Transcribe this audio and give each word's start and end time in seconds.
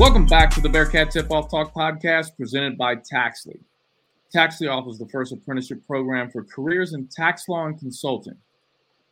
Welcome 0.00 0.24
back 0.24 0.48
to 0.52 0.62
the 0.62 0.68
Bearcat 0.70 1.10
Tip 1.10 1.30
Off 1.30 1.50
Talk 1.50 1.74
podcast 1.74 2.34
presented 2.34 2.78
by 2.78 2.96
Taxly. 2.96 3.60
Taxly 4.34 4.66
offers 4.66 4.96
the 4.98 5.06
first 5.08 5.30
apprenticeship 5.30 5.86
program 5.86 6.30
for 6.30 6.42
careers 6.42 6.94
in 6.94 7.06
tax 7.14 7.46
law 7.50 7.66
and 7.66 7.78
consulting. 7.78 8.38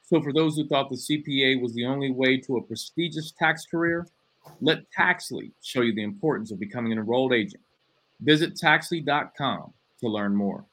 So, 0.00 0.22
for 0.22 0.32
those 0.32 0.56
who 0.56 0.66
thought 0.66 0.88
the 0.88 0.96
CPA 0.96 1.60
was 1.60 1.74
the 1.74 1.84
only 1.84 2.10
way 2.10 2.38
to 2.38 2.56
a 2.56 2.62
prestigious 2.62 3.34
tax 3.38 3.66
career, 3.66 4.06
let 4.62 4.90
Taxly 4.90 5.52
show 5.62 5.82
you 5.82 5.94
the 5.94 6.02
importance 6.02 6.52
of 6.52 6.58
becoming 6.58 6.92
an 6.92 6.98
enrolled 6.98 7.34
agent. 7.34 7.62
Visit 8.22 8.54
taxly.com 8.54 9.74
to 10.00 10.08
learn 10.08 10.34
more. 10.34 10.64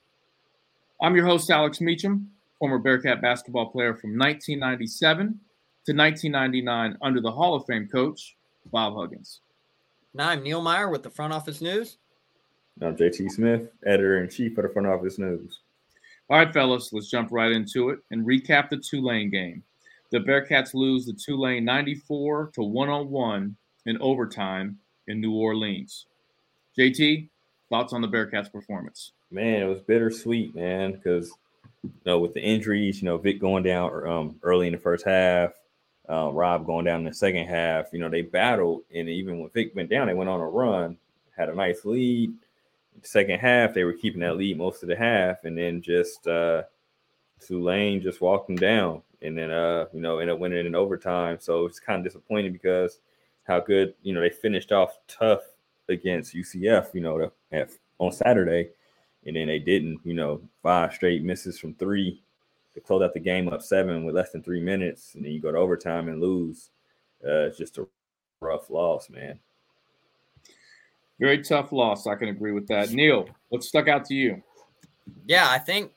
I'm 1.02 1.18
your 1.18 1.26
host, 1.26 1.52
Alex 1.52 1.82
Meacham, 1.82 2.32
former 2.58 2.80
Bearcat 2.80 3.22
basketball 3.22 3.66
player 3.66 3.94
from 3.94 4.12
1997 4.12 5.42
to 5.88 5.94
1999 5.94 6.98
under 7.02 7.20
the 7.20 7.34
Hall 7.34 7.54
of 7.54 7.66
Fame 7.66 7.90
coach, 7.92 8.38
Bob 8.72 8.96
Huggins. 8.96 9.42
Now 10.16 10.30
I'm 10.30 10.44
Neil 10.44 10.62
Meyer 10.62 10.88
with 10.88 11.04
the 11.04 11.10
Front 11.10 11.34
Office 11.34 11.60
News. 11.60 11.98
I'm 12.82 12.96
JT 12.96 13.32
Smith, 13.32 13.68
editor 13.86 14.24
in 14.24 14.30
chief 14.30 14.58
of 14.58 14.64
the 14.64 14.70
Front 14.70 14.88
Office 14.88 15.20
News. 15.20 15.60
All 16.30 16.38
right, 16.38 16.54
fellas, 16.54 16.94
let's 16.94 17.10
jump 17.10 17.34
right 17.34 17.52
into 17.52 17.90
it 17.90 18.00
and 18.12 18.26
recap 18.26 18.70
the 18.70 18.78
Tulane 18.78 19.30
game. 19.30 19.62
The 20.14 20.20
Bearcats 20.20 20.74
lose 20.74 21.06
the 21.06 21.12
Tulane 21.12 21.66
94 21.66 22.52
to 22.56 22.64
101 22.64 23.58
in 23.88 23.98
overtime 24.02 24.78
in 25.08 25.20
New 25.20 25.34
Orleans. 25.34 26.06
JT, 26.80 27.28
thoughts 27.68 27.92
on 27.92 28.00
the 28.00 28.08
Bearcats' 28.08 28.50
performance? 28.50 29.12
Man, 29.32 29.64
it 29.64 29.66
was 29.66 29.82
bittersweet, 29.82 30.56
man, 30.56 30.94
because 30.94 31.30
you 31.84 31.92
know 32.06 32.20
with 32.20 32.34
the 32.34 32.42
injuries, 32.42 33.02
you 33.02 33.06
know 33.06 33.18
Vic 33.18 33.42
going 33.42 33.64
down 33.64 34.08
um, 34.08 34.40
early 34.44 34.68
in 34.68 34.72
the 34.72 34.80
first 34.80 35.04
half, 35.04 35.52
uh, 36.10 36.30
Rob 36.32 36.66
going 36.66 36.86
down 36.86 37.00
in 37.00 37.06
the 37.06 37.14
second 37.14 37.48
half. 37.48 37.88
You 37.92 38.00
know 38.00 38.10
they 38.10 38.22
battled, 38.22 38.84
and 38.94 39.10
even 39.10 39.40
when 39.40 39.50
Vic 39.50 39.76
went 39.76 39.90
down, 39.90 40.08
they 40.08 40.14
went 40.14 40.30
on 40.30 40.42
a 40.42 40.48
run, 40.48 40.98
had 41.36 41.50
a 41.50 41.56
nice 41.56 41.86
lead. 41.86 42.34
Second 43.02 43.40
half, 43.40 43.74
they 43.74 43.84
were 43.84 43.94
keeping 43.94 44.22
that 44.22 44.38
lead 44.38 44.58
most 44.58 44.82
of 44.82 44.90
the 44.90 44.96
half, 44.96 45.44
and 45.44 45.58
then 45.58 45.82
just 45.82 46.28
uh, 46.28 46.64
Tulane 47.46 48.02
just 48.02 48.22
walked 48.22 48.48
them 48.48 48.56
down, 48.56 49.02
and 49.22 49.38
then 49.38 49.52
uh, 49.52 49.86
you 49.94 50.02
know 50.02 50.20
ended 50.20 50.36
up 50.36 50.40
winning 50.40 50.66
in 50.66 50.76
overtime. 50.76 51.38
So 51.40 51.66
it's 51.66 51.80
kind 51.80 52.00
of 52.00 52.06
disappointing 52.06 52.54
because 52.54 53.00
how 53.44 53.60
good 53.60 53.94
you 54.02 54.14
know 54.14 54.22
they 54.22 54.30
finished 54.30 54.72
off 54.72 54.98
tough 55.08 55.42
against 55.90 56.36
UCF, 56.36 56.94
you 56.94 57.02
know, 57.02 57.32
on 58.00 58.12
Saturday, 58.12 58.70
and 59.26 59.36
then 59.36 59.48
they 59.48 59.60
didn't. 59.60 60.00
You 60.04 60.14
know, 60.14 60.42
five 60.64 60.94
straight 60.94 61.24
misses 61.24 61.60
from 61.60 61.74
three 61.76 62.22
to 62.76 62.82
close 62.82 63.02
out 63.02 63.14
the 63.14 63.20
game 63.20 63.48
up 63.48 63.62
seven 63.62 64.04
with 64.04 64.16
less 64.16 64.32
than 64.32 64.44
three 64.44 64.62
minutes, 64.62 65.16
and 65.16 65.26
then 65.26 65.32
you 65.32 65.42
go 65.42 65.52
to 65.52 65.58
overtime 65.58 66.10
and 66.10 66.22
lose. 66.22 66.70
Uh, 67.26 67.48
it's 67.48 67.58
just 67.58 67.78
a 67.78 67.88
rough 68.42 68.70
loss, 68.70 69.10
man. 69.10 69.40
Very 71.20 71.42
tough 71.42 71.72
loss. 71.72 72.06
I 72.06 72.16
can 72.16 72.28
agree 72.28 72.52
with 72.52 72.68
that. 72.68 72.92
Neil, 72.92 73.28
what 73.50 73.64
stuck 73.64 73.88
out 73.88 74.06
to 74.06 74.14
you? 74.14 74.44
Yeah, 75.26 75.50
I 75.50 75.58
think 75.58 75.92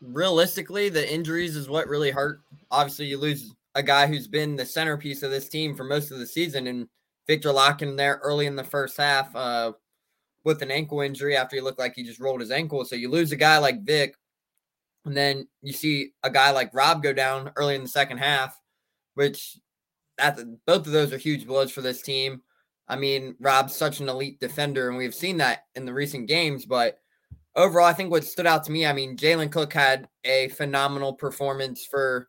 realistically, 0.00 0.88
the 0.88 1.12
injuries 1.12 1.56
is 1.56 1.68
what 1.68 1.88
really 1.88 2.12
hurt. 2.12 2.40
Obviously, 2.70 3.06
you 3.06 3.18
lose 3.18 3.52
a 3.74 3.82
guy 3.82 4.06
who's 4.06 4.28
been 4.28 4.54
the 4.54 4.64
centerpiece 4.64 5.24
of 5.24 5.32
this 5.32 5.48
team 5.48 5.74
for 5.74 5.84
most 5.84 6.12
of 6.12 6.18
the 6.18 6.26
season, 6.26 6.68
and 6.68 6.88
Viktor 7.26 7.50
Lakhin 7.50 7.96
there 7.96 8.20
early 8.22 8.46
in 8.46 8.54
the 8.54 8.64
first 8.64 8.96
half 8.96 9.34
uh, 9.34 9.72
with 10.44 10.62
an 10.62 10.70
ankle 10.70 11.00
injury 11.00 11.36
after 11.36 11.56
he 11.56 11.62
looked 11.62 11.78
like 11.80 11.94
he 11.96 12.04
just 12.04 12.20
rolled 12.20 12.40
his 12.40 12.52
ankle. 12.52 12.84
So 12.84 12.94
you 12.94 13.10
lose 13.10 13.32
a 13.32 13.36
guy 13.36 13.58
like 13.58 13.82
Vic, 13.82 14.14
and 15.04 15.16
then 15.16 15.48
you 15.62 15.72
see 15.72 16.12
a 16.22 16.30
guy 16.30 16.50
like 16.50 16.74
Rob 16.74 17.02
go 17.02 17.12
down 17.12 17.52
early 17.56 17.74
in 17.74 17.82
the 17.82 17.88
second 17.88 18.18
half, 18.18 18.58
which 19.14 19.58
that 20.18 20.38
both 20.66 20.86
of 20.86 20.92
those 20.92 21.12
are 21.12 21.18
huge 21.18 21.46
blows 21.46 21.72
for 21.72 21.80
this 21.80 22.02
team. 22.02 22.42
I 22.88 22.96
mean, 22.96 23.36
Rob's 23.40 23.74
such 23.74 24.00
an 24.00 24.08
elite 24.08 24.40
defender, 24.40 24.88
and 24.88 24.98
we've 24.98 25.14
seen 25.14 25.38
that 25.38 25.64
in 25.74 25.84
the 25.84 25.94
recent 25.94 26.28
games. 26.28 26.66
But 26.66 26.98
overall, 27.56 27.86
I 27.86 27.92
think 27.92 28.10
what 28.10 28.24
stood 28.24 28.46
out 28.46 28.64
to 28.64 28.72
me, 28.72 28.84
I 28.84 28.92
mean, 28.92 29.16
Jalen 29.16 29.52
Cook 29.52 29.72
had 29.72 30.08
a 30.24 30.48
phenomenal 30.48 31.14
performance 31.14 31.86
for 31.86 32.28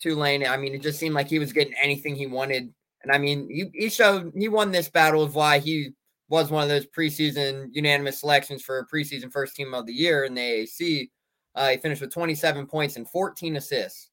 Tulane. 0.00 0.46
I 0.46 0.56
mean, 0.56 0.74
it 0.74 0.82
just 0.82 0.98
seemed 0.98 1.14
like 1.14 1.28
he 1.28 1.38
was 1.38 1.52
getting 1.52 1.74
anything 1.82 2.16
he 2.16 2.26
wanted. 2.26 2.72
And 3.02 3.12
I 3.12 3.18
mean, 3.18 3.48
he, 3.48 3.70
he 3.72 3.88
showed 3.88 4.32
he 4.36 4.48
won 4.48 4.72
this 4.72 4.88
battle 4.88 5.22
of 5.22 5.34
why 5.34 5.60
he 5.60 5.92
was 6.28 6.50
one 6.50 6.62
of 6.62 6.68
those 6.68 6.86
preseason 6.86 7.68
unanimous 7.72 8.20
selections 8.20 8.62
for 8.62 8.80
a 8.80 8.86
preseason 8.86 9.32
first 9.32 9.54
team 9.54 9.72
of 9.72 9.86
the 9.86 9.92
year 9.92 10.24
in 10.24 10.34
the 10.34 10.40
AAC. 10.40 11.10
Uh, 11.56 11.70
he 11.70 11.78
finished 11.78 12.02
with 12.02 12.12
27 12.12 12.66
points 12.66 12.96
and 12.96 13.08
14 13.08 13.56
assists. 13.56 14.10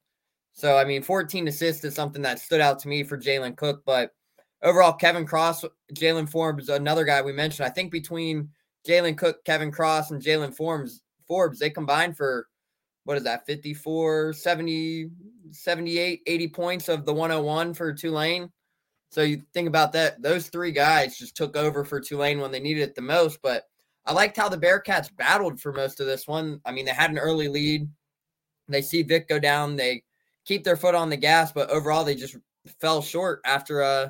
So, 0.54 0.76
I 0.76 0.84
mean, 0.84 1.02
14 1.02 1.46
assists 1.48 1.84
is 1.84 1.94
something 1.94 2.22
that 2.22 2.38
stood 2.38 2.60
out 2.60 2.78
to 2.80 2.88
me 2.88 3.04
for 3.04 3.18
Jalen 3.18 3.56
Cook. 3.56 3.82
But 3.84 4.12
overall, 4.62 4.94
Kevin 4.94 5.26
Cross, 5.26 5.64
Jaylen 5.92 6.28
Forbes, 6.28 6.68
another 6.68 7.04
guy 7.04 7.20
we 7.20 7.32
mentioned. 7.32 7.66
I 7.66 7.70
think 7.70 7.92
between 7.92 8.48
Jalen 8.88 9.18
Cook, 9.18 9.44
Kevin 9.44 9.70
Cross, 9.70 10.10
and 10.10 10.22
Jaylen 10.22 10.54
Forbes, 10.54 11.02
Forbes, 11.28 11.58
they 11.58 11.70
combined 11.70 12.16
for 12.16 12.48
what 13.04 13.18
is 13.18 13.24
that 13.24 13.46
54, 13.46 14.32
70, 14.32 15.10
78, 15.50 16.22
80 16.26 16.48
points 16.48 16.88
of 16.88 17.04
the 17.04 17.12
101 17.12 17.74
for 17.74 17.92
Tulane. 17.92 18.50
So 19.10 19.22
you 19.22 19.42
think 19.52 19.68
about 19.68 19.92
that, 19.92 20.20
those 20.22 20.48
three 20.48 20.72
guys 20.72 21.18
just 21.18 21.36
took 21.36 21.56
over 21.56 21.84
for 21.84 22.00
Tulane 22.00 22.40
when 22.40 22.50
they 22.50 22.60
needed 22.60 22.82
it 22.82 22.94
the 22.94 23.02
most. 23.02 23.40
But 23.42 23.64
I 24.06 24.12
liked 24.12 24.36
how 24.36 24.48
the 24.48 24.58
Bearcats 24.58 25.14
battled 25.16 25.60
for 25.60 25.72
most 25.72 26.00
of 26.00 26.06
this 26.06 26.28
one. 26.28 26.60
I 26.64 26.72
mean, 26.72 26.84
they 26.84 26.92
had 26.92 27.10
an 27.10 27.18
early 27.18 27.48
lead. 27.48 27.88
They 28.68 28.82
see 28.82 29.02
Vic 29.02 29.28
go 29.28 29.38
down. 29.38 29.76
They 29.76 30.02
keep 30.44 30.64
their 30.64 30.76
foot 30.76 30.94
on 30.94 31.10
the 31.10 31.16
gas, 31.16 31.52
but 31.52 31.70
overall 31.70 32.04
they 32.04 32.14
just 32.14 32.36
fell 32.80 33.02
short 33.02 33.42
after 33.44 33.82
uh 33.82 34.08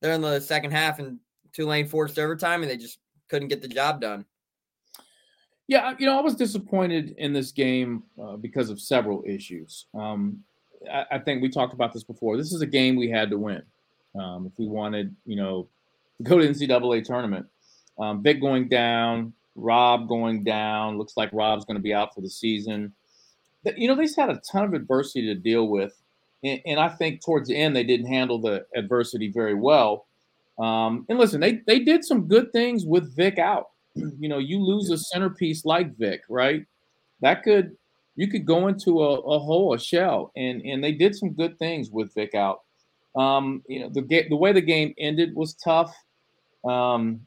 they're 0.00 0.12
in 0.12 0.20
the 0.20 0.40
second 0.40 0.70
half 0.72 0.98
and 0.98 1.18
Tulane 1.54 1.88
forced 1.88 2.18
overtime 2.18 2.62
and 2.62 2.70
they 2.70 2.76
just 2.76 2.98
couldn't 3.28 3.48
get 3.48 3.62
the 3.62 3.68
job 3.68 4.00
done. 4.00 4.26
Yeah, 5.66 5.94
you 5.98 6.04
know, 6.04 6.18
I 6.18 6.20
was 6.20 6.34
disappointed 6.34 7.14
in 7.16 7.32
this 7.32 7.52
game 7.52 8.02
uh, 8.22 8.36
because 8.36 8.68
of 8.68 8.80
several 8.80 9.22
issues. 9.26 9.86
Um, 9.94 10.40
I, 10.92 11.06
I, 11.12 11.18
think 11.18 11.40
we 11.40 11.48
talked 11.48 11.72
about 11.72 11.94
this 11.94 12.04
before. 12.04 12.36
This 12.36 12.52
is 12.52 12.60
a 12.60 12.66
game 12.66 12.96
we 12.96 13.08
had 13.08 13.30
to 13.30 13.38
win 13.38 13.62
um, 14.14 14.46
if 14.46 14.52
we 14.58 14.66
wanted, 14.66 15.16
you 15.24 15.36
know, 15.36 15.68
to 16.18 16.22
go 16.22 16.38
to 16.38 16.46
NCAA 16.46 17.02
tournament. 17.02 17.46
Um, 17.98 18.22
Vic 18.22 18.40
going 18.40 18.68
down, 18.68 19.32
Rob 19.54 20.08
going 20.08 20.44
down. 20.44 20.98
Looks 20.98 21.16
like 21.16 21.30
Rob's 21.32 21.64
going 21.64 21.76
to 21.76 21.82
be 21.82 21.94
out 21.94 22.14
for 22.14 22.20
the 22.20 22.30
season. 22.30 22.92
You 23.76 23.88
know, 23.88 23.94
they've 23.94 24.14
had 24.14 24.30
a 24.30 24.40
ton 24.50 24.64
of 24.64 24.74
adversity 24.74 25.26
to 25.26 25.34
deal 25.34 25.68
with, 25.68 25.94
and, 26.42 26.60
and 26.66 26.80
I 26.80 26.88
think 26.88 27.24
towards 27.24 27.48
the 27.48 27.56
end 27.56 27.74
they 27.74 27.84
didn't 27.84 28.06
handle 28.06 28.38
the 28.38 28.66
adversity 28.76 29.30
very 29.30 29.54
well. 29.54 30.06
Um, 30.58 31.06
and 31.08 31.18
listen, 31.18 31.40
they 31.40 31.60
they 31.66 31.80
did 31.80 32.04
some 32.04 32.28
good 32.28 32.52
things 32.52 32.84
with 32.84 33.14
Vic 33.14 33.38
out. 33.38 33.68
You 34.18 34.28
know, 34.28 34.38
you 34.38 34.58
lose 34.58 34.90
a 34.90 34.98
centerpiece 34.98 35.64
like 35.64 35.96
Vic, 35.96 36.22
right? 36.28 36.66
That 37.20 37.42
could 37.44 37.76
you 38.16 38.28
could 38.28 38.44
go 38.44 38.68
into 38.68 39.02
a, 39.02 39.20
a 39.20 39.38
hole, 39.38 39.72
a 39.72 39.78
shell, 39.78 40.32
and 40.36 40.62
and 40.62 40.82
they 40.82 40.92
did 40.92 41.14
some 41.14 41.30
good 41.30 41.58
things 41.58 41.90
with 41.90 42.14
Vic 42.14 42.34
out. 42.34 42.62
Um, 43.16 43.62
you 43.68 43.80
know, 43.80 43.88
the 43.88 44.02
the 44.28 44.36
way 44.36 44.52
the 44.52 44.60
game 44.60 44.94
ended 44.98 45.34
was 45.34 45.54
tough. 45.54 45.94
Um, 46.64 47.20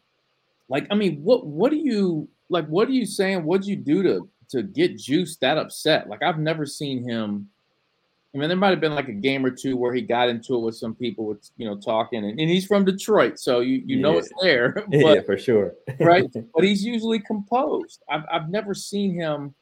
like, 0.70 0.88
I 0.92 0.96
mean, 0.96 1.22
what 1.24 1.46
what 1.46 1.72
do 1.72 1.78
you 1.78 2.28
like? 2.50 2.68
What 2.68 2.88
are 2.88 2.94
you 2.94 3.06
saying? 3.06 3.44
What'd 3.44 3.68
you 3.68 3.76
do 3.76 4.04
to 4.04 4.30
to 4.50 4.64
get 4.64 4.98
Juice 4.98 5.38
that 5.38 5.58
upset? 5.58 6.10
Like, 6.10 6.24
I've 6.24 6.40
never 6.40 6.66
seen 6.66 7.08
him 7.08 7.50
I 8.38 8.40
mean, 8.40 8.50
there 8.50 8.58
might 8.58 8.70
have 8.70 8.82
been 8.82 8.94
like 8.94 9.08
a 9.08 9.14
game 9.14 9.44
or 9.46 9.50
two 9.50 9.78
where 9.78 9.94
he 9.94 10.02
got 10.02 10.30
into 10.30 10.56
it 10.56 10.60
with 10.60 10.76
some 10.76 10.94
people 10.94 11.26
with 11.26 11.50
you 11.58 11.66
know 11.66 11.76
talking, 11.76 12.24
and, 12.24 12.40
and 12.40 12.50
he's 12.50 12.68
from 12.68 12.86
Detroit, 12.86 13.40
so 13.40 13.62
you 13.62 13.82
you 13.86 13.98
know 13.98 14.18
it's 14.18 14.30
there. 14.42 14.74
but, 14.92 15.00
yeah, 15.00 15.22
for 15.22 15.38
sure. 15.38 15.74
right, 16.00 16.26
but 16.54 16.64
he's 16.64 16.84
usually 16.84 17.20
composed. 17.20 18.04
I've 18.10 18.26
I've 18.32 18.50
never 18.50 18.76
seen 18.76 19.16
him 19.16 19.56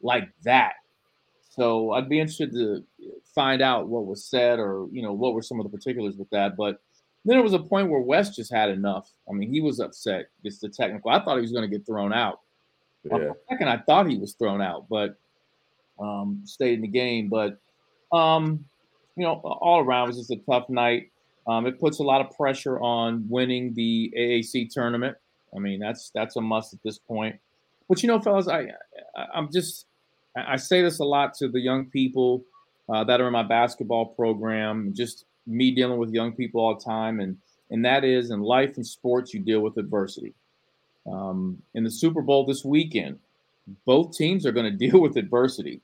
like 0.00 0.30
that. 0.44 0.74
So 1.50 1.92
I'd 1.92 2.08
be 2.08 2.20
interested 2.20 2.52
to 2.52 2.84
find 3.34 3.60
out 3.60 3.88
what 3.88 4.06
was 4.06 4.24
said, 4.24 4.60
or 4.60 4.86
you 4.92 5.02
know 5.02 5.12
what 5.12 5.34
were 5.34 5.42
some 5.42 5.60
of 5.60 5.70
the 5.70 5.76
particulars 5.76 6.16
with 6.16 6.30
that. 6.30 6.56
But 6.56 6.80
then 7.26 7.36
there 7.36 7.42
was 7.42 7.54
a 7.54 7.58
point 7.58 7.90
where 7.90 8.00
Wes 8.00 8.34
just 8.34 8.52
had 8.52 8.70
enough. 8.70 9.12
I 9.28 9.32
mean, 9.32 9.52
he 9.52 9.60
was 9.60 9.80
upset. 9.80 10.28
It's 10.44 10.60
the 10.60 10.68
technical. 10.68 11.10
I 11.10 11.22
thought 11.22 11.36
he 11.36 11.42
was 11.42 11.52
going 11.52 11.68
to 11.68 11.76
get 11.76 11.84
thrown 11.84 12.12
out. 12.12 12.40
Yeah. 13.04 13.32
second, 13.48 13.68
I 13.68 13.78
thought 13.78 14.08
he 14.08 14.16
was 14.16 14.34
thrown 14.34 14.62
out, 14.62 14.88
but 14.88 15.16
um, 16.00 16.42
stayed 16.44 16.74
in 16.74 16.82
the 16.82 16.88
game. 16.88 17.28
But 17.28 17.58
um, 18.12 18.64
you 19.16 19.24
know, 19.24 19.34
all 19.34 19.80
around 19.80 20.04
it 20.04 20.08
was 20.08 20.18
just 20.18 20.30
a 20.30 20.36
tough 20.48 20.68
night. 20.68 21.10
Um, 21.48 21.66
it 21.66 21.78
puts 21.78 21.98
a 21.98 22.02
lot 22.02 22.20
of 22.20 22.36
pressure 22.36 22.80
on 22.80 23.26
winning 23.28 23.74
the 23.74 24.12
AAC 24.16 24.70
tournament. 24.72 25.16
I 25.54 25.58
mean, 25.58 25.80
that's 25.80 26.10
that's 26.14 26.36
a 26.36 26.40
must 26.40 26.74
at 26.74 26.82
this 26.82 26.98
point. 26.98 27.36
But 27.88 28.02
you 28.02 28.08
know, 28.08 28.20
fellas, 28.20 28.48
I, 28.48 28.68
I 29.16 29.26
am 29.34 29.50
just 29.52 29.86
I 30.36 30.56
say 30.56 30.82
this 30.82 30.98
a 31.00 31.04
lot 31.04 31.34
to 31.34 31.48
the 31.48 31.60
young 31.60 31.86
people 31.86 32.44
uh, 32.88 33.04
that 33.04 33.20
are 33.20 33.26
in 33.26 33.32
my 33.32 33.42
basketball 33.42 34.06
program. 34.06 34.92
Just 34.94 35.24
me 35.46 35.70
dealing 35.74 35.98
with 35.98 36.10
young 36.10 36.32
people 36.32 36.60
all 36.60 36.74
the 36.74 36.84
time, 36.84 37.20
and 37.20 37.36
and 37.70 37.84
that 37.84 38.04
is 38.04 38.30
in 38.30 38.40
life 38.40 38.76
and 38.76 38.86
sports, 38.86 39.34
you 39.34 39.40
deal 39.40 39.60
with 39.60 39.76
adversity. 39.76 40.34
Um, 41.10 41.62
in 41.74 41.84
the 41.84 41.90
Super 41.90 42.22
Bowl 42.22 42.46
this 42.46 42.64
weekend, 42.64 43.18
both 43.84 44.16
teams 44.16 44.46
are 44.46 44.52
going 44.52 44.70
to 44.78 44.90
deal 44.90 45.00
with 45.00 45.16
adversity. 45.16 45.80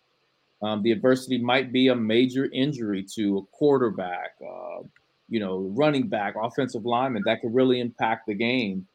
Um, 0.62 0.82
the 0.82 0.92
adversity 0.92 1.38
might 1.38 1.72
be 1.72 1.88
a 1.88 1.96
major 1.96 2.48
injury 2.52 3.04
to 3.14 3.38
a 3.38 3.42
quarterback, 3.56 4.36
uh, 4.40 4.82
you 5.28 5.40
know, 5.40 5.72
running 5.74 6.06
back, 6.06 6.34
offensive 6.40 6.84
lineman 6.84 7.22
that 7.26 7.40
could 7.40 7.52
really 7.52 7.80
impact 7.80 8.26
the 8.26 8.34
game. 8.34 8.86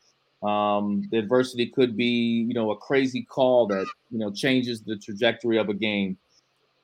Um, 0.43 1.03
the 1.11 1.17
adversity 1.17 1.65
could 1.65 1.97
be, 1.97 2.45
you 2.47 2.53
know, 2.53 2.71
a 2.71 2.77
crazy 2.77 3.23
call 3.23 3.67
that 3.67 3.85
you 4.11 4.19
know 4.19 4.31
changes 4.31 4.81
the 4.81 4.95
trajectory 4.95 5.57
of 5.57 5.67
a 5.69 5.73
game. 5.73 6.17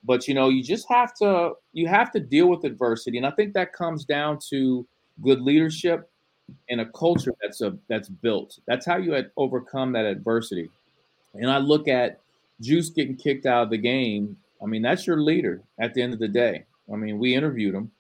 But 0.06 0.28
you 0.28 0.34
know, 0.34 0.50
you 0.50 0.64
just 0.64 0.88
have 0.90 1.14
to 1.16 1.54
you 1.72 1.88
have 1.88 2.12
to 2.12 2.20
deal 2.20 2.48
with 2.48 2.64
adversity, 2.64 3.18
and 3.18 3.26
I 3.26 3.32
think 3.32 3.54
that 3.54 3.74
comes 3.74 4.06
down 4.06 4.40
to 4.50 4.86
good 5.22 5.42
leadership 5.42 6.10
and 6.70 6.82
a 6.82 6.86
culture 6.88 7.34
that's 7.42 7.62
a 7.62 7.78
that's 7.90 8.10
built. 8.10 8.60
That's 8.68 8.86
how 8.86 8.98
you 8.98 9.16
overcome 9.38 9.94
that 9.94 10.06
adversity. 10.06 10.70
And 11.34 11.50
I 11.50 11.58
look 11.58 11.88
at 11.88 12.20
Juice 12.62 12.90
getting 12.90 13.16
kicked 13.16 13.46
out 13.46 13.64
of 13.64 13.70
the 13.70 13.78
game. 13.78 14.38
I 14.62 14.66
mean, 14.66 14.82
that's 14.82 15.08
your 15.08 15.22
leader 15.22 15.62
at 15.80 15.94
the 15.94 16.02
end 16.02 16.14
of 16.14 16.20
the 16.20 16.28
day. 16.28 16.66
I 16.92 16.96
mean, 16.96 17.18
we 17.18 17.36
interviewed 17.36 17.76
him, 17.76 17.92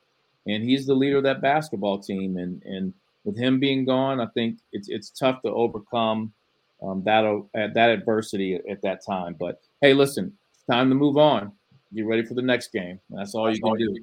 and 0.47 0.63
he's 0.63 0.85
the 0.85 0.93
leader 0.93 1.17
of 1.17 1.23
that 1.23 1.41
basketball 1.41 1.99
team. 1.99 2.37
And 2.37 2.61
and 2.63 2.93
with 3.23 3.37
him 3.37 3.59
being 3.59 3.85
gone, 3.85 4.19
I 4.19 4.27
think 4.27 4.59
it's 4.71 4.89
it's 4.89 5.09
tough 5.09 5.41
to 5.43 5.49
overcome 5.49 6.33
um, 6.81 7.03
that 7.05 7.25
uh, 7.25 7.67
that 7.73 7.89
adversity 7.89 8.55
at, 8.55 8.67
at 8.69 8.81
that 8.81 9.05
time. 9.05 9.35
But 9.39 9.61
hey, 9.81 9.93
listen, 9.93 10.33
time 10.69 10.89
to 10.89 10.95
move 10.95 11.17
on. 11.17 11.51
Get 11.93 12.05
ready 12.07 12.23
for 12.23 12.33
the 12.33 12.41
next 12.41 12.71
game. 12.71 12.99
That's 13.09 13.35
all 13.35 13.53
you 13.53 13.61
can 13.61 13.77
do. 13.77 13.95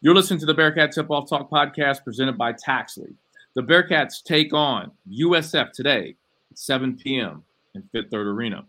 You're 0.00 0.14
listening 0.14 0.40
to 0.40 0.46
the 0.46 0.54
Bearcat 0.54 0.92
Tip 0.92 1.10
Off 1.10 1.28
Talk 1.28 1.50
podcast 1.50 2.04
presented 2.04 2.36
by 2.36 2.52
Taxly. 2.52 3.14
The 3.54 3.62
Bearcats 3.62 4.22
take 4.22 4.52
on 4.52 4.92
USF 5.10 5.72
today 5.72 6.14
at 6.50 6.58
7 6.58 6.96
p.m. 6.96 7.42
in 7.74 7.82
Fifth 7.92 8.10
Third 8.10 8.26
Arena. 8.26 8.64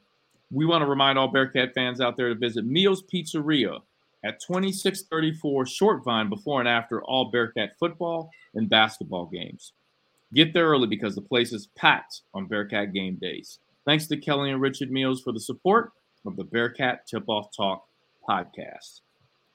We 0.52 0.66
want 0.66 0.82
to 0.82 0.88
remind 0.88 1.20
all 1.20 1.28
Bearcat 1.28 1.74
fans 1.76 2.02
out 2.02 2.18
there 2.18 2.30
to 2.30 2.36
visit 2.36 2.66
Mio's 2.66 3.04
Pizzeria 3.04 3.80
at 4.24 4.40
2634 4.40 5.66
Short 5.66 6.04
Vine 6.04 6.30
before 6.30 6.62
and 6.62 6.70
after 6.70 7.04
all 7.04 7.30
Bearcat 7.30 7.72
football 7.78 8.32
and 8.56 8.70
basketball 8.70 9.26
games. 9.26 9.74
Get 10.34 10.54
there 10.54 10.68
early 10.68 10.88
because 10.88 11.14
the 11.16 11.22
place 11.22 11.52
is 11.54 11.68
packed 11.76 12.22
on 12.34 12.48
Bearcat 12.48 12.94
game 12.94 13.18
days. 13.22 13.60
Thanks 13.86 14.08
to 14.08 14.18
Kelly 14.18 14.52
and 14.52 14.62
Richard 14.62 14.92
Meals 14.92 15.22
for 15.22 15.32
the 15.32 15.40
support 15.40 15.92
of 16.26 16.36
the 16.36 16.44
Bearcat 16.44 17.08
Tip 17.08 17.24
Off 17.28 17.56
Talk 17.56 17.86
podcast. 18.28 19.02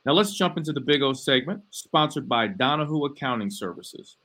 Now 0.04 0.12
let's 0.12 0.34
jump 0.34 0.58
into 0.58 0.72
the 0.72 0.80
Big 0.80 1.02
O 1.02 1.12
segment, 1.12 1.62
sponsored 1.70 2.28
by 2.28 2.46
Donahue 2.46 3.06
Accounting 3.06 3.50
Services. 3.50 4.16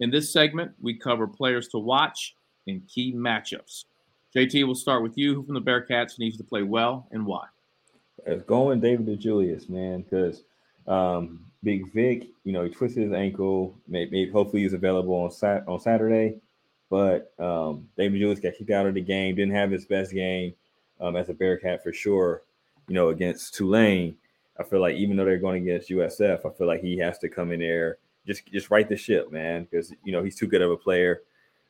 In 0.00 0.10
this 0.10 0.32
segment, 0.32 0.72
we 0.80 0.94
cover 0.94 1.26
players 1.26 1.68
to 1.68 1.78
watch 1.78 2.34
and 2.66 2.86
key 2.88 3.14
matchups. 3.14 3.84
JT, 4.34 4.64
we'll 4.64 4.74
start 4.74 5.02
with 5.02 5.16
you. 5.16 5.34
Who 5.34 5.42
from 5.44 5.54
the 5.54 5.60
Bearcats 5.60 6.18
needs 6.18 6.36
to 6.36 6.44
play 6.44 6.62
well 6.62 7.06
and 7.10 7.24
why? 7.24 7.46
It's 8.26 8.44
going 8.44 8.80
David 8.80 9.06
DeJulius, 9.06 9.68
man, 9.68 10.02
because 10.02 10.42
um, 10.86 11.44
Big 11.62 11.92
Vic, 11.92 12.28
you 12.44 12.52
know, 12.52 12.64
he 12.64 12.70
twisted 12.70 13.04
his 13.04 13.12
ankle. 13.12 13.74
Maybe, 13.88 14.10
maybe 14.10 14.30
hopefully 14.30 14.62
he's 14.62 14.72
available 14.72 15.14
on 15.14 15.30
sat 15.30 15.66
on 15.68 15.80
Saturday. 15.80 16.36
But 16.90 17.32
um, 17.38 17.88
David 17.96 18.20
DeJulius 18.20 18.42
got 18.42 18.54
kicked 18.54 18.70
out 18.70 18.86
of 18.86 18.94
the 18.94 19.00
game. 19.00 19.36
Didn't 19.36 19.54
have 19.54 19.70
his 19.70 19.86
best 19.86 20.12
game 20.12 20.54
um, 21.00 21.16
as 21.16 21.28
a 21.28 21.34
Bearcat 21.34 21.82
for 21.82 21.92
sure. 21.92 22.42
You 22.88 22.94
know, 22.94 23.08
against 23.08 23.54
Tulane. 23.54 24.16
I 24.58 24.62
feel 24.62 24.80
like 24.80 24.96
even 24.96 25.16
though 25.16 25.24
they're 25.24 25.38
going 25.38 25.62
against 25.62 25.90
USF, 25.90 26.46
I 26.46 26.56
feel 26.56 26.66
like 26.66 26.80
he 26.80 26.96
has 26.98 27.18
to 27.18 27.28
come 27.28 27.52
in 27.52 27.60
there 27.60 27.98
just 28.26 28.46
just 28.46 28.70
right 28.70 28.88
the 28.88 28.96
ship, 28.96 29.30
man, 29.30 29.64
because 29.64 29.92
you 30.04 30.12
know 30.12 30.22
he's 30.22 30.36
too 30.36 30.46
good 30.46 30.62
of 30.62 30.70
a 30.70 30.76
player 30.76 31.22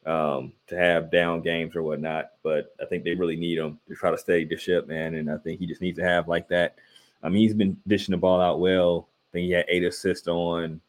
um, 0.06 0.52
to 0.68 0.76
have 0.76 1.10
down 1.10 1.42
games 1.42 1.76
or 1.76 1.82
whatnot. 1.82 2.32
But 2.42 2.74
I 2.80 2.86
think 2.86 3.04
they 3.04 3.14
really 3.14 3.36
need 3.36 3.58
him 3.58 3.78
to 3.88 3.94
try 3.94 4.10
to 4.10 4.18
stay 4.18 4.44
the 4.44 4.56
ship, 4.56 4.88
man. 4.88 5.14
And 5.14 5.30
I 5.30 5.36
think 5.36 5.60
he 5.60 5.66
just 5.66 5.82
needs 5.82 5.98
to 5.98 6.04
have 6.04 6.28
like 6.28 6.48
that. 6.48 6.76
I 7.22 7.28
mean, 7.28 7.42
he's 7.42 7.54
been 7.54 7.76
dishing 7.86 8.12
the 8.12 8.18
ball 8.18 8.40
out 8.40 8.60
well. 8.60 9.08
I 9.08 9.32
think 9.32 9.44
he 9.46 9.52
had 9.52 9.66
eight 9.68 9.84
assists 9.84 10.28
on 10.28 10.80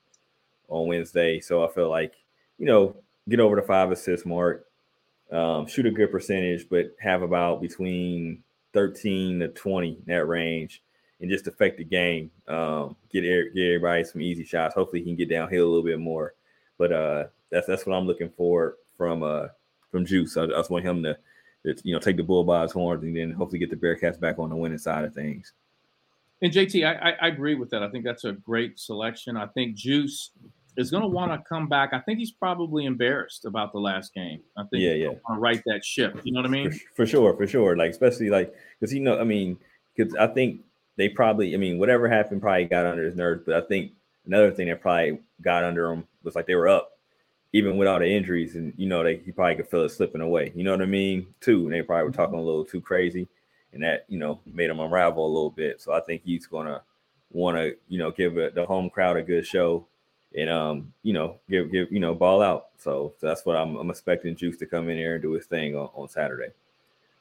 on 0.70 0.88
Wednesday, 0.88 1.40
so 1.40 1.66
I 1.66 1.72
feel 1.72 1.90
like 1.90 2.14
you 2.58 2.66
know 2.66 2.96
get 3.28 3.40
over 3.40 3.56
the 3.58 3.62
five 3.62 3.92
assist 3.92 4.26
mark, 4.26 4.67
um, 5.32 5.68
shoot 5.68 5.86
a 5.86 5.92
good 5.92 6.12
percentage, 6.12 6.68
but 6.70 6.96
have 7.00 7.22
about 7.22 7.62
between 7.62 8.44
13 8.74 9.40
to 9.40 9.48
20 9.50 9.98
that 10.08 10.28
range 10.28 10.82
and 11.20 11.30
just 11.30 11.48
affect 11.48 11.78
the 11.78 11.84
game. 11.84 12.32
Um, 12.48 12.96
get 13.12 13.22
get 13.22 13.64
everybody 13.64 14.04
some 14.04 14.22
easy 14.22 14.44
shots. 14.44 14.76
Hopefully, 14.76 15.02
he 15.02 15.06
can 15.06 15.16
get 15.16 15.30
downhill 15.30 15.66
a 15.66 15.70
little 15.70 15.84
bit 15.84 16.00
more. 16.00 16.34
But 16.78 16.92
uh, 16.92 17.24
that's 17.50 17.68
that's 17.68 17.86
what 17.86 17.96
I'm 17.96 18.08
looking 18.08 18.30
for 18.30 18.76
from 18.98 19.24
uh 19.24 19.48
from 19.92 20.06
Juice. 20.06 20.38
I, 20.38 20.44
I 20.44 20.48
just 20.48 20.70
want 20.70 20.86
him 20.86 21.04
to, 21.04 21.18
to, 21.66 21.76
you 21.84 21.94
know 21.94 22.00
take 22.00 22.18
the 22.18 22.24
bull 22.24 22.44
by 22.44 22.64
his 22.64 22.72
horns 22.72 23.04
and 23.04 23.16
then 23.16 23.32
hopefully 23.32 23.60
get 23.60 23.70
the 23.70 23.76
Bearcats 23.76 24.20
back 24.20 24.40
on 24.40 24.50
the 24.50 24.56
winning 24.56 24.78
side 24.78 25.06
of 25.06 25.14
things. 25.14 25.54
And 26.42 26.54
JT, 26.54 26.86
I, 26.86 27.14
I 27.20 27.28
agree 27.30 27.56
with 27.56 27.72
that. 27.72 27.82
I 27.82 27.90
think 27.90 28.06
that's 28.06 28.24
a 28.24 28.34
great 28.34 28.80
selection. 28.80 29.36
I 29.36 29.48
think 29.48 29.76
Juice 29.76 30.30
is 30.78 30.92
going 30.92 31.02
to 31.02 31.10
want 31.10 31.32
to 31.32 31.40
come 31.50 31.68
back. 31.68 31.90
I 31.92 32.00
think 32.00 32.20
he's 32.20 32.32
probably 32.32 32.86
embarrassed 32.86 33.46
about 33.46 33.74
the 33.74 33.80
last 33.80 34.14
game. 34.14 34.42
I 34.58 34.62
think 34.62 34.84
yeah, 34.84 34.92
yeah, 34.92 35.08
want 35.08 35.22
to 35.34 35.40
right 35.40 35.62
that 35.66 35.84
ship. 35.84 36.20
You 36.24 36.32
know 36.32 36.40
what 36.40 36.48
I 36.48 36.52
mean? 36.52 36.72
For, 36.72 36.80
for 36.96 37.06
sure, 37.06 37.36
for 37.36 37.48
sure. 37.48 37.76
Like 37.76 37.92
especially 37.92 38.30
like 38.30 38.54
because 38.80 38.94
you 38.94 39.02
know, 39.02 39.20
I 39.20 39.24
mean, 39.24 39.58
because 39.96 40.16
I 40.16 40.28
think 40.28 40.62
they 40.96 41.10
probably, 41.10 41.54
I 41.54 41.58
mean, 41.58 41.80
whatever 41.80 42.08
happened 42.08 42.42
probably 42.42 42.66
got 42.66 42.86
under 42.86 43.04
his 43.04 43.16
nerves. 43.16 43.44
But 43.46 43.56
I 43.56 43.68
think 43.68 43.94
another 44.26 44.52
thing 44.52 44.68
that 44.68 44.82
probably 44.82 45.20
got 45.42 45.64
under 45.64 45.92
him 45.92 46.08
was 46.24 46.36
like 46.36 46.46
they 46.46 46.56
were 46.56 46.68
up, 46.68 46.92
even 47.54 47.78
with 47.78 47.88
all 47.88 48.00
the 48.00 48.08
injuries, 48.08 48.56
and 48.56 48.74
you 48.78 48.88
know, 48.88 49.04
they 49.04 49.18
he 49.18 49.32
probably 49.32 49.56
could 49.56 49.68
feel 49.68 49.84
it 49.84 49.90
slipping 49.90 50.22
away. 50.22 50.52
You 50.56 50.64
know 50.64 50.72
what 50.72 50.82
I 50.82 50.86
mean? 50.86 51.28
Too, 51.42 51.66
and 51.66 51.74
they 51.74 51.82
probably 51.82 52.04
were 52.04 52.12
talking 52.12 52.38
a 52.38 52.42
little 52.42 52.66
too 52.66 52.82
crazy, 52.82 53.28
and 53.74 53.82
that 53.84 54.06
you 54.10 54.20
know 54.20 54.42
made 54.46 54.70
him 54.70 54.80
unravel 54.80 55.26
a 55.26 55.28
little 55.28 55.50
bit. 55.50 55.82
So 55.82 55.94
I 55.94 56.02
think 56.02 56.22
he's 56.24 56.46
gonna 56.46 56.84
want 57.32 57.58
to 57.58 57.76
you 57.88 57.98
know 57.98 58.12
give 58.12 58.36
the 58.36 58.66
home 58.68 58.92
crowd 58.92 59.18
a 59.18 59.24
good 59.24 59.46
show, 59.46 59.88
and 60.38 60.50
um 60.50 60.94
you 61.04 61.12
know 61.12 61.40
give 61.50 61.72
give 61.72 61.92
you 61.92 62.00
know 62.00 62.14
ball 62.16 62.42
out. 62.42 62.68
So, 62.78 63.14
so 63.20 63.28
that's 63.28 63.46
what 63.46 63.58
I'm, 63.58 63.76
I'm 63.76 63.90
expecting 63.90 64.36
Juice 64.36 64.58
to 64.58 64.66
come 64.66 64.88
in 64.88 64.98
here 64.98 65.16
and 65.16 65.22
do 65.22 65.34
his 65.34 65.46
thing 65.46 65.76
on, 65.76 65.90
on 65.96 66.08
Saturday. 66.08 66.54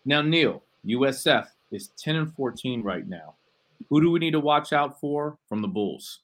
Now, 0.05 0.23
Neil, 0.23 0.63
USF 0.87 1.49
is 1.73 1.89
10 1.97 2.17
and 2.17 2.35
14 2.35 2.83
right 2.83 3.09
now. 3.09 3.35
Who 3.89 4.01
do 4.01 4.11
we 4.11 4.21
need 4.21 4.33
to 4.33 4.41
watch 4.41 4.73
out 4.73 5.01
for 5.01 5.37
from 5.49 5.63
the 5.63 5.69
Bulls? 5.69 6.21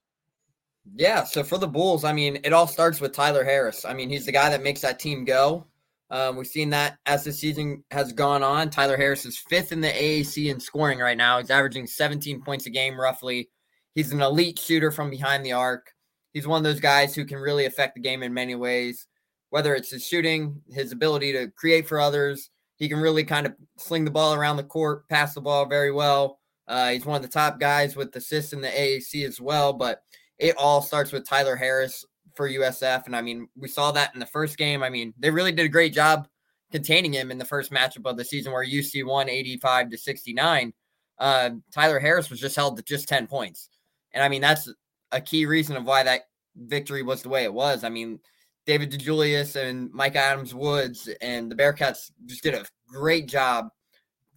Yeah, 0.94 1.24
so 1.24 1.42
for 1.42 1.58
the 1.58 1.66
Bulls, 1.66 2.04
I 2.04 2.12
mean, 2.12 2.38
it 2.44 2.52
all 2.52 2.66
starts 2.66 3.00
with 3.00 3.12
Tyler 3.12 3.44
Harris. 3.44 3.84
I 3.84 3.94
mean, 3.94 4.10
he's 4.10 4.26
the 4.26 4.32
guy 4.32 4.50
that 4.50 4.62
makes 4.62 4.80
that 4.80 4.98
team 4.98 5.24
go. 5.24 5.66
Um, 6.10 6.36
we've 6.36 6.46
seen 6.46 6.70
that 6.70 6.98
as 7.06 7.24
the 7.24 7.32
season 7.32 7.84
has 7.90 8.12
gone 8.12 8.42
on. 8.42 8.68
Tyler 8.68 8.96
Harris 8.96 9.24
is 9.24 9.38
fifth 9.38 9.72
in 9.72 9.80
the 9.80 9.88
AAC 9.88 10.50
in 10.50 10.60
scoring 10.60 10.98
right 10.98 11.16
now. 11.16 11.38
He's 11.38 11.50
averaging 11.50 11.86
17 11.86 12.42
points 12.42 12.66
a 12.66 12.70
game 12.70 13.00
roughly. 13.00 13.48
He's 13.94 14.12
an 14.12 14.20
elite 14.20 14.58
shooter 14.58 14.90
from 14.90 15.08
behind 15.08 15.44
the 15.44 15.52
arc. 15.52 15.91
He's 16.32 16.46
one 16.46 16.58
of 16.58 16.64
those 16.64 16.80
guys 16.80 17.14
who 17.14 17.24
can 17.24 17.38
really 17.38 17.66
affect 17.66 17.94
the 17.94 18.00
game 18.00 18.22
in 18.22 18.32
many 18.32 18.54
ways, 18.54 19.06
whether 19.50 19.74
it's 19.74 19.90
his 19.90 20.06
shooting, 20.06 20.62
his 20.70 20.92
ability 20.92 21.32
to 21.32 21.48
create 21.56 21.86
for 21.86 22.00
others. 22.00 22.50
He 22.76 22.88
can 22.88 22.98
really 22.98 23.24
kind 23.24 23.46
of 23.46 23.54
sling 23.78 24.04
the 24.04 24.10
ball 24.10 24.34
around 24.34 24.56
the 24.56 24.64
court, 24.64 25.08
pass 25.08 25.34
the 25.34 25.40
ball 25.40 25.66
very 25.66 25.92
well. 25.92 26.38
Uh, 26.66 26.90
he's 26.90 27.04
one 27.04 27.16
of 27.16 27.22
the 27.22 27.28
top 27.28 27.60
guys 27.60 27.96
with 27.96 28.16
assists 28.16 28.52
in 28.52 28.60
the 28.60 28.68
AAC 28.68 29.26
as 29.26 29.40
well. 29.40 29.72
But 29.72 30.02
it 30.38 30.56
all 30.56 30.80
starts 30.82 31.12
with 31.12 31.28
Tyler 31.28 31.56
Harris 31.56 32.04
for 32.34 32.48
USF. 32.48 33.06
And 33.06 33.14
I 33.14 33.22
mean, 33.22 33.48
we 33.56 33.68
saw 33.68 33.92
that 33.92 34.14
in 34.14 34.20
the 34.20 34.26
first 34.26 34.56
game. 34.56 34.82
I 34.82 34.88
mean, 34.88 35.12
they 35.18 35.30
really 35.30 35.52
did 35.52 35.66
a 35.66 35.68
great 35.68 35.92
job 35.92 36.28
containing 36.70 37.12
him 37.12 37.30
in 37.30 37.38
the 37.38 37.44
first 37.44 37.70
matchup 37.70 38.06
of 38.06 38.16
the 38.16 38.24
season 38.24 38.52
where 38.52 38.64
UC 38.64 39.04
won 39.04 39.28
85 39.28 39.90
to 39.90 39.98
69. 39.98 40.72
Uh, 41.18 41.50
Tyler 41.72 42.00
Harris 42.00 42.30
was 42.30 42.40
just 42.40 42.56
held 42.56 42.76
to 42.76 42.82
just 42.82 43.08
10 43.08 43.26
points. 43.26 43.68
And 44.12 44.24
I 44.24 44.28
mean, 44.28 44.40
that's 44.40 44.68
a 45.12 45.20
key 45.20 45.46
reason 45.46 45.76
of 45.76 45.84
why 45.84 46.02
that 46.02 46.22
victory 46.56 47.02
was 47.02 47.22
the 47.22 47.28
way 47.28 47.44
it 47.44 47.54
was. 47.54 47.84
I 47.84 47.88
mean, 47.88 48.18
David 48.66 48.90
DeJulius 48.90 49.56
and 49.56 49.92
Mika 49.92 50.18
Adams-Woods 50.18 51.08
and 51.20 51.50
the 51.50 51.54
Bearcats 51.54 52.10
just 52.26 52.42
did 52.42 52.54
a 52.54 52.64
great 52.88 53.28
job 53.28 53.68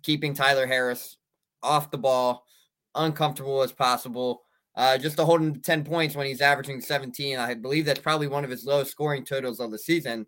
keeping 0.03 0.34
Tyler 0.34 0.67
Harris 0.67 1.17
off 1.63 1.91
the 1.91 1.98
ball, 1.98 2.46
uncomfortable 2.94 3.62
as 3.62 3.72
possible. 3.72 4.44
Uh, 4.75 4.98
just 4.98 5.15
to 5.15 5.24
hold 5.24 5.41
him 5.41 5.53
to 5.53 5.62
10 5.62 5.86
points 5.86 6.15
when 6.15 6.27
he's 6.27 6.41
averaging 6.41 6.82
17. 6.82 7.38
I 7.38 7.53
believe 7.53 7.86
that's 7.86 8.01
probably 8.01 8.27
one 8.27 8.44
of 8.44 8.50
his 8.50 8.65
lowest 8.65 8.91
scoring 8.91 9.24
totals 9.24 9.62
of 9.62 9.72
the 9.72 9.79
season. 9.79 10.25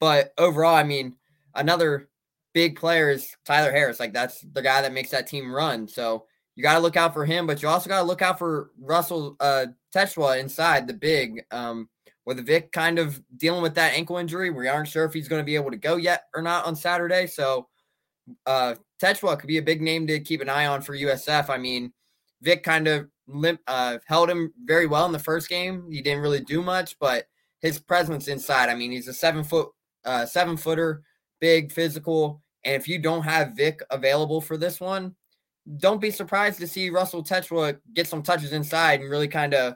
But 0.00 0.32
overall, 0.38 0.74
I 0.74 0.84
mean, 0.84 1.16
another 1.54 2.08
big 2.54 2.76
player 2.76 3.10
is 3.10 3.36
Tyler 3.44 3.70
Harris. 3.70 4.00
Like, 4.00 4.14
that's 4.14 4.40
the 4.40 4.62
guy 4.62 4.80
that 4.80 4.94
makes 4.94 5.10
that 5.10 5.26
team 5.26 5.54
run. 5.54 5.86
So 5.86 6.24
you 6.54 6.62
got 6.62 6.74
to 6.74 6.80
look 6.80 6.96
out 6.96 7.14
for 7.14 7.24
him, 7.24 7.46
but 7.46 7.62
you 7.62 7.68
also 7.68 7.88
got 7.88 8.00
to 8.00 8.06
look 8.06 8.22
out 8.22 8.38
for 8.38 8.70
Russell 8.78 9.36
uh, 9.40 9.66
Tchewa 9.94 10.38
inside 10.38 10.86
the 10.86 10.94
big. 10.94 11.44
Um, 11.50 11.88
with 12.24 12.44
Vic 12.46 12.70
kind 12.70 12.98
of 12.98 13.20
dealing 13.36 13.62
with 13.62 13.74
that 13.74 13.94
ankle 13.94 14.18
injury, 14.18 14.50
we 14.50 14.68
aren't 14.68 14.88
sure 14.88 15.04
if 15.04 15.12
he's 15.12 15.28
going 15.28 15.40
to 15.40 15.46
be 15.46 15.56
able 15.56 15.70
to 15.70 15.76
go 15.76 15.96
yet 15.96 16.24
or 16.34 16.42
not 16.42 16.66
on 16.66 16.76
Saturday. 16.76 17.26
So 17.26 17.68
uh, 18.46 18.76
Tchewa 19.02 19.38
could 19.38 19.48
be 19.48 19.58
a 19.58 19.62
big 19.62 19.82
name 19.82 20.06
to 20.06 20.20
keep 20.20 20.40
an 20.40 20.48
eye 20.48 20.66
on 20.66 20.82
for 20.82 20.96
USF. 20.96 21.48
I 21.48 21.58
mean, 21.58 21.92
Vic 22.40 22.62
kind 22.62 22.86
of 22.86 23.08
limp, 23.26 23.60
uh, 23.66 23.98
held 24.06 24.30
him 24.30 24.52
very 24.64 24.86
well 24.86 25.06
in 25.06 25.12
the 25.12 25.18
first 25.18 25.48
game. 25.48 25.90
He 25.90 26.02
didn't 26.02 26.22
really 26.22 26.40
do 26.40 26.62
much, 26.62 26.96
but 26.98 27.26
his 27.60 27.78
presence 27.78 28.28
inside. 28.28 28.68
I 28.68 28.74
mean, 28.74 28.92
he's 28.92 29.08
a 29.08 29.14
seven 29.14 29.42
foot, 29.42 29.70
uh, 30.04 30.26
seven 30.26 30.56
footer, 30.56 31.02
big, 31.40 31.72
physical. 31.72 32.42
And 32.64 32.76
if 32.76 32.86
you 32.86 32.98
don't 32.98 33.22
have 33.22 33.56
Vic 33.56 33.80
available 33.90 34.40
for 34.40 34.56
this 34.56 34.80
one, 34.80 35.16
don't 35.76 36.00
be 36.00 36.10
surprised 36.10 36.58
to 36.60 36.66
see 36.66 36.90
Russell 36.90 37.22
Tchewa 37.22 37.78
get 37.94 38.06
some 38.06 38.22
touches 38.22 38.52
inside 38.52 39.00
and 39.00 39.10
really 39.10 39.28
kind 39.28 39.54
of 39.54 39.74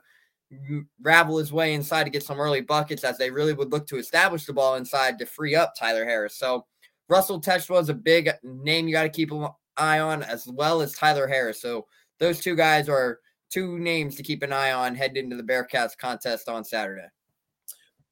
ravel 1.02 1.38
his 1.38 1.52
way 1.52 1.74
inside 1.74 2.04
to 2.04 2.10
get 2.10 2.22
some 2.22 2.40
early 2.40 2.60
buckets 2.60 3.04
as 3.04 3.18
they 3.18 3.30
really 3.30 3.52
would 3.52 3.72
look 3.72 3.86
to 3.88 3.98
establish 3.98 4.44
the 4.44 4.52
ball 4.52 4.76
inside 4.76 5.18
to 5.18 5.26
free 5.26 5.54
up 5.54 5.74
Tyler 5.78 6.04
Harris. 6.04 6.38
So 6.38 6.66
Russell 7.08 7.42
is 7.44 7.88
a 7.88 7.94
big 7.94 8.30
name 8.42 8.88
you 8.88 8.92
got 8.92 9.04
to 9.04 9.08
keep 9.08 9.30
an 9.32 9.48
eye 9.76 10.00
on, 10.00 10.22
as 10.22 10.46
well 10.46 10.80
as 10.80 10.94
Tyler 10.94 11.26
Harris. 11.26 11.60
So 11.60 11.86
those 12.18 12.40
two 12.40 12.56
guys 12.56 12.88
are 12.88 13.20
two 13.50 13.78
names 13.78 14.16
to 14.16 14.22
keep 14.22 14.42
an 14.42 14.52
eye 14.52 14.72
on 14.72 14.94
heading 14.94 15.24
into 15.24 15.36
the 15.36 15.42
Bearcats 15.42 15.96
contest 15.96 16.48
on 16.48 16.64
Saturday. 16.64 17.06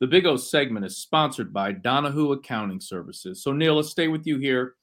The 0.01 0.07
Big 0.07 0.27
O 0.27 0.37
segment 0.37 0.85
is 0.85 0.99
sponsored 0.99 1.53
by 1.53 1.73
Donahue 1.73 2.33
Accounting 2.33 2.81
Services. 2.81 3.43
So, 3.43 3.53
Neil, 3.53 3.77
let's 3.77 3.91
stay 3.91 4.09
with 4.09 4.27
you 4.27 4.39
here. 4.39 4.75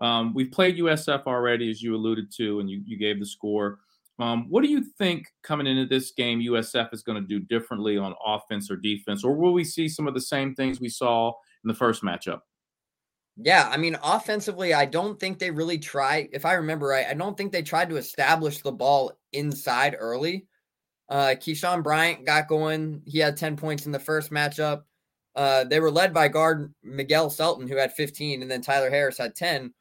Um, 0.00 0.32
we've 0.34 0.50
played 0.50 0.78
USF 0.78 1.24
already, 1.26 1.70
as 1.70 1.82
you 1.82 1.94
alluded 1.94 2.32
to, 2.36 2.60
and 2.60 2.70
you, 2.70 2.82
you 2.84 2.96
gave 2.96 3.18
the 3.18 3.26
score. 3.26 3.78
Um, 4.20 4.46
what 4.48 4.62
do 4.62 4.68
you 4.68 4.82
think 4.82 5.28
coming 5.42 5.66
into 5.66 5.86
this 5.86 6.10
game 6.10 6.40
USF 6.40 6.92
is 6.92 7.02
going 7.02 7.20
to 7.20 7.26
do 7.26 7.38
differently 7.38 7.96
on 7.96 8.14
offense 8.24 8.70
or 8.70 8.76
defense, 8.76 9.24
or 9.24 9.34
will 9.34 9.52
we 9.52 9.64
see 9.64 9.88
some 9.88 10.08
of 10.08 10.14
the 10.14 10.20
same 10.20 10.54
things 10.54 10.80
we 10.80 10.88
saw 10.88 11.28
in 11.64 11.68
the 11.68 11.74
first 11.74 12.02
matchup? 12.02 12.40
Yeah, 13.40 13.68
I 13.70 13.76
mean, 13.76 13.96
offensively, 14.02 14.74
I 14.74 14.84
don't 14.84 15.20
think 15.20 15.38
they 15.38 15.52
really 15.52 15.78
try. 15.78 16.28
If 16.32 16.44
I 16.44 16.54
remember 16.54 16.88
right, 16.88 17.06
I 17.06 17.14
don't 17.14 17.36
think 17.36 17.52
they 17.52 17.62
tried 17.62 17.88
to 17.90 17.96
establish 17.96 18.60
the 18.60 18.72
ball 18.72 19.12
inside 19.32 19.94
early. 19.96 20.48
Uh, 21.08 21.34
Keyshawn 21.38 21.84
Bryant 21.84 22.26
got 22.26 22.48
going. 22.48 23.00
He 23.06 23.18
had 23.20 23.36
10 23.36 23.56
points 23.56 23.86
in 23.86 23.92
the 23.92 24.00
first 24.00 24.32
matchup. 24.32 24.82
Uh, 25.36 25.62
they 25.62 25.78
were 25.78 25.90
led 25.90 26.12
by 26.12 26.26
guard 26.26 26.74
Miguel 26.82 27.30
Selton, 27.30 27.68
who 27.68 27.76
had 27.76 27.92
15, 27.92 28.42
and 28.42 28.50
then 28.50 28.60
Tyler 28.60 28.90
Harris 28.90 29.18
had 29.18 29.36
10. 29.36 29.72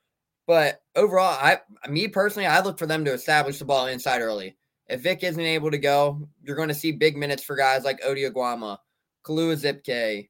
But 0.47 0.81
overall, 0.95 1.37
I 1.39 1.59
me 1.89 2.07
personally, 2.07 2.47
I 2.47 2.61
look 2.61 2.79
for 2.79 2.87
them 2.87 3.03
to 3.05 3.13
establish 3.13 3.59
the 3.59 3.65
ball 3.65 3.87
inside 3.87 4.21
early. 4.21 4.55
If 4.87 5.01
Vic 5.01 5.21
isn't 5.23 5.39
able 5.39 5.69
to 5.69 5.77
go, 5.77 6.27
you're 6.41 6.55
going 6.55 6.69
to 6.69 6.73
see 6.73 6.93
big 6.93 7.17
minutes 7.17 7.43
for 7.43 7.57
guys 7.57 7.83
like 7.83 7.99
Ody 8.03 8.23
Oguama, 8.23 8.77
Kalu 9.25 9.53
Ezikpe. 9.53 10.29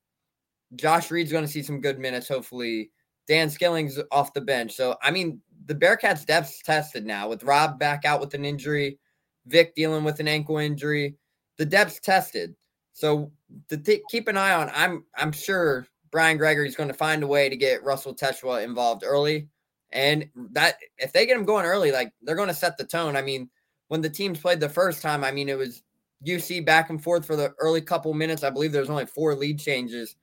Josh 0.76 1.12
Reed's 1.12 1.32
going 1.32 1.46
to 1.46 1.52
see 1.52 1.62
some 1.62 1.80
good 1.80 2.00
minutes, 2.00 2.28
hopefully. 2.28 2.92
Dan 3.28 3.50
Skilling's 3.50 4.00
off 4.12 4.34
the 4.34 4.42
bench. 4.42 4.74
So, 4.74 4.96
I 5.04 5.12
mean, 5.12 5.40
the 5.68 5.76
Bearcats' 5.76 6.26
depth's 6.26 6.62
tested 6.64 7.06
now 7.06 7.30
with 7.30 7.44
Rob 7.44 7.78
back 7.78 8.04
out 8.04 8.20
with 8.20 8.34
an 8.34 8.44
injury, 8.44 8.98
Vic 9.46 9.76
dealing 9.76 10.04
with 10.04 10.20
an 10.20 10.28
ankle 10.28 10.58
injury. 10.58 11.16
The 11.58 11.66
depth's 11.66 12.00
tested. 12.00 12.56
So, 12.94 13.32
to 13.70 13.78
th- 13.78 14.02
keep 14.10 14.28
an 14.28 14.38
eye 14.38 14.54
on, 14.54 14.72
I'm 14.74 15.06
I'm 15.16 15.32
sure 15.32 15.86
Brian 16.12 16.38
Gregory's 16.38 16.76
going 16.76 16.90
to 16.90 16.96
find 16.96 17.22
a 17.22 17.28
way 17.28 17.50
to 17.50 17.56
get 17.56 17.84
Russell 17.84 18.16
Tchewa 18.16 18.64
involved 18.64 19.04
early. 19.06 19.48
And 19.92 20.30
that 20.52 20.76
if 20.98 21.14
they 21.14 21.26
get 21.26 21.36
them 21.36 21.46
going 21.46 21.66
early, 21.66 21.92
like 21.92 22.12
they're 22.22 22.36
going 22.36 22.50
to 22.50 22.54
set 22.54 22.78
the 22.78 22.84
tone. 22.84 23.16
I 23.16 23.22
mean, 23.22 23.50
when 23.88 24.02
the 24.02 24.10
teams 24.10 24.40
played 24.40 24.60
the 24.60 24.70
first 24.70 25.02
time, 25.02 25.24
I 25.24 25.32
mean, 25.32 25.50
it 25.50 25.58
was 25.58 25.84
UC 26.26 26.66
back 26.66 26.90
and 26.90 27.02
forth 27.02 27.26
for 27.26 27.36
the 27.36 27.54
early 27.60 27.82
couple 27.82 28.14
minutes. 28.14 28.44
I 28.44 28.50
believe 28.50 28.72
there 28.72 28.82
was 28.82 28.90
only 28.90 29.06
four 29.06 29.36
lead 29.36 29.60
changes. 29.60 30.16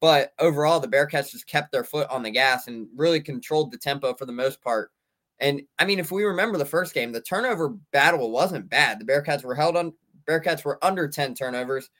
But 0.00 0.32
overall, 0.38 0.80
the 0.80 0.88
Bearcats 0.88 1.30
just 1.30 1.46
kept 1.46 1.72
their 1.72 1.84
foot 1.84 2.08
on 2.10 2.22
the 2.22 2.30
gas 2.30 2.66
and 2.66 2.86
really 2.94 3.20
controlled 3.20 3.72
the 3.72 3.78
tempo 3.78 4.14
for 4.14 4.26
the 4.26 4.32
most 4.32 4.60
part. 4.60 4.90
And 5.38 5.62
I 5.78 5.84
mean, 5.84 5.98
if 5.98 6.10
we 6.10 6.24
remember 6.24 6.58
the 6.58 6.64
first 6.64 6.94
game, 6.94 7.12
the 7.12 7.20
turnover 7.20 7.70
battle 7.92 8.30
wasn't 8.30 8.68
bad. 8.68 9.00
The 9.00 9.04
Bearcats 9.04 9.44
were 9.44 9.54
held 9.54 9.76
on. 9.76 9.94
Bearcats 10.28 10.64
were 10.64 10.82
under 10.84 11.08
ten 11.08 11.34
turnovers, 11.34 11.90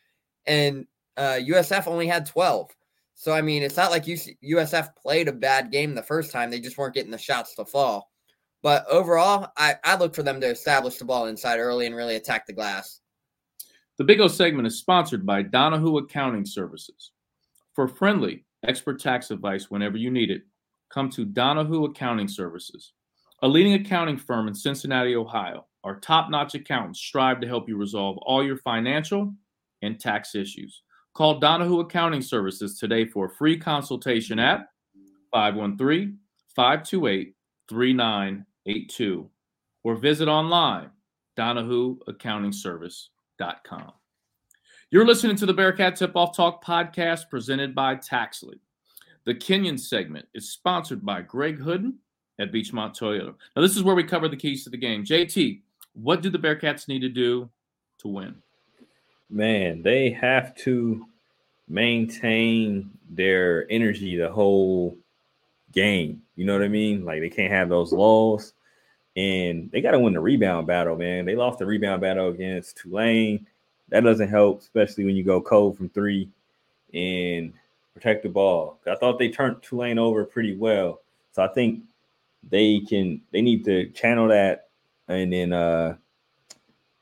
and 0.46 0.86
uh, 1.16 1.38
USF 1.40 1.86
only 1.86 2.06
had 2.06 2.26
twelve. 2.26 2.74
So 3.16 3.32
I 3.32 3.40
mean, 3.40 3.62
it's 3.62 3.76
not 3.76 3.90
like 3.90 4.04
USF 4.04 4.94
played 4.94 5.26
a 5.26 5.32
bad 5.32 5.72
game 5.72 5.94
the 5.94 6.02
first 6.02 6.30
time; 6.30 6.50
they 6.50 6.60
just 6.60 6.78
weren't 6.78 6.94
getting 6.94 7.10
the 7.10 7.18
shots 7.18 7.56
to 7.56 7.64
fall. 7.64 8.10
But 8.62 8.86
overall, 8.88 9.48
I, 9.56 9.76
I 9.84 9.96
look 9.96 10.14
for 10.14 10.22
them 10.22 10.40
to 10.40 10.48
establish 10.48 10.96
the 10.96 11.04
ball 11.04 11.26
inside 11.26 11.58
early 11.58 11.86
and 11.86 11.94
really 11.94 12.16
attack 12.16 12.46
the 12.46 12.52
glass. 12.52 13.00
The 13.96 14.04
Big 14.04 14.20
O 14.20 14.28
segment 14.28 14.66
is 14.66 14.78
sponsored 14.78 15.24
by 15.24 15.42
Donahue 15.42 15.96
Accounting 15.98 16.44
Services. 16.44 17.12
For 17.74 17.88
friendly, 17.88 18.44
expert 18.66 19.00
tax 19.00 19.30
advice 19.30 19.70
whenever 19.70 19.96
you 19.96 20.10
need 20.10 20.30
it, 20.30 20.42
come 20.90 21.08
to 21.10 21.24
Donahue 21.24 21.84
Accounting 21.84 22.28
Services, 22.28 22.92
a 23.42 23.48
leading 23.48 23.74
accounting 23.74 24.18
firm 24.18 24.48
in 24.48 24.54
Cincinnati, 24.54 25.16
Ohio. 25.16 25.66
Our 25.84 25.98
top 26.00 26.30
notch 26.30 26.54
accountants 26.54 27.00
strive 27.00 27.40
to 27.40 27.46
help 27.46 27.68
you 27.68 27.76
resolve 27.76 28.18
all 28.18 28.44
your 28.44 28.58
financial 28.58 29.32
and 29.80 29.98
tax 29.98 30.34
issues. 30.34 30.82
Call 31.16 31.38
Donahue 31.38 31.80
Accounting 31.80 32.20
Services 32.20 32.78
today 32.78 33.06
for 33.06 33.24
a 33.24 33.30
free 33.30 33.56
consultation 33.56 34.38
at 34.38 34.68
513 35.32 36.18
528 36.54 37.34
3982 37.70 39.30
or 39.82 39.94
visit 39.94 40.28
online 40.28 40.90
donahueaccountingservice.com. 41.38 43.92
You're 44.90 45.06
listening 45.06 45.36
to 45.36 45.46
the 45.46 45.54
Bearcat 45.54 45.96
Tip 45.96 46.14
Off 46.16 46.36
Talk 46.36 46.62
podcast 46.62 47.30
presented 47.30 47.74
by 47.74 47.96
Taxly. 47.96 48.60
The 49.24 49.36
Kenyon 49.36 49.78
segment 49.78 50.26
is 50.34 50.52
sponsored 50.52 51.02
by 51.02 51.22
Greg 51.22 51.58
Hooden 51.58 51.98
at 52.38 52.52
Beechmont 52.52 52.94
Toyota. 52.94 53.34
Now, 53.56 53.62
this 53.62 53.74
is 53.74 53.82
where 53.82 53.94
we 53.94 54.04
cover 54.04 54.28
the 54.28 54.36
keys 54.36 54.64
to 54.64 54.70
the 54.70 54.76
game. 54.76 55.02
JT, 55.02 55.62
what 55.94 56.20
do 56.20 56.28
the 56.28 56.38
Bearcats 56.38 56.88
need 56.88 57.00
to 57.00 57.08
do 57.08 57.48
to 58.00 58.08
win? 58.08 58.42
Man, 59.28 59.82
they 59.82 60.10
have 60.10 60.54
to 60.56 61.06
maintain 61.68 62.90
their 63.10 63.70
energy 63.70 64.16
the 64.16 64.30
whole 64.30 64.96
game. 65.72 66.22
You 66.36 66.44
know 66.44 66.52
what 66.52 66.62
I 66.62 66.68
mean? 66.68 67.04
Like 67.04 67.20
they 67.20 67.30
can't 67.30 67.52
have 67.52 67.68
those 67.68 67.92
lulls. 67.92 68.52
And 69.16 69.70
they 69.70 69.80
got 69.80 69.92
to 69.92 69.98
win 69.98 70.12
the 70.12 70.20
rebound 70.20 70.66
battle, 70.66 70.96
man. 70.96 71.24
They 71.24 71.34
lost 71.36 71.58
the 71.58 71.66
rebound 71.66 72.02
battle 72.02 72.28
against 72.28 72.76
Tulane 72.76 73.46
that 73.88 74.04
doesn't 74.04 74.28
help, 74.28 74.60
especially 74.60 75.04
when 75.04 75.16
you 75.16 75.24
go 75.24 75.40
cold 75.40 75.76
from 75.76 75.88
three 75.88 76.28
and 76.92 77.52
protect 77.94 78.22
the 78.22 78.28
ball. 78.28 78.78
I 78.86 78.96
thought 78.96 79.18
they 79.18 79.28
turned 79.28 79.62
Tulane 79.62 79.98
over 79.98 80.24
pretty 80.24 80.56
well, 80.56 81.00
so 81.32 81.42
I 81.42 81.48
think 81.48 81.82
they 82.48 82.80
can. 82.80 83.20
They 83.32 83.42
need 83.42 83.64
to 83.66 83.88
channel 83.90 84.28
that 84.28 84.68
and 85.08 85.32
then, 85.32 85.52
uh, 85.52 85.96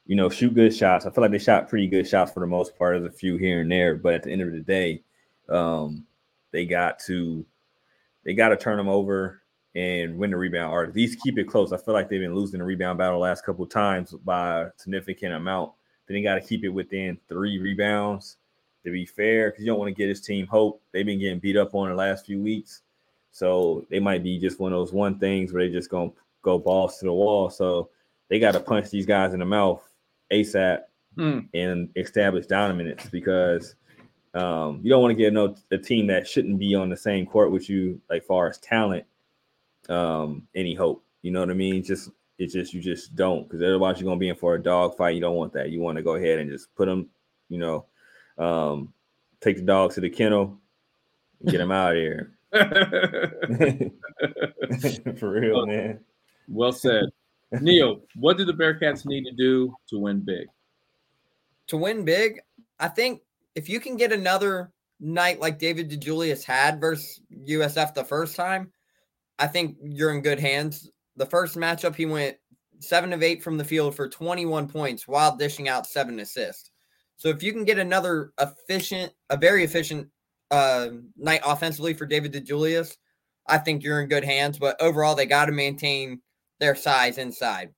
you 0.07 0.17
know, 0.17 0.29
shoot 0.29 0.55
good 0.55 0.75
shots. 0.75 1.07
I 1.07 1.11
feel 1.11 1.23
like 1.23 1.31
they 1.31 1.39
shot 1.39 1.69
pretty 1.69 1.87
good 1.87 2.07
shots 2.07 2.33
for 2.33 2.41
the 2.41 2.47
most 2.47 2.77
part. 2.79 3.01
There's 3.01 3.13
a 3.13 3.17
few 3.17 3.37
here 3.37 3.61
and 3.61 3.71
there, 3.71 3.95
but 3.95 4.15
at 4.15 4.23
the 4.23 4.31
end 4.31 4.43
of 4.43 4.53
the 4.53 4.61
day, 4.61 5.03
um, 5.49 6.07
they 6.51 6.67
got 6.67 6.99
to 7.01 7.45
they 8.25 8.35
got 8.35 8.51
to 8.51 8.57
turn 8.57 8.77
them 8.77 8.89
over 8.89 9.43
and 9.75 10.17
win 10.17 10.31
the 10.31 10.37
rebound 10.37 10.73
or 10.73 10.85
at 10.85 10.95
least 10.95 11.21
keep 11.23 11.39
it 11.39 11.49
close. 11.49 11.73
I 11.73 11.77
feel 11.77 11.95
like 11.95 12.09
they've 12.09 12.21
been 12.21 12.35
losing 12.35 12.61
the 12.61 12.65
rebound 12.65 12.99
battle 12.99 13.19
the 13.19 13.23
last 13.23 13.45
couple 13.45 13.67
times 13.67 14.13
by 14.13 14.63
a 14.63 14.71
significant 14.77 15.35
amount. 15.35 15.73
Then 16.07 16.17
he 16.17 16.23
got 16.23 16.37
to 16.37 16.41
keep 16.41 16.65
it 16.65 16.69
within 16.69 17.19
three 17.29 17.59
rebounds 17.59 18.37
to 18.85 18.91
be 18.91 19.07
fair, 19.07 19.51
because 19.51 19.65
you 19.65 19.71
don't 19.71 19.79
want 19.79 19.89
to 19.89 19.95
get 19.95 20.09
his 20.09 20.21
team 20.21 20.47
hope. 20.47 20.81
They've 20.93 21.07
been 21.07 21.19
getting 21.19 21.39
beat 21.39 21.57
up 21.57 21.75
on 21.75 21.89
the 21.89 21.95
last 21.95 22.27
few 22.27 22.41
weeks. 22.41 22.83
So 23.33 23.85
they 23.91 23.99
might 23.99 24.23
be 24.23 24.39
just 24.39 24.61
one 24.61 24.73
of 24.73 24.79
those 24.79 24.93
one 24.93 25.19
things 25.19 25.53
where 25.53 25.67
they 25.67 25.73
just 25.73 25.91
gonna 25.91 26.13
go 26.43 26.59
balls 26.59 26.99
to 26.99 27.07
the 27.07 27.13
wall. 27.13 27.51
So 27.51 27.89
they 28.29 28.39
got 28.39 28.53
to 28.53 28.61
punch 28.61 28.91
these 28.91 29.07
guys 29.07 29.33
in 29.33 29.41
the 29.41 29.47
mouth 29.47 29.83
ASAP 30.33 30.81
mm. 31.17 31.49
and 31.55 31.89
establish 31.97 32.47
dominance 32.47 33.07
because 33.11 33.75
um, 34.35 34.81
you 34.83 34.91
don't 34.91 35.03
want 35.03 35.13
to 35.13 35.23
get 35.23 35.33
no 35.33 35.55
a 35.71 35.79
team 35.79 36.07
that 36.09 36.27
shouldn't 36.27 36.59
be 36.59 36.75
on 36.75 36.91
the 36.91 36.97
same 36.97 37.27
court 37.27 37.53
with 37.53 37.71
you, 37.71 38.01
like 38.11 38.25
far 38.25 38.49
as 38.49 38.59
talent, 38.59 39.05
um, 39.89 40.47
any 40.55 40.75
hope. 40.75 41.05
You 41.23 41.31
know 41.31 41.41
what 41.41 41.51
I 41.51 41.55
mean? 41.55 41.83
Just 41.83 42.11
it's 42.39 42.53
just 42.53 42.75
you 42.75 42.81
just 42.81 43.15
don't 43.15 43.45
because 43.45 43.63
otherwise 43.63 44.01
you're 44.01 44.09
gonna 44.09 44.19
be 44.19 44.29
in 44.29 44.37
for 44.37 44.55
a 44.55 44.63
dog 44.63 44.97
fight. 44.97 45.15
You 45.15 45.21
don't 45.21 45.37
want 45.37 45.53
that. 45.53 45.71
You 45.71 45.81
want 45.81 45.97
to 45.97 46.03
go 46.03 46.17
ahead 46.17 46.41
and 46.41 46.51
just 46.51 46.75
put 46.75 46.87
them, 46.87 47.09
you 47.49 47.59
know, 47.59 47.87
um, 48.39 48.93
take 49.41 49.57
the 49.57 49.63
dog 49.63 49.93
to 49.93 50.01
the 50.01 50.11
kennel, 50.11 50.59
and 51.41 51.51
get 51.51 51.59
them 51.59 51.71
out 51.71 51.93
of 51.93 51.99
here. 51.99 52.33
for 55.19 55.31
real, 55.31 55.67
man. 55.67 56.01
Well 56.49 56.73
said, 56.73 57.05
Neil. 57.61 58.03
What 58.17 58.39
do 58.39 58.45
the 58.45 58.53
Bearcats 58.53 59.07
need 59.07 59.25
to 59.25 59.33
do 59.33 59.75
to 59.89 59.99
win 59.99 60.21
big? 60.21 60.47
To 61.69 61.77
win 61.77 62.05
big, 62.05 62.41
I 62.79 62.89
think 62.89 63.23
if 63.55 63.69
you 63.69 63.81
can 63.81 63.97
get 63.97 64.13
another 64.13 64.73
night 65.01 65.41
like 65.41 65.59
David 65.59 65.91
DeJulius 65.91 66.45
had 66.45 66.81
versus 66.81 67.21
USF 67.33 67.95
the 67.95 68.05
first 68.05 68.37
time, 68.37 68.71
I 69.39 69.47
think 69.47 69.77
you're 69.83 70.13
in 70.13 70.21
good 70.21 70.39
hands 70.39 70.91
the 71.17 71.27
first 71.27 71.57
matchup, 71.57 71.95
he 71.95 72.07
went 72.07 72.37
seven 72.81 73.13
of 73.13 73.23
eight 73.23 73.43
from 73.43 73.57
the 73.57 73.65
field 73.65 73.95
for 73.95 74.09
21 74.09 74.69
points 74.69 75.07
while 75.07 75.37
dishing 75.37 75.69
out 75.69 75.87
seven 75.87 76.19
assists. 76.21 76.71
So 77.17 77.29
if 77.29 77.43
you 77.43 77.53
can 77.53 77.65
get 77.65 77.79
another 77.79 78.33
efficient, 78.41 79.13
a 79.31 79.37
very 79.37 79.65
efficient 79.65 80.09
uh, 80.51 80.89
night 81.17 81.41
offensively 81.45 81.95
for 81.95 82.07
David 82.07 82.33
DeJulius, 82.33 82.97
I 83.47 83.59
think 83.59 83.83
you're 83.83 84.01
in 84.01 84.09
good 84.09 84.25
hands. 84.25 84.59
But 84.59 84.81
overall, 84.81 85.15
they 85.15 85.27
got 85.27 85.47
to 85.47 85.53
maintain 85.53 86.21
their 86.65 86.75
size 86.75 87.19
inside. 87.19 87.69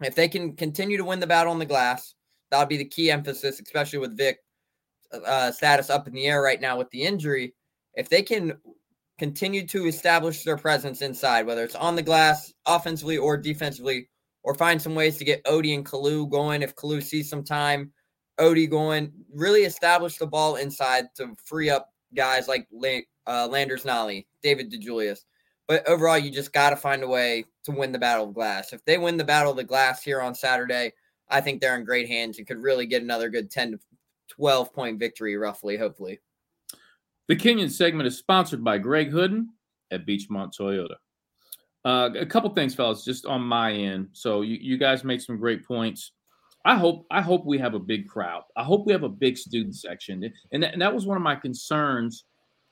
If 0.00 0.16
they 0.16 0.26
can 0.26 0.56
continue 0.56 0.96
to 0.96 1.04
win 1.04 1.20
the 1.20 1.26
battle 1.28 1.52
on 1.52 1.60
the 1.60 1.64
glass, 1.64 2.14
that'll 2.50 2.66
be 2.66 2.76
the 2.76 2.84
key 2.84 3.08
emphasis, 3.08 3.60
especially 3.60 4.00
with 4.00 4.16
Vic 4.16 4.38
uh, 5.12 5.52
status 5.52 5.90
up 5.90 6.08
in 6.08 6.12
the 6.12 6.26
air 6.26 6.42
right 6.42 6.60
now 6.60 6.76
with 6.76 6.90
the 6.90 7.02
injury. 7.02 7.54
If 7.94 8.08
they 8.08 8.22
can 8.22 8.54
continue 9.16 9.64
to 9.68 9.86
establish 9.86 10.42
their 10.42 10.56
presence 10.56 11.02
inside, 11.02 11.46
whether 11.46 11.62
it's 11.62 11.76
on 11.76 11.94
the 11.94 12.02
glass, 12.02 12.52
offensively 12.66 13.16
or 13.16 13.36
defensively, 13.36 14.08
or 14.42 14.54
find 14.54 14.82
some 14.82 14.96
ways 14.96 15.18
to 15.18 15.24
get 15.24 15.40
Ody 15.46 15.72
and 15.74 15.86
Kalu 15.86 16.28
going 16.28 16.62
if 16.62 16.74
Kalu 16.74 17.02
sees 17.02 17.30
some 17.30 17.44
time 17.44 17.92
Ody 18.38 18.66
going, 18.66 19.12
really 19.32 19.62
establish 19.62 20.18
the 20.18 20.26
ball 20.26 20.56
inside 20.56 21.06
to 21.16 21.34
free 21.44 21.70
up 21.70 21.92
guys 22.14 22.48
like 22.48 22.68
uh, 23.26 23.48
Landers 23.48 23.84
Nolley, 23.84 24.26
David 24.42 24.70
DeJulius. 24.70 25.20
But 25.68 25.88
overall, 25.88 26.18
you 26.18 26.30
just 26.30 26.52
got 26.52 26.70
to 26.70 26.76
find 26.76 27.02
a 27.02 27.08
way 27.08 27.44
to 27.64 27.72
win 27.72 27.92
the 27.92 27.98
Battle 27.98 28.28
of 28.28 28.34
Glass. 28.34 28.72
If 28.72 28.84
they 28.84 28.98
win 28.98 29.16
the 29.16 29.24
Battle 29.24 29.50
of 29.50 29.56
the 29.56 29.64
Glass 29.64 30.02
here 30.02 30.20
on 30.20 30.34
Saturday, 30.34 30.92
I 31.28 31.40
think 31.40 31.60
they're 31.60 31.76
in 31.76 31.84
great 31.84 32.08
hands 32.08 32.38
and 32.38 32.46
could 32.46 32.62
really 32.62 32.86
get 32.86 33.02
another 33.02 33.28
good 33.28 33.50
10 33.50 33.72
to 33.72 33.78
12 34.28 34.72
point 34.72 34.98
victory, 34.98 35.36
roughly, 35.36 35.76
hopefully. 35.76 36.20
The 37.28 37.36
Kenyon 37.36 37.70
segment 37.70 38.06
is 38.06 38.16
sponsored 38.16 38.62
by 38.62 38.78
Greg 38.78 39.10
Hooden 39.10 39.50
at 39.90 40.06
Beechmont 40.06 40.56
Toyota. 40.56 40.96
Uh, 41.84 42.10
a 42.18 42.26
couple 42.26 42.50
things, 42.50 42.74
fellas, 42.74 43.04
just 43.04 43.26
on 43.26 43.42
my 43.42 43.72
end. 43.72 44.08
So 44.12 44.42
you, 44.42 44.58
you 44.60 44.76
guys 44.76 45.04
make 45.04 45.20
some 45.20 45.36
great 45.36 45.64
points. 45.64 46.12
I 46.64 46.76
hope 46.76 47.06
I 47.12 47.22
hope 47.22 47.46
we 47.46 47.58
have 47.58 47.74
a 47.74 47.78
big 47.78 48.08
crowd. 48.08 48.42
I 48.56 48.64
hope 48.64 48.86
we 48.86 48.92
have 48.92 49.04
a 49.04 49.08
big 49.08 49.38
student 49.38 49.76
section, 49.76 50.28
and 50.50 50.62
that, 50.64 50.72
and 50.72 50.82
that 50.82 50.92
was 50.92 51.06
one 51.06 51.16
of 51.16 51.22
my 51.22 51.36
concerns 51.36 52.24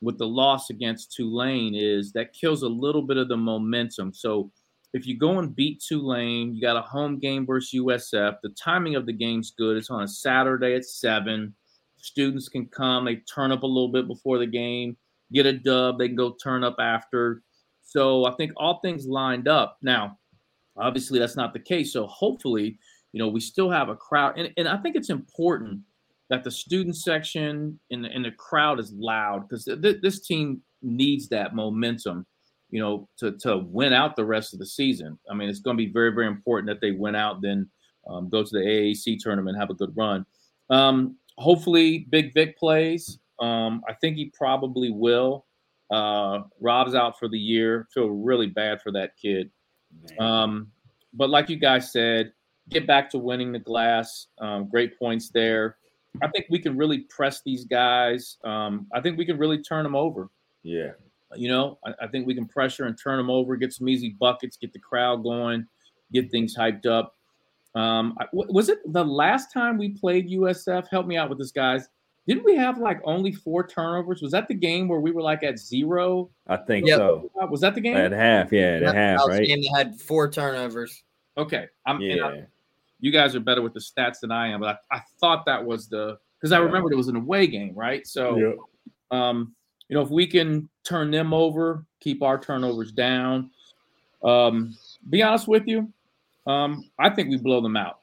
with 0.05 0.19
the 0.19 0.27
loss 0.27 0.71
against 0.71 1.13
Tulane 1.13 1.75
is 1.75 2.13
that 2.13 2.33
kills 2.33 2.63
a 2.63 2.69
little 2.69 3.03
bit 3.03 3.17
of 3.17 3.29
the 3.29 3.37
momentum. 3.37 4.13
So 4.13 4.51
if 4.93 5.07
you 5.07 5.19
go 5.19 5.39
and 5.39 5.55
beat 5.55 5.83
Tulane, 5.87 6.55
you 6.55 6.61
got 6.61 6.77
a 6.77 6.83
home 6.83 7.19
game 7.19 7.47
versus 7.47 7.81
USF. 7.81 8.37
The 8.43 8.51
timing 8.51 8.95
of 8.95 9.07
the 9.07 9.13
game's 9.13 9.53
good. 9.57 9.77
It's 9.77 9.91
on 9.91 10.03
a 10.03 10.09
Saturday 10.09 10.77
at 10.77 10.85
seven. 10.85 11.55
Students 11.97 12.49
can 12.49 12.67
come. 12.67 13.05
They 13.05 13.17
turn 13.17 13.51
up 13.51 13.63
a 13.63 13.67
little 13.67 13.91
bit 13.91 14.07
before 14.07 14.39
the 14.39 14.47
game, 14.47 14.97
get 15.33 15.47
a 15.47 15.53
dub. 15.53 15.99
They 15.99 16.09
can 16.09 16.17
go 16.17 16.37
turn 16.43 16.63
up 16.63 16.77
after. 16.79 17.43
So 17.83 18.25
I 18.27 18.35
think 18.37 18.53
all 18.57 18.81
things 18.81 19.07
lined 19.07 19.49
up. 19.49 19.79
Now, 19.83 20.19
obviously, 20.77 21.19
that's 21.19 21.37
not 21.37 21.53
the 21.53 21.61
case. 21.61 21.93
So 21.93 22.07
hopefully, 22.07 22.79
you 23.13 23.19
know, 23.19 23.29
we 23.29 23.41
still 23.41 23.71
have 23.71 23.89
a 23.89 23.97
crowd. 23.97 24.39
And, 24.39 24.53
and 24.57 24.69
I 24.69 24.77
think 24.77 24.97
it's 24.97 25.11
important 25.11 25.81
that 26.31 26.45
the 26.45 26.51
student 26.51 26.97
section 26.97 27.79
and 27.91 28.05
the, 28.05 28.09
and 28.09 28.25
the 28.25 28.31
crowd 28.33 28.81
is 28.81 28.93
loud 28.97 29.49
because 29.49 29.65
th- 29.65 30.01
this 30.03 30.27
team 30.27 30.63
needs 30.83 31.29
that 31.29 31.55
momentum, 31.55 32.27
you 32.71 32.81
know, 32.81 33.09
to, 33.19 33.33
to 33.39 33.59
win 33.59 33.93
out 33.93 34.17
the 34.17 34.25
rest 34.25 34.53
of 34.53 34.59
the 34.59 34.67
season. 34.67 35.19
I 35.31 35.35
mean, 35.35 35.49
it's 35.49 35.61
going 35.61 35.77
to 35.77 35.85
be 35.85 35.93
very, 35.93 36.13
very 36.13 36.27
important 36.27 36.69
that 36.69 36.81
they 36.81 36.93
win 36.93 37.15
out, 37.15 37.43
then 37.43 37.69
um, 38.09 38.29
go 38.29 38.43
to 38.43 38.51
the 38.51 38.59
AAC 38.59 39.19
tournament, 39.21 39.59
have 39.59 39.71
a 39.71 39.75
good 39.75 39.93
run. 39.97 40.25
Um, 40.71 41.17
hopefully, 41.39 42.07
Big 42.11 42.33
Vic 42.35 42.59
plays. 42.59 43.19
Um, 43.41 43.83
I 43.89 43.95
think 43.95 44.17
he 44.17 44.33
probably 44.37 44.91
will. 44.91 45.47
Uh, 45.91 46.41
Rob's 46.61 46.95
out 46.95 47.19
for 47.19 47.29
the 47.29 47.39
year. 47.39 47.87
Feel 47.93 48.09
really 48.09 48.47
bad 48.47 48.81
for 48.83 48.93
that 48.93 49.13
kid. 49.21 49.51
Um, 50.19 50.69
but 51.13 51.31
like 51.31 51.49
you 51.49 51.57
guys 51.57 51.93
said, 51.93 52.33
get 52.71 52.87
back 52.87 53.11
to 53.11 53.19
winning 53.19 53.53
the 53.53 53.59
glass. 53.59 54.29
Um, 54.41 54.69
great 54.69 54.99
points 54.99 55.31
there. 55.31 55.77
I 56.23 56.29
think 56.29 56.47
we 56.49 56.59
can 56.59 56.77
really 56.77 57.01
press 57.01 57.43
these 57.45 57.65
guys. 57.65 58.39
Um, 58.45 58.87
I 58.93 59.01
think 59.01 59.19
we 59.19 59.25
can 59.25 59.39
really 59.39 59.63
turn 59.63 59.83
them 59.83 59.97
over. 59.97 60.31
Yeah. 60.63 60.93
You 61.35 61.49
know, 61.49 61.79
I, 61.85 62.05
I, 62.05 62.07
think 62.07 62.27
we 62.27 62.35
can 62.35 62.47
pressure 62.47 62.85
and 62.85 62.97
turn 62.97 63.17
them 63.17 63.31
over, 63.31 63.57
get 63.57 63.73
some 63.73 63.89
easy 63.89 64.11
buckets, 64.21 64.57
get 64.57 64.73
the 64.73 64.79
crowd 64.79 65.25
going, 65.25 65.67
get 66.13 66.31
things 66.31 66.57
hyped 66.57 66.87
up. 66.87 67.17
Um, 67.75 68.17
was 68.33 68.69
it 68.69 68.79
the 68.93 69.05
last 69.05 69.53
time 69.53 69.77
we 69.77 69.89
played 69.89 70.31
USF? 70.31 70.87
Help 70.89 71.07
me 71.07 71.17
out 71.17 71.29
with 71.29 71.39
this, 71.39 71.51
guys. 71.51 71.89
Didn't 72.27 72.45
we 72.45 72.55
have 72.57 72.79
like 72.79 73.01
only 73.05 73.33
four 73.33 73.67
turnovers? 73.67 74.23
Was 74.23 74.33
that 74.33 74.47
the 74.49 74.55
game 74.55 74.87
where 74.87 75.01
we 75.01 75.11
were 75.11 75.23
like 75.23 75.43
at 75.43 75.59
zero? 75.59 76.31
I 76.47 76.57
think 76.57 76.87
yep. 76.87 76.99
so. 76.99 77.31
Was 77.51 77.61
that 77.63 77.75
the 77.75 77.81
game? 77.81 77.97
At 77.97 78.13
half, 78.13 78.53
yeah, 78.53 78.81
at 78.83 78.95
half, 78.95 79.27
right? 79.29 79.45
game 79.45 79.61
that 79.63 79.77
had 79.77 80.01
four 80.01 80.31
turnovers. 80.31 81.03
Okay, 81.37 81.67
I'm, 81.85 82.01
yeah. 82.01 82.25
I'm, 82.25 82.47
you 83.05 83.11
guys 83.11 83.37
are 83.37 83.41
better 83.41 83.61
with 83.61 83.75
the 83.75 83.81
stats 83.81 84.21
than 84.21 84.33
I 84.33 84.49
am, 84.49 84.61
but 84.61 84.81
I, 84.91 84.97
I 84.97 85.01
thought 85.21 85.45
that 85.45 85.63
was 85.63 85.89
the 85.89 86.17
because 86.41 86.53
I 86.53 86.59
remembered 86.59 86.95
it 86.95 86.97
was 86.97 87.09
an 87.09 87.17
away 87.17 87.47
game, 87.47 87.75
right? 87.75 88.07
So, 88.07 88.57
um, 89.11 89.55
you 89.89 89.95
know, 89.95 90.01
if 90.01 90.09
we 90.09 90.27
can 90.27 90.71
turn 90.85 91.11
them 91.11 91.35
over, 91.35 91.85
keep 92.01 92.23
our 92.23 92.39
turnovers 92.39 92.93
down. 92.93 93.51
Um, 94.23 94.75
be 95.11 95.23
honest 95.23 95.47
with 95.47 95.65
you, 95.67 95.93
um, 96.47 96.89
I 96.99 97.11
think 97.11 97.29
we 97.29 97.37
blow 97.37 97.61
them 97.61 97.77
out. 97.77 98.01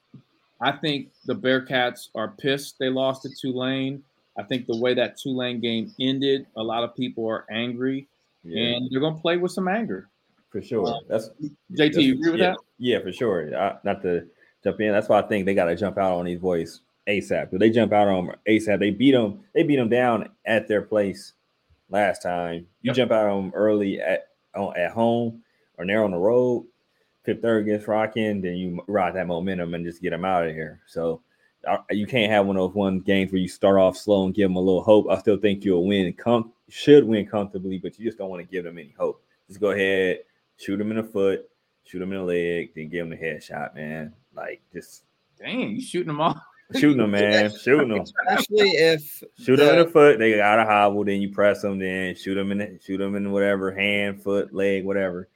I 0.62 0.72
think 0.72 1.10
the 1.26 1.34
Bearcats 1.34 2.10
are 2.14 2.28
pissed 2.28 2.78
they 2.78 2.90
lost 2.90 3.24
to 3.24 3.30
Tulane. 3.30 4.04
I 4.38 4.44
think 4.44 4.68
the 4.68 4.78
way 4.78 4.94
that 4.94 5.18
Tulane 5.18 5.62
game 5.62 5.96
ended, 6.00 6.46
a 6.56 6.62
lot 6.62 6.84
of 6.84 6.96
people 6.96 7.28
are 7.28 7.48
angry, 7.50 8.08
yeah. 8.44 8.76
and 8.76 8.88
they're 8.92 9.02
going 9.02 9.16
to 9.16 9.22
play 9.22 9.38
with 9.38 9.52
some 9.52 9.68
anger. 9.68 10.10
For 10.52 10.62
sure. 10.62 10.88
Um, 10.88 11.00
that's 11.10 11.30
JT. 11.30 11.48
That's, 11.72 11.98
you 11.98 12.14
agree 12.14 12.32
with 12.32 12.40
yeah, 12.40 12.52
that? 12.52 12.58
Yeah, 12.78 13.00
for 13.00 13.12
sure. 13.12 13.58
I, 13.58 13.78
not 13.84 14.04
to 14.04 14.28
jump 14.64 14.80
in. 14.82 14.92
That's 14.92 15.10
why 15.10 15.20
I 15.20 15.24
think 15.24 15.46
they 15.46 15.54
got 15.54 15.66
to 15.66 15.76
jump 15.76 15.98
out 15.98 16.18
on 16.18 16.26
these 16.26 16.40
boys 16.40 16.82
ASAP. 17.08 17.54
If 17.54 17.60
they 17.60 17.70
jump 17.70 17.94
out 17.94 18.08
on 18.08 18.28
them 18.28 18.36
ASAP, 18.48 18.80
they 18.80 18.92
beat 18.92 19.12
them. 19.12 19.44
They 19.54 19.64
beat 19.64 19.78
them 19.78 19.90
down 19.90 20.30
at 20.46 20.68
their 20.68 20.82
place 20.82 21.34
last 21.90 22.22
time. 22.22 22.68
You 22.82 22.90
yep. 22.90 22.96
jump 22.96 23.12
out 23.12 23.28
on 23.28 23.44
them 23.44 23.52
early 23.54 24.00
at 24.02 24.30
on, 24.56 24.76
at 24.78 24.92
home 24.92 25.42
or 25.78 25.86
they're 25.86 26.04
on 26.04 26.12
the 26.12 26.18
road. 26.18 26.66
Fifth 27.24 27.42
third 27.42 27.66
gets 27.66 27.88
rocking, 27.88 28.42
then 28.42 28.56
you 28.56 28.84
ride 28.88 29.16
that 29.16 29.28
momentum 29.28 29.74
and 29.76 29.86
just 29.86 30.02
get 30.02 30.10
them 30.10 30.26
out 30.26 30.48
of 30.48 30.54
here. 30.54 30.82
So 30.88 31.22
uh, 31.68 31.78
you 31.92 32.08
can't 32.08 32.32
have 32.32 32.48
one 32.48 32.58
of 32.58 32.62
those 32.62 32.76
one 32.76 33.00
games 33.00 33.32
where 33.32 33.42
you 33.42 33.48
start 33.48 33.78
off 33.78 33.96
slow 33.96 34.26
and 34.26 34.34
give 34.34 34.50
them 34.50 34.56
a 34.56 34.60
little 34.60 34.84
hope. 34.84 35.08
I 35.10 35.20
still 35.20 35.38
think 35.38 35.64
you'll 35.64 35.86
win, 35.86 36.14
com- 36.14 36.52
should 36.70 37.04
win 37.04 37.28
comfortably, 37.28 37.78
but 37.78 38.00
you 38.00 38.06
just 38.06 38.18
don't 38.18 38.30
want 38.30 38.42
to 38.42 38.52
give 38.52 38.64
them 38.64 38.80
any 38.80 38.96
hope. 38.98 39.24
Just 39.48 39.60
go 39.60 39.72
ahead, 39.72 40.20
shoot 40.58 40.78
them 40.78 40.90
in 40.90 40.98
the 40.98 41.04
foot, 41.04 41.48
shoot 41.84 42.00
them 42.00 42.12
in 42.12 42.20
the 42.20 42.24
leg, 42.24 42.72
then 42.76 42.90
give 42.90 43.08
them 43.08 43.10
the 43.12 43.24
headshot, 43.24 43.76
man. 43.76 44.14
Like 44.36 44.62
just 44.74 45.04
dang, 45.40 45.76
you 45.76 45.82
shooting 45.82 46.08
them 46.08 46.22
all. 46.22 46.42
Shooting 46.74 47.00
them, 47.00 47.12
man. 47.12 47.52
Shooting 47.62 47.90
them. 47.90 48.00
Especially 48.00 48.70
if 48.70 49.22
shoot 49.38 49.58
them 49.58 49.78
in 49.78 49.86
the 49.86 49.92
foot, 49.92 50.20
they 50.20 50.38
got 50.38 50.58
a 50.58 50.64
hobble. 50.64 51.04
Then 51.04 51.22
you 51.22 51.30
press 51.30 51.62
them. 51.62 51.80
Then 51.80 52.16
shoot 52.16 52.36
them 52.36 52.50
in, 52.54 52.60
the, 52.60 52.80
shoot 52.82 52.98
them 52.98 53.16
in 53.16 53.34
whatever 53.34 53.74
hand, 53.74 54.24
foot, 54.24 54.54
leg, 54.54 54.86
whatever. 54.86 55.28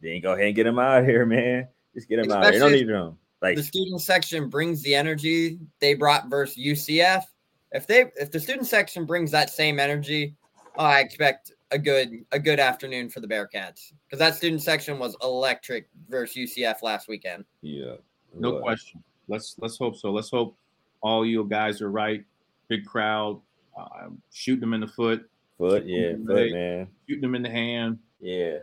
then 0.00 0.20
go 0.20 0.32
ahead 0.32 0.46
and 0.46 0.56
get 0.56 0.64
them 0.64 0.80
out 0.80 0.98
of 0.98 1.06
here, 1.06 1.24
man. 1.24 1.68
Just 1.94 2.08
get 2.08 2.20
them 2.20 2.32
out. 2.32 2.50
They 2.50 2.58
don't 2.58 2.72
need 2.72 2.88
them. 2.88 3.16
Like 3.40 3.56
the 3.56 3.62
student 3.62 4.00
section 4.00 4.48
brings 4.48 4.82
the 4.82 4.94
energy 4.94 5.58
they 5.80 5.94
brought 5.94 6.28
versus 6.28 6.56
UCF. 6.56 7.24
If 7.72 7.86
they 7.86 8.06
if 8.16 8.30
the 8.30 8.40
student 8.40 8.66
section 8.66 9.04
brings 9.04 9.30
that 9.32 9.50
same 9.50 9.80
energy, 9.80 10.36
oh, 10.76 10.84
I 10.84 11.00
expect 11.00 11.52
a 11.72 11.78
good 11.78 12.24
a 12.30 12.38
good 12.38 12.60
afternoon 12.60 13.08
for 13.08 13.20
the 13.20 13.26
Bearcats 13.26 13.92
because 14.06 14.18
that 14.20 14.36
student 14.36 14.62
section 14.62 14.98
was 14.98 15.16
electric 15.22 15.88
versus 16.08 16.36
UCF 16.36 16.82
last 16.82 17.08
weekend. 17.08 17.44
Yeah, 17.62 17.94
no 18.38 18.60
question. 18.60 19.02
Let's 19.28 19.56
let's 19.58 19.78
hope 19.78 19.96
so. 19.96 20.12
Let's 20.12 20.30
hope 20.30 20.56
all 21.02 21.26
you 21.26 21.44
guys 21.44 21.82
are 21.82 21.90
right. 21.90 22.24
Big 22.68 22.86
crowd, 22.86 23.40
uh, 23.78 24.08
shooting 24.32 24.60
them 24.60 24.74
in 24.74 24.80
the 24.80 24.88
foot. 24.88 25.28
Foot, 25.58 25.84
yeah, 25.86 26.12
foot, 26.12 26.34
leg, 26.34 26.52
man. 26.52 26.88
Shooting 27.08 27.22
them 27.22 27.34
in 27.34 27.42
the 27.42 27.50
hand. 27.50 27.98
Yeah. 28.20 28.58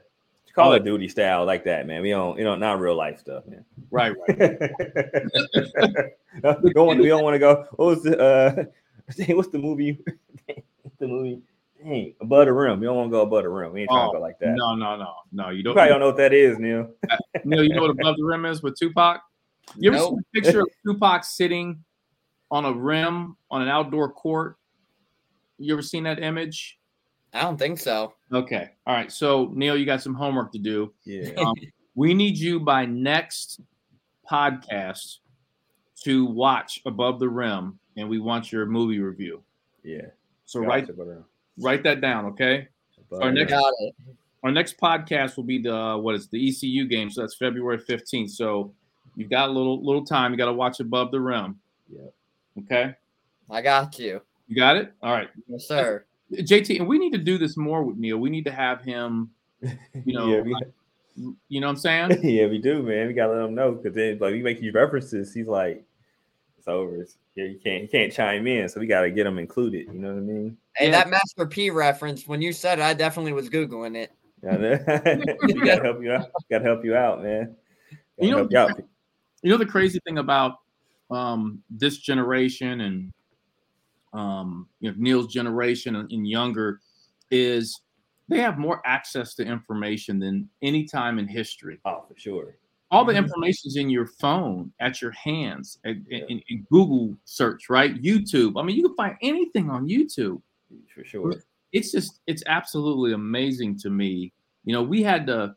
Call 0.54 0.74
it 0.74 0.84
Duty 0.84 1.08
style 1.08 1.46
like 1.46 1.64
that, 1.66 1.86
man. 1.88 2.02
We 2.02 2.10
don't, 2.10 2.38
you 2.38 2.44
know, 2.44 2.56
not 2.56 2.80
real 2.80 2.96
life 2.96 3.20
stuff, 3.20 3.46
man. 3.48 3.64
Right, 3.92 4.14
right. 4.28 4.38
we 6.64 6.74
don't, 6.74 6.98
we 6.98 7.08
don't 7.08 7.24
want 7.24 7.36
to 7.36 7.40
go. 7.40 7.66
What 7.76 7.86
was 7.86 8.04
the, 8.04 8.20
uh, 8.20 8.66
what's 9.36 9.50
the 9.50 9.60
movie? 9.60 10.00
the 11.00 11.08
movie? 11.08 11.42
Dang, 11.82 12.14
above 12.20 12.48
the 12.48 12.54
rim. 12.54 12.82
We 12.82 12.88
don't 12.88 12.98
want 12.98 13.08
to 13.08 13.12
go 13.12 13.22
above 13.22 13.44
the 13.44 13.50
rim. 13.50 13.72
We 13.72 13.82
ain't 13.82 13.90
trying 13.90 14.10
oh, 14.10 14.12
to 14.12 14.18
go 14.18 14.22
like 14.22 14.38
that. 14.40 14.56
No, 14.58 14.76
no, 14.76 14.98
no, 14.98 15.14
no. 15.32 15.50
You 15.50 15.64
don't. 15.64 15.72
You 15.72 15.76
probably 15.76 15.92
don't 15.92 16.02
know 16.02 16.08
what 16.08 16.18
that 16.18 16.34
is, 16.34 16.60
Neil. 16.60 16.92
Neil, 17.46 17.64
you 17.64 17.74
know 17.74 17.84
what 17.84 17.92
above 17.92 18.18
the 18.18 18.26
rim 18.26 18.46
is 18.46 18.62
with 18.62 18.78
Tupac? 18.78 19.22
You 19.78 19.92
ever 19.92 19.98
nope. 19.98 20.10
seen 20.10 20.20
a 20.20 20.42
picture 20.42 20.60
of 20.62 20.70
Tupac 20.86 21.24
sitting 21.24 21.84
on 22.52 22.66
a 22.66 22.74
rim 22.74 23.36
on 23.52 23.62
an 23.62 23.68
outdoor 23.68 24.12
court. 24.12 24.58
You 25.58 25.74
ever 25.74 25.82
seen 25.82 26.04
that 26.04 26.22
image? 26.22 26.80
I 27.34 27.42
don't 27.42 27.58
think 27.58 27.80
so. 27.80 28.14
Okay. 28.34 28.70
All 28.88 28.96
right. 28.96 29.12
So 29.12 29.52
Neil, 29.54 29.78
you 29.78 29.86
got 29.86 30.02
some 30.02 30.14
homework 30.14 30.52
to 30.54 30.60
do. 30.60 30.94
Yeah. 31.06 31.30
Um, 31.38 31.54
we 31.96 32.14
need 32.14 32.38
you 32.38 32.60
by 32.60 32.86
next 32.86 33.60
podcast 34.30 35.18
to 36.04 36.26
watch 36.26 36.82
Above 36.86 37.20
the 37.20 37.30
Rim, 37.30 37.80
and 37.98 38.10
we 38.10 38.20
want 38.20 38.52
your 38.52 38.66
movie 38.66 39.00
review. 39.00 39.44
Yeah. 39.84 40.08
So 40.46 40.62
write 40.62 40.90
write 41.60 41.84
that 41.84 42.02
down, 42.02 42.26
okay? 42.28 42.68
So 43.10 43.22
our 43.22 43.32
next 43.32 43.54
our 44.44 44.52
next 44.52 44.80
podcast 44.80 45.36
will 45.36 45.44
be 45.44 45.62
the 45.62 45.98
what 46.02 46.16
is 46.16 46.28
the 46.30 46.50
ECU 46.50 46.88
game, 46.88 47.10
so 47.10 47.22
that's 47.22 47.36
February 47.36 47.80
fifteenth. 47.80 48.32
So 48.32 48.74
you've 49.20 49.30
got 49.30 49.50
a 49.50 49.52
little 49.52 49.84
little 49.86 50.06
time. 50.06 50.32
You 50.32 50.38
got 50.38 50.46
to 50.46 50.54
watch 50.54 50.80
Above 50.80 51.12
the 51.12 51.20
Rim. 51.20 51.60
Yeah. 51.92 52.64
Okay. 52.64 52.96
I 53.52 53.62
got 53.62 54.00
you. 54.00 54.22
You 54.48 54.56
got 54.56 54.78
it? 54.78 54.94
All 55.04 55.12
right. 55.12 55.30
Yes, 55.48 55.68
sir. 55.68 56.06
JT, 56.32 56.80
and 56.80 56.88
we 56.88 56.98
need 56.98 57.12
to 57.12 57.18
do 57.18 57.38
this 57.38 57.58
more 57.58 57.84
with 57.84 57.98
Neil. 57.98 58.18
We 58.18 58.30
need 58.30 58.46
to 58.46 58.52
have 58.52 58.82
him, 58.82 59.32
you 59.62 59.70
know, 60.14 60.28
yeah, 60.28 60.42
we, 60.42 60.54
like, 60.54 60.68
you 61.48 61.60
know 61.60 61.68
what 61.68 61.72
I'm 61.72 61.78
saying? 61.78 62.20
yeah, 62.24 62.48
we 62.48 62.60
do, 62.60 62.84
man. 62.84 63.08
We 63.08 63.14
gotta 63.14 63.34
let 63.34 63.46
him 63.46 63.56
know 63.56 63.72
because 63.74 63.96
then, 63.96 64.20
like, 64.20 64.34
we 64.34 64.42
make 64.42 64.62
these 64.62 64.74
references. 64.74 65.34
He's 65.34 65.48
like, 65.48 65.84
it's 66.58 66.68
over. 66.68 67.02
It's, 67.02 67.18
yeah, 67.36 67.46
you 67.46 67.60
can't, 67.64 67.82
he 67.82 67.88
can't 67.88 68.14
chime 68.14 68.48
in, 68.48 68.70
so 68.70 68.80
we 68.80 68.88
gotta 68.88 69.10
get 69.10 69.26
him 69.26 69.40
included. 69.40 69.88
You 69.88 70.00
know 70.00 70.10
what 70.10 70.18
I 70.18 70.22
mean? 70.22 70.58
Hey, 70.76 70.86
yeah. 70.86 70.92
that 70.92 71.10
Master 71.10 71.46
P 71.46 71.72
reference. 71.72 72.28
When 72.28 72.42
you 72.42 72.54
said 72.54 72.80
it, 72.80 72.84
I 72.84 72.94
definitely 72.94 73.34
was 73.34 73.50
googling 73.50 73.96
it. 73.96 74.12
Yeah, 74.42 74.56
we 75.48 75.54
gotta 75.54 75.84
help 75.84 76.02
you 76.02 76.14
out. 76.14 76.30
Gotta 76.50 76.64
help 76.64 76.86
you 76.86 76.96
out, 76.96 77.22
man. 77.22 77.58
you 78.18 78.32
know, 78.32 78.48
you, 78.50 78.70
you 79.42 79.50
know 79.50 79.58
the 79.58 79.66
crazy 79.66 80.00
thing 80.06 80.18
about 80.18 80.58
um, 81.12 81.64
this 81.70 81.98
generation 81.98 82.82
and 82.82 83.14
um, 84.14 84.68
you 84.80 84.90
know 84.92 84.96
Neil's 85.00 85.28
generation 85.34 85.96
and, 85.98 86.12
and 86.12 86.28
younger 86.28 86.80
is 87.32 87.82
they 88.28 88.40
have 88.40 88.58
more 88.58 88.82
access 88.86 89.34
to 89.36 89.44
information 89.44 90.20
than 90.20 90.50
any 90.62 90.84
time 90.86 91.18
in 91.20 91.28
history. 91.28 91.80
Oh, 91.86 92.04
for 92.08 92.20
sure. 92.20 92.56
All 92.92 93.06
the 93.06 93.14
Mhm. 93.14 93.18
information's 93.26 93.76
in 93.76 93.90
your 93.90 94.08
phone, 94.08 94.72
at 94.80 95.00
your 95.02 95.12
hands, 95.12 95.80
and, 95.84 96.06
Yeah. 96.10 96.26
and- 96.30 96.44
and 96.50 96.68
Google 96.70 97.16
search, 97.26 97.70
right? 97.70 97.96
YouTube. 98.02 98.60
I 98.60 98.64
mean, 98.64 98.76
you 98.76 98.88
can 98.88 98.96
find 98.96 99.16
anything 99.22 99.70
on 99.70 99.88
YouTube. 99.88 100.42
For 100.94 101.04
sure. 101.04 101.34
It's 101.72 101.92
just, 101.92 102.20
it's 102.28 102.44
absolutely 102.48 103.14
amazing 103.14 103.78
to 103.80 103.90
me. 103.92 104.32
You 104.64 104.74
know, 104.74 104.82
we 104.84 105.04
had 105.04 105.26
to, 105.28 105.56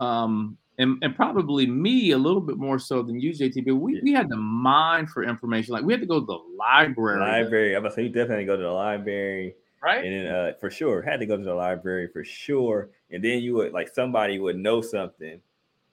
um, 0.00 0.58
and, 0.78 0.98
and 1.02 1.14
probably 1.16 1.66
me 1.66 2.10
a 2.12 2.18
little 2.18 2.40
bit 2.40 2.56
more 2.58 2.78
so 2.78 3.02
than 3.02 3.18
you, 3.20 3.30
JT, 3.32 3.64
but 3.64 3.76
we, 3.76 4.00
we 4.02 4.12
had 4.12 4.28
to 4.30 4.36
mine 4.36 5.06
for 5.06 5.24
information. 5.24 5.72
Like 5.72 5.84
we 5.84 5.92
had 5.92 6.00
to 6.00 6.06
go 6.06 6.20
to 6.20 6.26
the 6.26 6.38
library, 6.58 7.20
Library. 7.20 7.76
I'm 7.76 7.82
gonna 7.82 7.94
say 7.94 8.02
you 8.04 8.08
definitely 8.10 8.44
go 8.44 8.56
to 8.56 8.62
the 8.62 8.70
library. 8.70 9.54
right? 9.82 10.04
And 10.04 10.12
then 10.14 10.26
uh 10.34 10.52
for 10.60 10.70
sure, 10.70 11.02
had 11.02 11.20
to 11.20 11.26
go 11.26 11.36
to 11.36 11.42
the 11.42 11.54
library 11.54 12.08
for 12.08 12.24
sure. 12.24 12.90
And 13.10 13.22
then 13.22 13.42
you 13.42 13.54
would 13.54 13.72
like 13.72 13.88
somebody 13.88 14.38
would 14.38 14.56
know 14.58 14.80
something. 14.82 15.40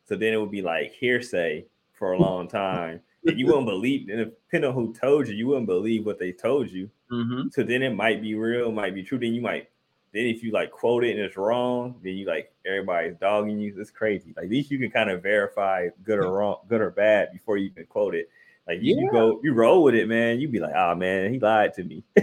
So 0.05 0.15
then 0.15 0.33
it 0.33 0.37
would 0.37 0.51
be 0.51 0.61
like 0.61 0.91
hearsay 0.91 1.65
for 1.93 2.11
a 2.13 2.17
long 2.19 2.47
time. 2.47 2.99
And 3.25 3.39
you 3.39 3.45
wouldn't 3.47 3.67
believe 3.67 4.09
and 4.09 4.31
depending 4.49 4.69
on 4.69 4.75
who 4.75 4.93
told 4.93 5.29
you, 5.29 5.33
you 5.35 5.47
wouldn't 5.47 5.67
believe 5.67 6.05
what 6.05 6.19
they 6.19 6.33
told 6.33 6.69
you. 6.69 6.89
hmm 7.09 7.43
So 7.51 7.63
then 7.63 7.81
it 7.83 7.95
might 7.95 8.21
be 8.21 8.35
real, 8.35 8.69
might 8.71 8.93
be 8.95 9.03
true. 9.03 9.17
Then 9.17 9.33
you 9.33 9.41
might 9.41 9.69
then 10.13 10.27
if 10.27 10.43
you 10.43 10.51
like 10.51 10.71
quote 10.71 11.03
it 11.03 11.11
and 11.11 11.19
it's 11.19 11.37
wrong, 11.37 11.95
then 12.03 12.13
you 12.13 12.27
like 12.27 12.53
everybody's 12.65 13.15
dogging 13.15 13.59
you. 13.59 13.73
It's 13.77 13.89
crazy. 13.89 14.33
Like 14.35 14.45
at 14.45 14.51
least 14.51 14.69
you 14.69 14.77
can 14.77 14.91
kind 14.91 15.09
of 15.09 15.23
verify 15.23 15.87
good 16.03 16.19
or 16.19 16.31
wrong, 16.31 16.57
good 16.69 16.81
or 16.81 16.91
bad 16.91 17.31
before 17.33 17.57
you 17.57 17.71
can 17.71 17.85
quote 17.85 18.13
it. 18.13 18.29
Like 18.67 18.79
you, 18.81 18.95
you 18.95 19.11
go, 19.11 19.39
you 19.43 19.53
roll 19.53 19.83
with 19.83 19.95
it, 19.95 20.07
man. 20.07 20.39
You 20.39 20.47
be 20.47 20.59
like, 20.59 20.75
oh 20.75 20.95
man, 20.95 21.33
he 21.33 21.39
lied 21.39 21.73
to 21.73 21.83
me. 21.83 22.03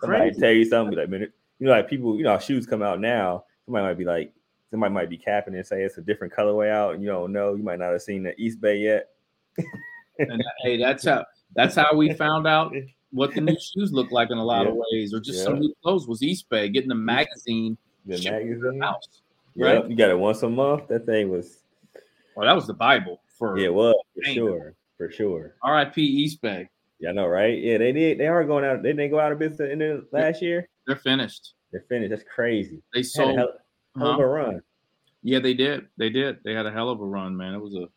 Somebody 0.00 0.30
Crazy. 0.30 0.40
tell 0.40 0.52
you 0.52 0.64
something, 0.64 0.94
be 0.94 1.00
like, 1.00 1.10
man, 1.10 1.20
you 1.58 1.66
know, 1.66 1.72
like 1.72 1.90
people, 1.90 2.16
you 2.16 2.22
know, 2.22 2.38
shoes 2.38 2.64
come 2.64 2.80
out 2.80 3.00
now. 3.00 3.44
Somebody 3.66 3.84
might 3.84 3.98
be 3.98 4.04
like, 4.04 4.32
somebody 4.70 4.94
might 4.94 5.10
be 5.10 5.18
capping 5.18 5.54
and 5.54 5.66
say 5.66 5.82
it's 5.82 5.98
a 5.98 6.00
different 6.00 6.32
colorway 6.32 6.70
out, 6.70 6.94
and 6.94 7.02
you 7.02 7.08
don't 7.10 7.32
know. 7.32 7.54
You 7.54 7.62
might 7.62 7.80
not 7.80 7.92
have 7.92 8.02
seen 8.02 8.22
the 8.22 8.32
Eastbay 8.34 8.80
yet. 8.82 9.10
And 10.18 10.42
hey, 10.62 10.76
that's 10.76 11.04
how 11.04 11.26
that's 11.54 11.74
how 11.74 11.94
we 11.94 12.12
found 12.14 12.46
out 12.46 12.74
what 13.10 13.34
the 13.34 13.40
new 13.40 13.56
shoes 13.74 13.92
look 13.92 14.10
like 14.10 14.30
in 14.30 14.38
a 14.38 14.44
lot 14.44 14.66
of 14.66 14.74
ways, 14.74 15.12
or 15.14 15.20
just 15.20 15.42
some 15.44 15.58
new 15.58 15.74
clothes 15.82 16.06
was 16.06 16.20
Eastbay 16.20 16.72
getting 16.72 16.88
the 16.88 16.94
magazine 16.94 17.76
The 18.06 18.18
magazine, 18.30 18.80
house. 18.80 19.22
right? 19.56 19.88
You 19.88 19.96
got 19.96 20.10
it 20.10 20.18
once 20.18 20.42
a 20.42 20.48
month. 20.48 20.88
That 20.88 21.06
thing 21.06 21.28
was, 21.30 21.58
Well, 22.36 22.46
that 22.46 22.54
was 22.54 22.66
the 22.66 22.74
Bible 22.74 23.20
for 23.38 23.58
yeah, 23.58 23.66
it 23.66 23.74
was 23.74 23.94
for 24.14 24.30
sure, 24.32 24.74
for 24.96 25.10
sure. 25.10 25.54
R.I.P. 25.62 26.26
Eastbay. 26.26 26.68
Yeah, 27.00 27.10
I 27.10 27.12
know, 27.12 27.26
right? 27.26 27.58
Yeah, 27.58 27.78
they 27.78 27.92
did. 27.92 28.18
They 28.18 28.26
are 28.26 28.44
going 28.44 28.64
out. 28.64 28.82
Didn't 28.82 28.98
they 28.98 29.08
go 29.08 29.18
out 29.18 29.32
of 29.32 29.38
business 29.38 29.70
in 29.72 29.78
the 29.78 30.06
last 30.12 30.42
year? 30.42 30.68
They're 30.86 30.96
finished. 30.96 31.54
They're 31.72 31.84
finished. 31.88 32.10
That's 32.10 32.24
crazy. 32.24 32.82
They 32.92 33.02
sold. 33.02 33.38
hell, 33.38 33.52
hell 33.96 34.10
of 34.10 34.16
huh? 34.16 34.22
a 34.22 34.26
run. 34.26 34.62
Yeah, 35.22 35.38
they 35.38 35.54
did. 35.54 35.86
They 35.96 36.10
did. 36.10 36.38
They 36.44 36.52
had 36.52 36.66
a 36.66 36.70
hell 36.70 36.90
of 36.90 37.00
a 37.00 37.04
run, 37.04 37.36
man. 37.36 37.54
It 37.54 37.60
was 37.60 37.74
a 37.74 37.88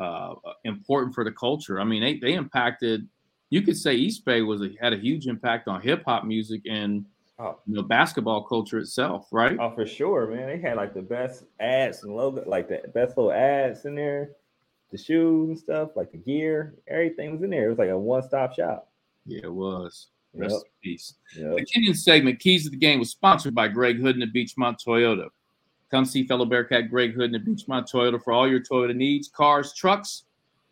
uh, 0.00 0.34
important 0.64 1.14
for 1.14 1.24
the 1.24 1.32
culture. 1.32 1.80
I 1.80 1.84
mean, 1.84 2.02
they 2.02 2.18
they 2.18 2.34
impacted. 2.34 3.08
You 3.56 3.62
could 3.62 3.76
say 3.76 3.96
Eastbay 3.98 4.46
was 4.46 4.60
a, 4.62 4.70
had 4.80 4.92
a 4.92 4.96
huge 4.98 5.26
impact 5.26 5.66
on 5.68 5.80
hip 5.80 6.02
hop 6.04 6.24
music 6.24 6.62
and 6.68 7.04
Oh, 7.38 7.58
you 7.66 7.74
know 7.74 7.82
basketball 7.82 8.44
culture 8.44 8.78
itself, 8.78 9.28
right? 9.30 9.58
oh, 9.60 9.70
for 9.74 9.84
sure, 9.86 10.26
man. 10.26 10.46
They 10.48 10.58
had 10.58 10.76
like 10.78 10.94
the 10.94 11.02
best 11.02 11.44
ads 11.60 12.02
and 12.02 12.14
logo, 12.16 12.42
like 12.46 12.66
the 12.66 12.80
best 12.94 13.16
little 13.18 13.30
ads 13.32 13.84
in 13.84 13.94
there. 13.94 14.30
The 14.90 14.96
shoes 14.96 15.48
and 15.50 15.58
stuff, 15.58 15.90
like 15.96 16.12
the 16.12 16.16
gear, 16.16 16.76
everything 16.88 17.32
was 17.32 17.42
in 17.42 17.50
there. 17.50 17.66
It 17.66 17.68
was 17.68 17.78
like 17.78 17.90
a 17.90 17.98
one-stop 17.98 18.54
shop. 18.54 18.88
Yeah, 19.26 19.40
it 19.44 19.52
was. 19.52 20.06
Rest 20.34 20.52
Yep. 20.54 20.62
in 20.62 20.70
peace. 20.82 21.14
Yep. 21.36 21.56
The 21.58 21.64
Kenyon 21.66 21.94
segment, 21.94 22.38
Keys 22.40 22.64
of 22.66 22.72
the 22.72 22.78
Game, 22.78 23.00
was 23.00 23.10
sponsored 23.10 23.54
by 23.54 23.68
Greg 23.68 23.98
Hood 24.00 24.16
and 24.16 24.22
the 24.22 24.26
Beechmont 24.44 24.76
Toyota. 24.82 25.28
Come 25.90 26.04
see 26.06 26.26
fellow 26.26 26.46
Bearcat 26.46 26.88
Greg 26.88 27.14
Hood 27.14 27.34
and 27.34 27.34
the 27.34 27.50
Beechmont 27.50 27.90
Toyota 27.92 28.22
for 28.22 28.32
all 28.32 28.48
your 28.48 28.60
Toyota 28.60 28.94
needs, 28.96 29.28
cars, 29.28 29.74
trucks, 29.74 30.24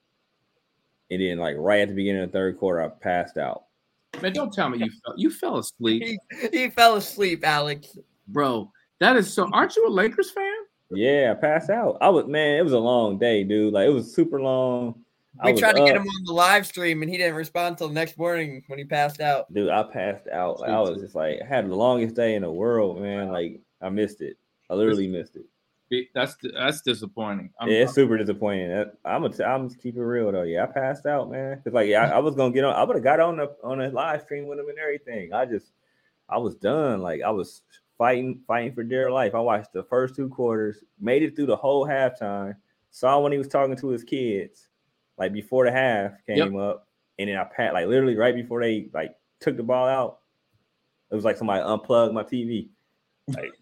and 1.12 1.22
then 1.22 1.38
like 1.38 1.56
right 1.60 1.82
at 1.82 1.90
the 1.90 1.94
beginning 1.94 2.24
of 2.24 2.32
the 2.32 2.38
third 2.38 2.58
quarter, 2.58 2.82
I 2.82 2.88
passed 2.88 3.38
out. 3.38 3.66
Man, 4.22 4.34
don't 4.34 4.52
tell 4.54 4.70
me 4.70 4.80
you 4.80 4.90
fell, 5.06 5.14
you 5.18 5.30
fell 5.30 5.58
asleep, 5.60 6.04
He, 6.04 6.48
he 6.52 6.70
fell 6.70 6.96
asleep, 6.96 7.44
Alex. 7.46 7.98
bro. 8.28 8.72
That 9.00 9.16
is 9.16 9.32
so. 9.32 9.50
Aren't 9.54 9.76
you 9.76 9.88
a 9.88 9.90
Lakers 9.90 10.32
fan? 10.32 10.54
Yeah, 10.92 11.34
I 11.36 11.40
passed 11.40 11.70
out. 11.70 11.98
I 12.02 12.10
was 12.10 12.26
man, 12.28 12.58
it 12.60 12.64
was 12.64 12.74
a 12.74 12.80
long 12.80 13.18
day, 13.18 13.44
dude. 13.44 13.74
Like 13.74 13.88
it 13.88 13.94
was 13.94 14.14
super 14.14 14.42
long. 14.42 14.96
I 15.40 15.48
We 15.48 15.52
was 15.54 15.62
tried 15.62 15.78
to 15.78 15.86
get 15.86 15.96
him 15.96 16.02
on 16.02 16.26
the 16.26 16.34
live 16.34 16.68
stream, 16.68 17.02
and 17.02 17.10
he 17.10 17.18
didn't 17.18 17.36
respond 17.36 17.74
until 17.74 17.88
the 17.88 17.94
next 17.94 18.18
morning 18.18 18.64
when 18.68 18.78
he 18.78 18.84
passed 18.86 19.22
out. 19.22 19.52
Dude, 19.54 19.70
I 19.70 19.82
passed 19.84 20.28
out. 20.28 20.60
Like, 20.60 20.70
I 20.70 20.80
was 20.82 20.98
too. 20.98 21.02
just 21.04 21.16
like, 21.16 21.40
I 21.42 21.48
had 21.48 21.70
the 21.70 21.74
longest 21.76 22.16
day 22.16 22.36
in 22.36 22.42
the 22.42 22.52
world, 22.52 23.02
man. 23.02 23.32
Like 23.32 23.62
I 23.82 23.88
missed 23.90 24.22
it. 24.22 24.38
I 24.70 24.74
literally 24.74 25.08
missed 25.08 25.38
it. 25.38 25.46
That's 26.14 26.38
that's 26.54 26.82
disappointing. 26.82 27.52
I'm, 27.60 27.70
yeah, 27.70 27.84
it's 27.84 27.94
super 27.94 28.18
disappointing. 28.18 28.72
I'm 29.04 29.24
gonna, 29.24 29.44
I'm 29.44 29.68
gonna 29.68 29.76
keep 29.76 29.98
it 29.98 30.02
real 30.02 30.32
though. 30.32 30.44
Yeah, 30.44 30.64
I 30.64 30.68
passed 30.68 31.06
out, 31.06 31.30
man. 31.30 31.62
Cause 31.64 31.74
like, 31.74 31.90
yeah, 31.90 32.06
I, 32.06 32.16
I 32.16 32.20
was 32.20 32.36
gonna 32.36 32.54
get 32.54 32.64
on. 32.64 32.74
I 32.74 32.84
would 32.84 32.96
have 32.96 33.04
got 33.04 33.20
on 33.20 33.38
the 33.38 33.54
on 33.64 33.82
a 33.82 33.90
live 33.90 34.22
stream 34.22 34.48
with 34.48 34.60
him 34.60 34.70
and 34.70 34.80
everything. 34.80 35.34
I 35.34 35.46
just, 35.46 35.72
I 36.30 36.38
was 36.38 36.56
done. 36.56 37.02
Like, 37.02 37.22
I 37.22 37.30
was 37.30 37.62
fighting, 37.98 38.40
fighting 38.48 38.74
for 38.74 38.84
dear 38.84 39.12
life. 39.12 39.36
I 39.36 39.40
watched 39.40 39.74
the 39.74 39.84
first 39.84 40.16
two 40.16 40.30
quarters, 40.30 40.84
made 41.00 41.24
it 41.24 41.36
through 41.36 41.48
the 41.48 41.56
whole 41.56 41.86
halftime. 41.86 42.56
Saw 42.90 43.20
when 43.20 43.32
he 43.32 43.38
was 43.38 43.48
talking 43.48 43.76
to 43.76 43.90
his 43.90 44.04
kids, 44.04 44.70
like 45.18 45.34
before 45.34 45.66
the 45.66 45.72
half 45.72 46.14
came 46.26 46.58
up, 46.58 46.88
and 47.20 47.30
then 47.30 47.38
I 47.38 47.44
pat 47.44 47.74
like 47.74 47.88
literally 47.88 48.16
right 48.16 48.34
before 48.34 48.62
they 48.62 48.90
like 48.94 49.16
took 49.40 49.58
the 49.58 49.64
ball 49.64 49.88
out. 49.88 50.20
It 51.12 51.16
was 51.16 51.26
like 51.26 51.38
somebody 51.38 51.62
unplugged 51.62 52.14
my 52.14 52.24
TV. 52.24 52.70
Like, 53.28 53.52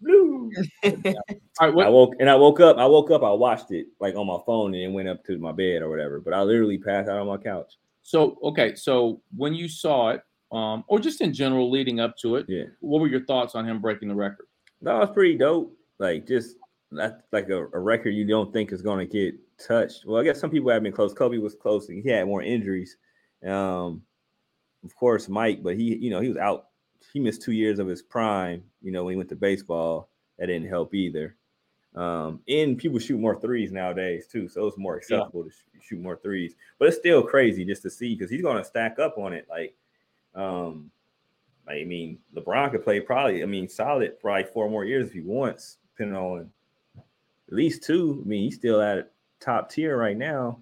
right. 0.84 1.16
I 1.60 1.88
woke 1.88 2.14
and 2.20 2.28
I 2.30 2.34
woke 2.34 2.60
up. 2.60 2.76
I 2.78 2.86
woke 2.86 3.10
up. 3.10 3.22
I 3.22 3.30
watched 3.32 3.70
it 3.70 3.86
like 4.00 4.14
on 4.16 4.26
my 4.26 4.38
phone 4.46 4.74
and 4.74 4.82
then 4.82 4.92
went 4.92 5.08
up 5.08 5.24
to 5.24 5.38
my 5.38 5.52
bed 5.52 5.82
or 5.82 5.88
whatever. 5.90 6.20
But 6.20 6.34
I 6.34 6.42
literally 6.42 6.78
passed 6.78 7.08
out 7.08 7.18
on 7.18 7.26
my 7.26 7.36
couch. 7.36 7.74
so 8.02 8.38
okay. 8.42 8.74
So 8.74 9.20
when 9.36 9.54
you 9.54 9.68
saw 9.68 10.10
it, 10.10 10.22
um, 10.52 10.84
or 10.88 10.98
just 10.98 11.20
in 11.20 11.32
general 11.32 11.70
leading 11.70 12.00
up 12.00 12.16
to 12.22 12.36
it, 12.36 12.46
Yeah, 12.48 12.64
what 12.80 13.00
were 13.00 13.08
your 13.08 13.24
thoughts 13.24 13.54
on 13.54 13.68
him 13.68 13.80
breaking 13.80 14.08
the 14.08 14.14
record? 14.14 14.46
that 14.82 14.94
was 14.94 15.10
pretty 15.10 15.36
dope. 15.36 15.76
Like 15.98 16.26
just 16.26 16.56
that's 16.90 17.22
like 17.32 17.48
a, 17.50 17.66
a 17.72 17.78
record 17.78 18.10
you 18.10 18.24
don't 18.26 18.52
think 18.52 18.72
is 18.72 18.82
going 18.82 18.98
to 18.98 19.12
get 19.12 19.34
touched. 19.64 20.04
Well, 20.06 20.20
I 20.20 20.24
guess 20.24 20.40
some 20.40 20.50
people 20.50 20.70
have 20.70 20.82
been 20.82 20.92
close. 20.92 21.12
Kobe 21.14 21.38
was 21.38 21.54
close. 21.54 21.88
and 21.88 22.02
He 22.02 22.08
had 22.08 22.26
more 22.26 22.42
injuries. 22.42 22.96
Um, 23.46 24.02
of 24.84 24.94
course, 24.96 25.28
Mike, 25.28 25.62
but 25.62 25.76
he, 25.76 25.96
you 25.96 26.10
know, 26.10 26.20
he 26.20 26.28
was 26.28 26.36
out. 26.38 26.66
He 27.12 27.20
missed 27.20 27.42
two 27.42 27.52
years 27.52 27.78
of 27.78 27.86
his 27.86 28.02
prime. 28.02 28.62
You 28.82 28.92
know, 28.92 29.04
when 29.04 29.12
he 29.12 29.16
went 29.16 29.28
to 29.30 29.36
baseball, 29.36 30.09
that 30.40 30.46
didn't 30.46 30.68
help 30.68 30.94
either. 30.94 31.36
Um, 31.94 32.40
and 32.48 32.78
people 32.78 32.98
shoot 32.98 33.20
more 33.20 33.38
threes 33.38 33.72
nowadays 33.72 34.26
too, 34.26 34.48
so 34.48 34.66
it's 34.66 34.78
more 34.78 34.96
acceptable 34.96 35.44
to 35.44 35.50
sh- 35.50 35.82
shoot 35.82 36.00
more 36.00 36.16
threes. 36.16 36.54
But 36.78 36.88
it's 36.88 36.96
still 36.96 37.22
crazy 37.22 37.64
just 37.64 37.82
to 37.82 37.90
see 37.90 38.14
because 38.14 38.30
he's 38.30 38.42
going 38.42 38.56
to 38.56 38.64
stack 38.64 38.98
up 38.98 39.18
on 39.18 39.32
it. 39.32 39.46
Like, 39.50 39.74
um, 40.34 40.90
I 41.68 41.84
mean, 41.84 42.18
LeBron 42.34 42.70
could 42.70 42.84
play 42.84 43.00
probably. 43.00 43.42
I 43.42 43.46
mean, 43.46 43.68
solid 43.68 44.18
probably 44.20 44.44
four 44.44 44.70
more 44.70 44.84
years 44.84 45.08
if 45.08 45.12
he 45.12 45.20
wants, 45.20 45.78
depending 45.92 46.16
on 46.16 46.50
at 46.96 47.54
least 47.54 47.82
two. 47.82 48.22
I 48.24 48.28
mean, 48.28 48.44
he's 48.44 48.54
still 48.54 48.80
at 48.80 49.12
top 49.40 49.70
tier 49.70 49.96
right 49.96 50.16
now. 50.16 50.60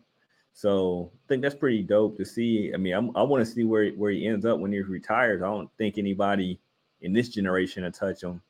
So 0.54 1.12
I 1.14 1.28
think 1.28 1.42
that's 1.42 1.54
pretty 1.54 1.82
dope 1.82 2.16
to 2.16 2.24
see. 2.24 2.72
I 2.74 2.78
mean, 2.78 2.94
I'm, 2.94 3.16
i 3.16 3.22
want 3.22 3.46
to 3.46 3.50
see 3.50 3.64
where 3.64 3.90
where 3.90 4.10
he 4.10 4.26
ends 4.26 4.44
up 4.44 4.58
when 4.58 4.72
he 4.72 4.80
retires. 4.80 5.42
I 5.42 5.46
don't 5.46 5.70
think 5.76 5.98
anybody 5.98 6.58
in 7.02 7.12
this 7.12 7.28
generation 7.28 7.84
will 7.84 7.92
touch 7.92 8.22
him. 8.22 8.42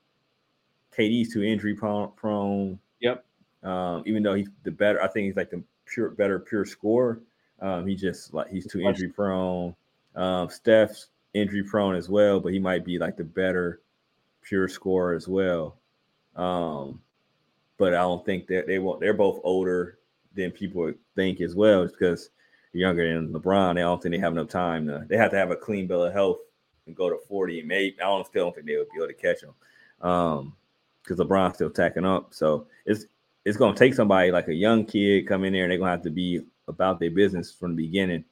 KD's 0.98 1.32
too 1.32 1.42
injury 1.42 1.74
prone. 1.74 2.78
Yep. 3.00 3.24
Um, 3.62 4.02
even 4.06 4.22
though 4.22 4.34
he's 4.34 4.48
the 4.64 4.70
better, 4.70 5.02
I 5.02 5.08
think 5.08 5.26
he's 5.26 5.36
like 5.36 5.50
the 5.50 5.62
pure, 5.86 6.10
better 6.10 6.38
pure 6.38 6.64
score. 6.64 7.20
Um, 7.60 7.86
he 7.86 7.94
just 7.94 8.32
like 8.34 8.48
he's 8.48 8.66
too 8.66 8.80
injury 8.80 9.08
prone. 9.08 9.74
Um, 10.14 10.48
Steph's 10.48 11.08
injury 11.34 11.62
prone 11.62 11.94
as 11.94 12.08
well, 12.08 12.40
but 12.40 12.52
he 12.52 12.58
might 12.58 12.84
be 12.84 12.98
like 12.98 13.16
the 13.16 13.24
better 13.24 13.80
pure 14.42 14.68
scorer 14.68 15.14
as 15.14 15.28
well. 15.28 15.76
Um, 16.36 17.00
but 17.78 17.94
I 17.94 17.98
don't 17.98 18.24
think 18.24 18.46
that 18.48 18.66
they 18.66 18.78
won't. 18.78 19.00
They're 19.00 19.14
both 19.14 19.40
older 19.42 19.98
than 20.34 20.50
people 20.50 20.92
think 21.14 21.40
as 21.40 21.54
well, 21.54 21.84
just 21.84 21.98
because 21.98 22.30
younger 22.72 23.12
than 23.12 23.32
LeBron. 23.32 23.74
They 23.74 23.80
don't 23.80 24.02
think 24.02 24.14
they 24.14 24.20
have 24.20 24.32
enough 24.32 24.48
time 24.48 24.86
to. 24.86 25.04
They 25.08 25.16
have 25.16 25.30
to 25.32 25.36
have 25.36 25.50
a 25.50 25.56
clean 25.56 25.86
bill 25.86 26.04
of 26.04 26.12
health 26.12 26.38
and 26.86 26.96
go 26.96 27.10
to 27.10 27.18
forty. 27.28 27.60
And 27.60 27.68
maybe 27.68 27.96
I 28.00 28.04
don't 28.04 28.26
still 28.26 28.46
don't 28.46 28.54
think 28.54 28.66
they 28.66 28.76
would 28.76 28.88
be 28.90 28.98
able 28.98 29.08
to 29.08 29.14
catch 29.14 29.42
him, 29.42 29.54
um, 30.08 30.54
because 31.08 31.24
LeBron's 31.24 31.54
still 31.54 31.70
tacking 31.70 32.04
up. 32.04 32.34
So 32.34 32.66
it's 32.84 33.06
it's 33.44 33.56
gonna 33.56 33.76
take 33.76 33.94
somebody 33.94 34.30
like 34.30 34.48
a 34.48 34.54
young 34.54 34.84
kid 34.84 35.26
come 35.26 35.44
in 35.44 35.52
there, 35.52 35.64
and 35.64 35.70
they're 35.70 35.78
gonna 35.78 35.90
have 35.90 36.02
to 36.02 36.10
be 36.10 36.42
about 36.66 37.00
their 37.00 37.10
business 37.10 37.52
from 37.52 37.74
the 37.74 37.86
beginning. 37.86 38.24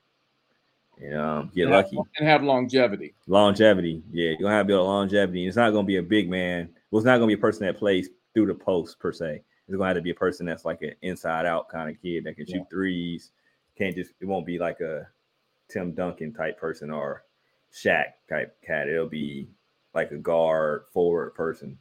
And 1.01 1.17
um, 1.17 1.51
get 1.55 1.65
and 1.65 1.73
lucky 1.73 1.97
have, 1.97 2.07
and 2.19 2.29
have 2.29 2.43
longevity. 2.43 3.15
Longevity, 3.27 4.03
yeah, 4.11 4.31
you're 4.31 4.39
gonna 4.39 4.55
have 4.55 4.67
to 4.67 4.69
build 4.69 4.87
a 4.87 4.91
longevity. 4.91 5.47
It's 5.47 5.57
not 5.57 5.71
gonna 5.71 5.87
be 5.87 5.97
a 5.97 6.03
big 6.03 6.29
man. 6.29 6.69
Well, 6.91 6.99
it's 6.99 7.07
not 7.07 7.17
gonna 7.17 7.29
be 7.29 7.35
a 7.35 7.39
person 7.39 7.67
that 7.67 7.79
plays 7.79 8.11
through 8.35 8.47
the 8.47 8.55
post 8.55 8.99
per 8.99 9.13
se. 9.13 9.43
It's 9.69 9.77
gonna 9.77 9.87
have 9.87 9.97
to 9.97 10.03
be 10.03 10.11
a 10.11 10.15
person 10.15 10.47
that's 10.47 10.65
like 10.65 10.83
an 10.83 10.93
inside 11.03 11.47
out 11.47 11.69
kind 11.69 11.91
of 11.91 12.01
kid 12.01 12.25
that 12.25 12.37
can 12.37 12.47
shoot 12.47 12.57
yeah. 12.57 12.65
threes. 12.71 13.31
Can't 13.77 13.95
just 13.95 14.13
it 14.21 14.27
won't 14.27 14.47
be 14.47 14.59
like 14.59 14.81
a 14.81 15.07
Tim 15.69 15.93
Duncan 15.93 16.33
type 16.33 16.59
person 16.59 16.91
or 16.91 17.25
Shaq 17.73 18.13
type 18.29 18.57
cat. 18.65 18.89
It'll 18.89 19.09
be 19.09 19.49
like 19.95 20.11
a 20.13 20.17
guard 20.17 20.85
forward 20.93 21.35
person 21.35 21.79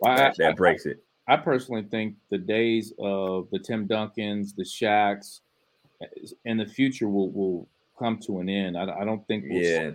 well, 0.00 0.16
that, 0.16 0.32
I, 0.40 0.48
that, 0.48 0.56
breaks 0.56 0.86
it. 0.86 1.02
I 1.26 1.36
personally 1.36 1.82
think 1.82 2.16
the 2.30 2.38
days 2.38 2.92
of 2.98 3.48
the 3.50 3.58
Tim 3.58 3.86
Duncans, 3.86 4.54
the 4.56 4.64
Shaqs, 4.64 5.40
in 6.44 6.56
the 6.56 6.66
future 6.66 7.08
will 7.08 7.30
will 7.32 7.68
come 7.98 8.18
to 8.18 8.40
an 8.40 8.48
end. 8.48 8.76
I, 8.76 8.84
I 9.00 9.04
don't 9.04 9.26
think 9.26 9.44
we'll 9.48 9.62
yeah. 9.62 9.90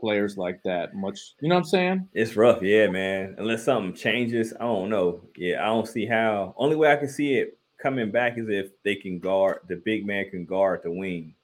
players 0.00 0.36
like 0.36 0.62
that 0.62 0.94
much. 0.94 1.34
You 1.40 1.48
know 1.48 1.56
what 1.56 1.62
I'm 1.62 1.68
saying? 1.68 2.08
It's 2.14 2.36
rough, 2.36 2.62
yeah, 2.62 2.86
man. 2.86 3.34
Unless 3.38 3.64
something 3.64 3.94
changes, 3.94 4.52
I 4.54 4.64
don't 4.64 4.90
know. 4.90 5.22
Yeah, 5.36 5.62
I 5.62 5.66
don't 5.66 5.88
see 5.88 6.06
how. 6.06 6.54
Only 6.56 6.76
way 6.76 6.92
I 6.92 6.96
can 6.96 7.08
see 7.08 7.34
it 7.34 7.58
coming 7.78 8.10
back 8.10 8.38
is 8.38 8.48
if 8.48 8.70
they 8.82 8.96
can 8.96 9.18
guard 9.18 9.60
the 9.68 9.76
big 9.76 10.06
man 10.06 10.30
can 10.30 10.44
guard 10.44 10.80
the 10.84 10.90
wing. 10.90 11.34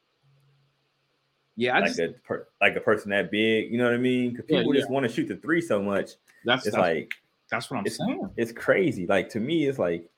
Yeah, 1.56 1.76
I 1.76 1.80
like 1.80 1.88
just, 1.88 2.00
a 2.00 2.14
per, 2.24 2.48
like 2.60 2.76
a 2.76 2.80
person 2.80 3.10
that 3.10 3.30
big. 3.30 3.70
You 3.70 3.78
know 3.78 3.84
what 3.84 3.94
I 3.94 3.98
mean? 3.98 4.30
Because 4.30 4.46
people 4.46 4.74
yeah, 4.74 4.80
just 4.80 4.90
want 4.90 5.06
to 5.06 5.12
shoot 5.12 5.28
the 5.28 5.36
three 5.36 5.60
so 5.60 5.80
much. 5.80 6.12
That's 6.44 6.66
it's 6.66 6.74
that's, 6.74 6.76
like 6.76 7.14
that's 7.50 7.70
what 7.70 7.78
I'm 7.78 7.86
it's, 7.86 7.98
saying. 7.98 8.30
It's 8.36 8.52
crazy. 8.52 9.06
Like 9.06 9.28
to 9.30 9.40
me, 9.40 9.66
it's 9.66 9.78
like 9.78 10.08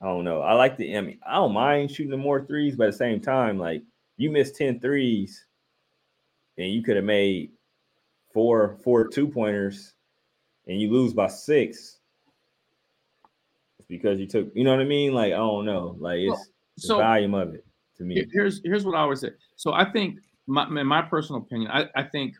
I 0.00 0.06
don't 0.06 0.24
know. 0.24 0.40
I 0.40 0.54
like 0.54 0.76
the. 0.76 0.96
I 0.96 1.00
mean, 1.00 1.18
I 1.26 1.36
don't 1.36 1.52
mind 1.52 1.90
shooting 1.90 2.10
the 2.10 2.16
more 2.16 2.44
threes, 2.44 2.74
but 2.76 2.88
at 2.88 2.92
the 2.92 2.98
same 2.98 3.20
time, 3.20 3.58
like 3.58 3.82
you 4.16 4.30
miss 4.30 4.50
10 4.52 4.80
threes 4.80 5.46
and 6.58 6.68
you 6.68 6.82
could 6.82 6.96
have 6.96 7.04
made 7.04 7.52
four 8.32 8.78
four 8.82 9.06
two 9.06 9.28
pointers 9.28 9.94
and 10.66 10.80
you 10.80 10.90
lose 10.90 11.12
by 11.12 11.28
six. 11.28 11.98
It's 13.78 13.88
because 13.88 14.18
you 14.18 14.26
took, 14.26 14.48
you 14.54 14.64
know 14.64 14.72
what 14.72 14.80
I 14.80 14.84
mean? 14.84 15.12
Like, 15.12 15.32
I 15.32 15.36
don't 15.36 15.64
know. 15.64 15.96
Like 15.98 16.18
it's 16.18 16.30
well, 16.30 16.44
so, 16.78 16.96
the 16.96 17.02
volume 17.02 17.34
of 17.34 17.54
it 17.54 17.64
to 17.98 18.04
me. 18.04 18.26
Here's 18.32 18.60
here's 18.64 18.84
what 18.84 18.96
I 18.96 19.00
always 19.00 19.20
say. 19.20 19.30
So 19.56 19.72
I 19.72 19.90
think 19.90 20.18
my 20.46 20.66
in 20.66 20.86
my 20.86 21.02
personal 21.02 21.42
opinion, 21.42 21.70
I, 21.70 21.88
I 21.94 22.02
think 22.02 22.34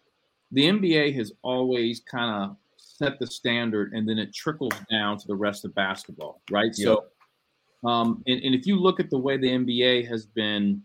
the 0.51 0.65
NBA 0.65 1.15
has 1.15 1.33
always 1.43 2.01
kind 2.01 2.45
of 2.45 2.57
set 2.99 3.19
the 3.19 3.27
standard 3.27 3.93
and 3.93 4.09
then 4.09 4.19
it 4.19 4.35
trickles 4.35 4.75
down 4.91 5.19
to 5.19 5.27
the 5.27 5.35
rest 5.35 5.65
of 5.65 5.75
basketball, 5.75 6.43
right? 6.51 6.73
Yep. 6.77 6.85
So 6.85 7.89
um, 7.89 8.23
and, 8.27 8.41
and 8.43 8.55
if 8.55 8.67
you 8.67 8.79
look 8.79 9.01
at 9.01 9.11
the 9.11 9.19
way 9.19 9.37
the 9.37 9.49
NBA 9.49 10.09
has 10.09 10.27
been 10.27 10.83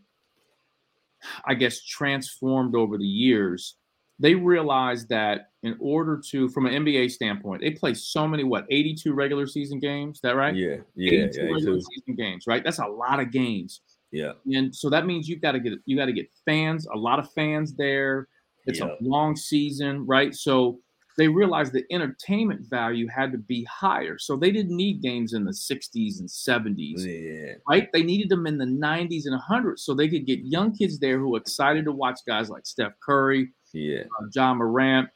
I 1.46 1.54
guess, 1.54 1.84
transformed 1.84 2.76
over 2.76 2.98
the 2.98 3.06
years, 3.06 3.76
they 4.20 4.34
realized 4.36 5.10
that 5.10 5.50
in 5.64 5.76
order 5.80 6.22
to, 6.32 6.50
from 6.50 6.66
an 6.66 6.86
NBA 6.86 7.12
standpoint, 7.12 7.62
they 7.62 7.72
play 7.72 7.94
so 7.94 8.28
many, 8.28 8.44
what, 8.44 8.66
82 8.70 9.14
regular 9.14 9.46
season 9.46 9.80
games? 9.80 10.18
Is 10.18 10.22
that 10.22 10.36
right? 10.36 10.56
Yeah. 10.56 10.78
Yeah. 10.96 11.26
82 11.26 11.40
yeah, 11.40 11.52
regular 11.52 11.80
season 11.80 12.16
games, 12.16 12.46
right? 12.48 12.64
That's 12.64 12.80
a 12.80 12.88
lot 12.88 13.20
of 13.20 13.32
games. 13.32 13.82
Yeah. 14.12 14.34
And 14.54 14.76
so 14.76 14.90
that 14.90 15.06
means 15.06 15.28
you've 15.28 15.42
got 15.42 15.52
to 15.52 15.60
get, 15.60 15.74
you 15.86 15.98
got 15.98 16.06
to 16.06 16.14
get 16.14 16.30
fans, 16.46 16.88
a 16.92 16.98
lot 16.98 17.20
of 17.20 17.32
fans 17.34 17.76
there. 17.76 18.28
It's 18.66 18.80
yeah. 18.80 18.88
a 18.88 18.96
long 19.02 19.36
season, 19.36 20.06
right? 20.06 20.34
So 20.34 20.80
they 21.18 21.28
realized 21.28 21.74
the 21.74 21.84
entertainment 21.92 22.70
value 22.70 23.08
had 23.08 23.32
to 23.32 23.40
be 23.40 23.64
higher. 23.66 24.20
So 24.20 24.36
they 24.36 24.52
didn't 24.52 24.76
need 24.76 25.02
games 25.02 25.34
in 25.34 25.46
the 25.46 25.52
60s 25.52 26.20
and 26.20 26.30
70s, 26.30 27.04
yeah. 27.04 27.56
right? 27.68 27.92
They 27.92 28.04
needed 28.04 28.30
them 28.30 28.46
in 28.46 28.60
the 28.60 28.66
90s 28.66 29.24
and 29.26 29.40
100s 29.42 29.80
so 29.80 29.94
they 29.94 30.08
could 30.08 30.28
get 30.28 30.40
young 30.42 30.76
kids 30.76 31.00
there 31.00 31.18
who 31.18 31.36
are 31.36 31.40
excited 31.40 31.86
to 31.86 31.92
watch 31.92 32.20
guys 32.28 32.52
like 32.52 32.68
Steph 32.68 32.94
Curry, 33.04 33.50
yeah, 33.74 34.02
uh, 34.22 34.26
Ja 34.34 34.54
Morant. 34.54 35.10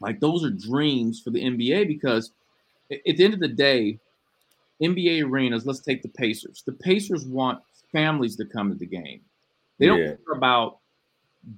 Like 0.00 0.20
those 0.20 0.44
are 0.44 0.50
dreams 0.50 1.20
for 1.20 1.30
the 1.30 1.42
NBA 1.42 1.88
because 1.88 2.32
at 2.90 3.16
the 3.16 3.24
end 3.24 3.34
of 3.34 3.40
the 3.40 3.48
day, 3.48 3.98
NBA 4.80 5.28
arenas, 5.28 5.66
let's 5.66 5.80
take 5.80 6.00
the 6.00 6.08
Pacers. 6.08 6.62
The 6.64 6.72
Pacers 6.72 7.26
want 7.26 7.60
families 7.92 8.36
to 8.36 8.46
come 8.46 8.70
to 8.70 8.78
the 8.78 8.86
game. 8.86 9.20
They 9.78 9.86
don't 9.86 9.98
yeah. 9.98 10.14
care 10.14 10.36
about 10.36 10.78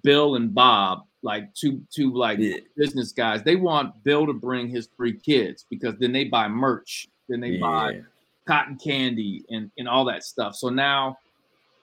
Bill 0.02 0.37
and 0.37 0.55
Bob 0.55 1.05
like 1.22 1.52
two 1.54 1.82
two 1.94 2.12
like 2.14 2.38
yeah. 2.38 2.56
business 2.76 3.12
guys. 3.12 3.42
They 3.42 3.56
want 3.56 4.02
Bill 4.04 4.26
to 4.26 4.32
bring 4.32 4.68
his 4.68 4.88
three 4.96 5.18
kids 5.18 5.66
because 5.70 5.94
then 5.98 6.12
they 6.12 6.24
buy 6.24 6.48
merch, 6.48 7.08
then 7.28 7.40
they 7.40 7.50
yeah. 7.50 7.61
buy 7.61 8.00
cotton 8.46 8.76
candy 8.76 9.44
and 9.50 9.70
and 9.78 9.88
all 9.88 10.04
that 10.06 10.24
stuff. 10.24 10.56
So 10.56 10.68
now 10.68 11.18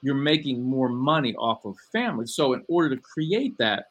you're 0.02 0.14
making 0.14 0.62
more 0.62 0.88
money 0.88 1.34
off 1.36 1.64
of 1.64 1.76
families. 1.92 2.34
So 2.34 2.52
in 2.52 2.62
order 2.68 2.94
to 2.94 3.02
create 3.02 3.56
that, 3.58 3.86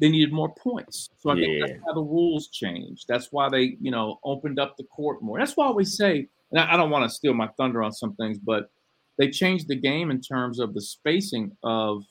they 0.00 0.08
needed 0.08 0.32
more 0.32 0.52
points. 0.54 1.10
So 1.18 1.30
I 1.30 1.34
yeah. 1.34 1.46
think 1.46 1.66
that's 1.66 1.80
how 1.86 1.94
the 1.94 2.02
rules 2.02 2.48
changed. 2.48 3.06
That's 3.08 3.30
why 3.30 3.48
they, 3.48 3.76
you 3.80 3.90
know, 3.90 4.18
opened 4.24 4.58
up 4.58 4.76
the 4.76 4.84
court 4.84 5.22
more. 5.22 5.38
That's 5.38 5.56
why 5.56 5.70
we 5.70 5.84
say, 5.84 6.28
and 6.50 6.60
I, 6.60 6.74
I 6.74 6.76
don't 6.76 6.90
want 6.90 7.08
to 7.08 7.14
steal 7.14 7.34
my 7.34 7.48
thunder 7.58 7.82
on 7.82 7.92
some 7.92 8.14
things, 8.16 8.38
but 8.38 8.70
they 9.18 9.30
changed 9.30 9.68
the 9.68 9.76
game 9.76 10.10
in 10.10 10.20
terms 10.20 10.58
of 10.58 10.74
the 10.74 10.80
spacing 10.80 11.56
of 11.62 12.04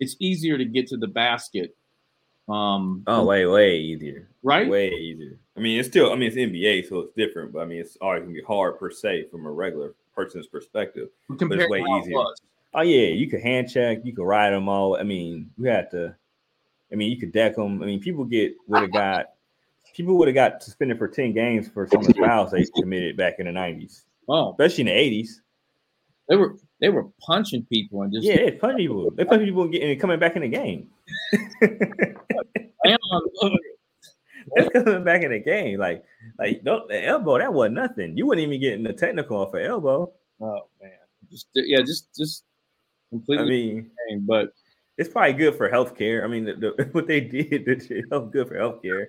it's 0.00 0.16
easier 0.18 0.58
to 0.58 0.64
get 0.64 0.86
to 0.88 0.96
the 0.96 1.06
basket 1.06 1.74
um, 2.48 3.02
oh, 3.06 3.24
way, 3.24 3.46
way 3.46 3.78
easier. 3.78 4.28
Right? 4.42 4.68
Way 4.68 4.90
easier. 4.90 5.38
I 5.56 5.60
mean, 5.60 5.78
it's 5.78 5.88
still, 5.88 6.12
I 6.12 6.16
mean, 6.16 6.28
it's 6.28 6.36
NBA, 6.36 6.88
so 6.88 7.00
it's 7.00 7.14
different, 7.16 7.52
but 7.52 7.60
I 7.60 7.64
mean, 7.64 7.80
it's 7.80 7.96
always 8.00 8.22
gonna 8.22 8.34
be 8.34 8.42
hard 8.42 8.78
per 8.78 8.90
se 8.90 9.28
from 9.30 9.46
a 9.46 9.50
regular 9.50 9.94
person's 10.14 10.46
perspective. 10.46 11.08
but 11.28 11.52
it's 11.52 11.70
way 11.70 11.80
easier. 11.80 12.20
It 12.20 12.40
oh, 12.74 12.82
yeah, 12.82 13.08
you 13.08 13.28
could 13.28 13.40
hand 13.40 13.70
check, 13.70 13.98
you 14.04 14.14
could 14.14 14.24
ride 14.26 14.50
them 14.50 14.68
all. 14.68 14.96
I 14.96 15.02
mean, 15.02 15.50
you 15.56 15.68
had 15.68 15.90
to, 15.92 16.14
I 16.92 16.94
mean, 16.94 17.10
you 17.10 17.18
could 17.18 17.32
deck 17.32 17.56
them. 17.56 17.82
I 17.82 17.86
mean, 17.86 18.00
people 18.00 18.24
get 18.24 18.54
would 18.68 18.82
have 18.82 18.92
got, 18.92 19.26
people 19.94 20.16
would 20.18 20.28
have 20.28 20.34
got 20.34 20.62
suspended 20.62 20.98
for 20.98 21.08
10 21.08 21.32
games 21.32 21.68
for 21.68 21.88
some 21.88 22.00
of 22.00 22.06
the 22.06 22.14
fouls 22.24 22.52
they 22.52 22.64
committed 22.76 23.16
back 23.16 23.36
in 23.38 23.46
the 23.46 23.52
90s. 23.52 24.02
Oh, 24.28 24.50
especially 24.50 24.82
in 24.82 24.86
the 24.86 25.22
80s. 25.22 25.40
They 26.28 26.36
were 26.36 26.56
they 26.80 26.88
were 26.88 27.06
punching 27.20 27.66
people 27.66 28.02
and 28.02 28.12
just 28.12 28.26
yeah, 28.26 28.36
they 28.36 28.50
punching 28.50 28.78
people. 28.78 29.10
They 29.12 29.24
punching 29.24 29.46
people 29.46 29.62
and, 29.62 29.72
getting, 29.72 29.90
and 29.92 30.00
coming 30.00 30.18
back 30.18 30.34
in 30.36 30.42
the 30.42 30.48
game. 30.48 30.88
That's 34.54 34.68
coming 34.72 35.04
back 35.04 35.22
in 35.22 35.32
the 35.32 35.40
game. 35.40 35.78
Like, 35.78 36.04
like 36.38 36.62
don't, 36.62 36.88
the 36.88 37.04
elbow, 37.04 37.38
that 37.38 37.52
wasn't 37.52 37.76
nothing. 37.76 38.16
You 38.16 38.26
wouldn't 38.26 38.46
even 38.46 38.60
get 38.60 38.74
in 38.74 38.82
the 38.82 38.92
technical 38.92 39.38
off 39.38 39.54
an 39.54 39.62
elbow. 39.62 40.12
Oh 40.40 40.68
man. 40.80 40.92
Just 41.30 41.48
yeah, 41.54 41.80
just 41.80 42.14
just 42.16 42.44
completely 43.10 43.44
I 43.44 43.74
mean, 43.74 43.90
game, 44.08 44.26
but 44.26 44.52
it's 44.96 45.08
probably 45.08 45.32
good 45.32 45.56
for 45.56 45.70
healthcare. 45.70 46.24
I 46.24 46.28
mean, 46.28 46.44
the, 46.44 46.54
the, 46.54 46.84
what 46.92 47.06
they 47.06 47.20
did, 47.20 47.66
it's 47.66 47.88
good 47.88 48.48
for 48.48 48.54
healthcare 48.54 49.06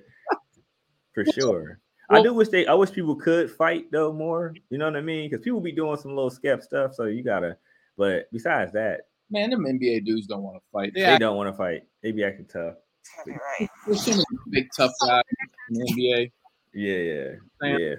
for 1.14 1.26
sure. 1.26 1.80
Well, 2.10 2.20
I 2.20 2.24
do 2.24 2.34
wish 2.34 2.50
they. 2.50 2.66
I 2.66 2.74
wish 2.74 2.92
people 2.92 3.16
could 3.16 3.52
fight 3.52 3.92
though 3.92 4.14
more. 4.14 4.54
You 4.70 4.78
know 4.78 4.86
what 4.86 4.96
I 4.96 5.02
mean? 5.02 5.30
Because 5.30 5.44
people 5.44 5.60
be 5.60 5.72
doing 5.72 5.98
some 5.98 6.16
little 6.16 6.32
scap 6.32 6.62
stuff. 6.62 6.94
So 6.94 7.06
you 7.06 7.24
gotta. 7.24 7.58
But 7.98 8.32
besides 8.32 8.74
that, 8.74 9.02
man, 9.30 9.50
them 9.50 9.66
NBA 9.66 10.06
dudes 10.06 10.28
don't 10.28 10.44
want 10.44 10.58
to 10.58 10.64
fight. 10.72 10.94
They, 10.94 11.02
they 11.02 11.18
don't 11.18 11.38
want 11.38 11.50
to 11.50 11.58
fight. 11.58 11.84
They 12.02 12.12
be 12.12 12.24
acting 12.24 12.46
tough. 12.46 12.76
Right. 13.26 13.70
There's 13.86 14.04
so 14.04 14.12
many 14.12 14.24
big 14.50 14.68
tough 14.76 14.92
guys 15.02 15.24
in 15.72 15.80
the 15.80 15.94
NBA. 15.94 16.32
Yeah, 16.74 16.98
yeah, 16.98 17.32
man. 17.62 17.80
yeah. 17.80 17.96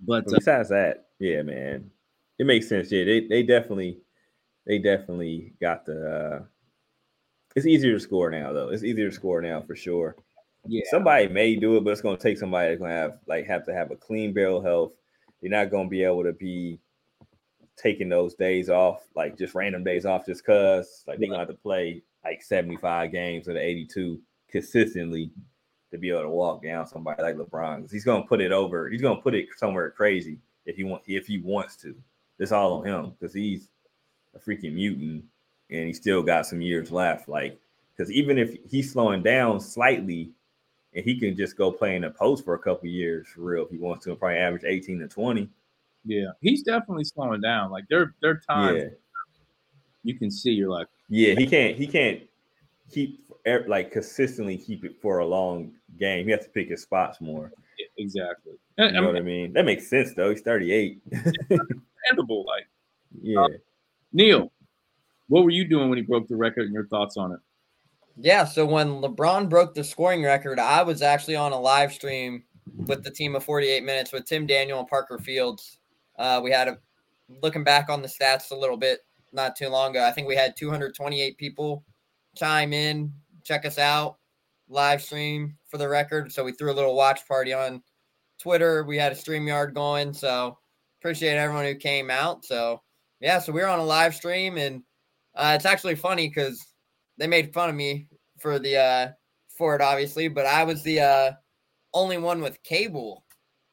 But, 0.00 0.26
but 0.26 0.32
uh, 0.32 0.36
besides 0.36 0.68
that, 0.68 1.06
yeah, 1.18 1.42
man, 1.42 1.90
it 2.38 2.46
makes 2.46 2.68
sense. 2.68 2.92
Yeah, 2.92 3.04
they 3.04 3.26
they 3.26 3.42
definitely 3.42 4.00
they 4.66 4.78
definitely 4.78 5.54
got 5.60 5.86
the. 5.86 6.10
uh 6.10 6.44
It's 7.56 7.66
easier 7.66 7.92
to 7.94 8.00
score 8.00 8.30
now, 8.30 8.52
though. 8.52 8.68
It's 8.68 8.84
easier 8.84 9.08
to 9.08 9.14
score 9.14 9.40
now 9.40 9.62
for 9.62 9.74
sure. 9.74 10.16
Yeah. 10.66 10.82
Somebody 10.90 11.28
may 11.28 11.56
do 11.56 11.76
it, 11.76 11.84
but 11.84 11.90
it's 11.90 12.02
gonna 12.02 12.16
take 12.16 12.38
somebody 12.38 12.68
that's 12.68 12.80
gonna 12.80 12.92
have 12.92 13.18
like 13.26 13.46
have 13.46 13.64
to 13.66 13.74
have 13.74 13.90
a 13.90 13.96
clean 13.96 14.32
barrel 14.32 14.62
health. 14.62 14.92
You're 15.40 15.50
not 15.50 15.70
gonna 15.70 15.88
be 15.88 16.04
able 16.04 16.24
to 16.24 16.32
be 16.32 16.78
taking 17.82 18.08
those 18.08 18.34
days 18.34 18.70
off, 18.70 19.02
like 19.16 19.36
just 19.36 19.54
random 19.54 19.82
days 19.82 20.06
off, 20.06 20.26
just 20.26 20.44
cause 20.44 21.02
like 21.06 21.18
they're 21.18 21.28
gonna 21.28 21.40
have 21.40 21.48
to 21.48 21.54
play 21.54 22.02
like 22.24 22.42
75 22.42 23.10
games 23.10 23.48
of 23.48 23.54
the 23.54 23.60
82 23.60 24.20
consistently 24.48 25.30
to 25.90 25.98
be 25.98 26.10
able 26.10 26.22
to 26.22 26.28
walk 26.28 26.62
down 26.62 26.86
somebody 26.86 27.22
like 27.22 27.36
LeBron. 27.36 27.90
He's 27.90 28.04
gonna 28.04 28.24
put 28.24 28.40
it 28.40 28.52
over. 28.52 28.88
He's 28.88 29.02
gonna 29.02 29.20
put 29.20 29.34
it 29.34 29.48
somewhere 29.56 29.90
crazy 29.90 30.38
if 30.64 30.76
he 30.76 30.84
want 30.84 31.02
if 31.06 31.26
he 31.26 31.38
wants 31.38 31.76
to. 31.76 31.94
It's 32.38 32.52
all 32.52 32.74
on 32.74 32.86
him 32.86 33.10
because 33.10 33.34
he's 33.34 33.68
a 34.34 34.38
freaking 34.38 34.74
mutant 34.74 35.24
and 35.70 35.86
he 35.86 35.92
still 35.92 36.22
got 36.22 36.46
some 36.46 36.60
years 36.60 36.90
left. 36.90 37.28
Like 37.28 37.58
because 37.96 38.10
even 38.12 38.38
if 38.38 38.56
he's 38.68 38.92
slowing 38.92 39.22
down 39.22 39.60
slightly, 39.60 40.30
and 40.94 41.04
he 41.04 41.18
can 41.18 41.36
just 41.36 41.56
go 41.56 41.72
play 41.72 41.96
in 41.96 42.02
the 42.02 42.10
post 42.10 42.44
for 42.44 42.54
a 42.54 42.58
couple 42.58 42.88
years 42.88 43.28
for 43.28 43.42
real 43.42 43.64
if 43.64 43.70
he 43.70 43.78
wants 43.78 44.04
to, 44.04 44.10
and 44.10 44.18
probably 44.18 44.38
average 44.38 44.64
18 44.64 44.98
to 45.00 45.08
20. 45.08 45.48
Yeah, 46.04 46.26
he's 46.40 46.62
definitely 46.62 47.04
slowing 47.04 47.40
down. 47.40 47.70
Like 47.70 47.84
there, 47.88 48.14
there 48.22 48.30
are 48.32 48.40
times 48.48 48.82
Yeah. 48.82 48.88
you 50.02 50.18
can 50.18 50.30
see 50.30 50.50
you're 50.50 50.70
like, 50.70 50.88
Yeah, 51.08 51.34
he 51.34 51.46
can't. 51.46 51.76
He 51.76 51.86
can't 51.86 52.20
keep 52.90 53.24
er, 53.46 53.64
like 53.68 53.90
consistently 53.92 54.56
keep 54.58 54.84
it 54.84 55.00
for 55.00 55.18
a 55.18 55.26
long 55.26 55.72
game. 55.98 56.24
He 56.26 56.32
has 56.32 56.44
to 56.44 56.50
pick 56.50 56.68
his 56.68 56.82
spots 56.82 57.20
more. 57.20 57.52
yeah, 57.78 57.86
exactly. 57.98 58.52
You 58.78 58.84
And, 58.84 58.94
know 58.96 59.02
I 59.04 59.06
what 59.06 59.16
I 59.16 59.20
mean? 59.20 59.52
That 59.52 59.64
makes 59.64 59.88
sense 59.88 60.12
though. 60.14 60.30
He's 60.30 60.40
38. 60.42 61.00
understandable. 61.50 62.44
Like 62.46 62.66
yeah. 63.20 63.46
Neil, 64.12 64.50
what 65.28 65.44
were 65.44 65.50
you 65.50 65.64
doing 65.66 65.88
when 65.88 65.98
he 65.98 66.02
broke 66.02 66.28
the 66.28 66.36
record, 66.36 66.64
and 66.64 66.74
your 66.74 66.86
thoughts 66.88 67.16
on 67.16 67.32
it? 67.32 67.38
Yeah, 68.18 68.44
so 68.44 68.66
when 68.66 69.00
LeBron 69.00 69.48
broke 69.48 69.74
the 69.74 69.82
scoring 69.84 70.22
record, 70.22 70.58
I 70.58 70.82
was 70.82 71.00
actually 71.00 71.36
on 71.36 71.52
a 71.52 71.58
live 71.60 71.92
stream 71.92 72.42
with 72.86 73.02
the 73.04 73.10
team 73.10 73.34
of 73.34 73.42
48 73.44 73.84
minutes 73.84 74.12
with 74.12 74.26
Tim 74.26 74.46
Daniel 74.46 74.80
and 74.80 74.88
Parker 74.88 75.18
Fields. 75.18 75.78
Uh, 76.22 76.40
we 76.40 76.52
had 76.52 76.68
a 76.68 76.78
looking 77.42 77.64
back 77.64 77.90
on 77.90 78.00
the 78.00 78.08
stats 78.08 78.52
a 78.52 78.54
little 78.56 78.76
bit 78.76 79.00
not 79.32 79.56
too 79.56 79.68
long 79.68 79.90
ago. 79.90 80.06
I 80.06 80.12
think 80.12 80.28
we 80.28 80.36
had 80.36 80.56
228 80.56 81.36
people 81.36 81.84
chime 82.36 82.72
in, 82.72 83.12
check 83.42 83.66
us 83.66 83.76
out, 83.76 84.18
live 84.68 85.02
stream 85.02 85.56
for 85.66 85.78
the 85.78 85.88
record. 85.88 86.30
So 86.30 86.44
we 86.44 86.52
threw 86.52 86.70
a 86.70 86.74
little 86.74 86.94
watch 86.94 87.26
party 87.26 87.52
on 87.52 87.82
Twitter. 88.38 88.84
We 88.84 88.96
had 88.96 89.10
a 89.10 89.16
StreamYard 89.16 89.74
going. 89.74 90.12
So 90.12 90.58
appreciate 91.00 91.36
everyone 91.36 91.64
who 91.64 91.74
came 91.74 92.08
out. 92.08 92.44
So 92.44 92.82
yeah, 93.20 93.40
so 93.40 93.52
we 93.52 93.60
were 93.60 93.66
on 93.66 93.80
a 93.80 93.84
live 93.84 94.14
stream 94.14 94.58
and 94.58 94.82
uh, 95.34 95.54
it's 95.56 95.66
actually 95.66 95.96
funny 95.96 96.28
because 96.28 96.64
they 97.18 97.26
made 97.26 97.52
fun 97.52 97.68
of 97.68 97.74
me 97.74 98.06
for 98.38 98.58
the 98.58 98.76
uh 98.76 99.08
for 99.56 99.76
it 99.76 99.80
obviously 99.80 100.26
but 100.26 100.46
i 100.46 100.64
was 100.64 100.82
the 100.82 100.98
uh 100.98 101.30
only 101.94 102.18
one 102.18 102.40
with 102.40 102.62
cable 102.64 103.24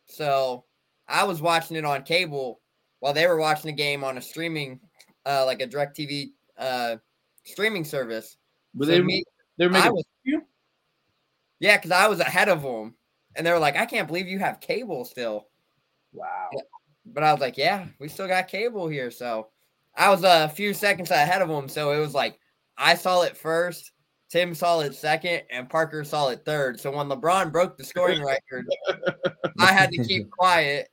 so 0.06 0.64
i 1.10 1.24
was 1.24 1.42
watching 1.42 1.76
it 1.78 1.84
on 1.86 2.04
cable 2.04 2.62
while 3.00 3.14
they 3.14 3.28
were 3.28 3.38
watching 3.38 3.68
the 3.70 3.76
game 3.76 4.04
on 4.04 4.18
a 4.18 4.22
streaming 4.22 4.80
uh 5.26 5.46
like 5.46 5.62
a 5.62 5.68
direct 5.68 5.98
tv 5.98 6.28
uh 6.58 6.96
streaming 7.44 7.84
service 7.84 8.38
Were 8.76 8.86
So 8.86 8.92
they 8.92 9.02
me- 9.02 9.24
they're 9.58 9.70
making 9.70 9.94
was- 9.94 10.06
you? 10.24 10.42
yeah 11.60 11.78
because 11.78 11.92
i 11.92 12.08
was 12.08 12.20
ahead 12.20 12.48
of 12.50 12.62
them 12.62 12.96
and 13.36 13.46
they 13.46 13.52
were 13.52 13.60
like 13.60 13.76
i 13.76 13.86
can't 13.86 14.08
believe 14.08 14.28
you 14.28 14.40
have 14.40 14.60
cable 14.60 15.04
still 15.06 15.48
Wow. 16.12 16.50
but 17.06 17.24
I 17.24 17.32
was 17.32 17.40
like, 17.40 17.56
yeah, 17.56 17.86
we 18.00 18.08
still 18.08 18.28
got 18.28 18.48
cable 18.48 18.88
here. 18.88 19.12
So 19.12 19.50
I 19.96 20.10
was 20.10 20.24
a 20.24 20.50
few 20.50 20.74
seconds 20.74 21.12
ahead 21.12 21.44
of 21.44 21.48
them. 21.48 21.70
So 21.70 21.92
it 21.92 22.00
was 22.00 22.16
like 22.16 22.40
I 22.80 22.96
saw 22.96 23.22
it 23.22 23.38
first, 23.38 23.92
Tim 24.32 24.56
saw 24.56 24.80
it 24.80 24.96
second, 24.96 25.44
and 25.52 25.70
Parker 25.70 26.04
saw 26.04 26.30
it 26.30 26.42
third. 26.46 26.80
So 26.80 26.90
when 26.92 27.08
LeBron 27.10 27.52
broke 27.52 27.78
the 27.78 27.84
scoring 27.84 28.24
record, 28.26 28.66
I 29.60 29.72
had 29.72 29.92
to 29.92 30.04
keep 30.04 30.32
quiet. 30.32 30.90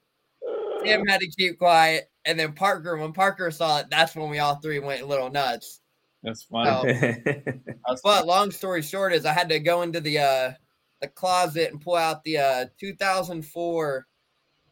Tim 0.87 1.07
had 1.07 1.21
to 1.21 1.29
keep 1.29 1.59
quiet. 1.59 2.11
And 2.25 2.39
then 2.39 2.53
Parker, 2.53 2.97
when 2.97 3.13
Parker 3.13 3.51
saw 3.51 3.79
it, 3.79 3.87
that's 3.91 4.15
when 4.17 4.31
we 4.31 4.39
all 4.39 4.57
three 4.57 4.79
went 4.79 5.03
a 5.03 5.07
little 5.07 5.31
nuts. 5.31 5.81
That's 6.23 6.43
funny. 6.45 6.71
Oh. 6.71 6.83
That's- 6.85 8.01
But 8.05 8.27
long 8.27 8.51
story 8.51 8.83
short 8.83 9.13
is 9.13 9.25
I 9.27 9.33
had 9.33 9.49
to 9.51 9.61
go 9.61 9.83
into 9.83 10.01
the 10.01 10.19
uh 10.19 10.53
the 11.01 11.09
closet 11.09 11.71
and 11.73 11.81
pull 11.81 11.95
out 11.97 12.25
the 12.25 12.39
uh 12.39 12.65
2004 12.81 14.07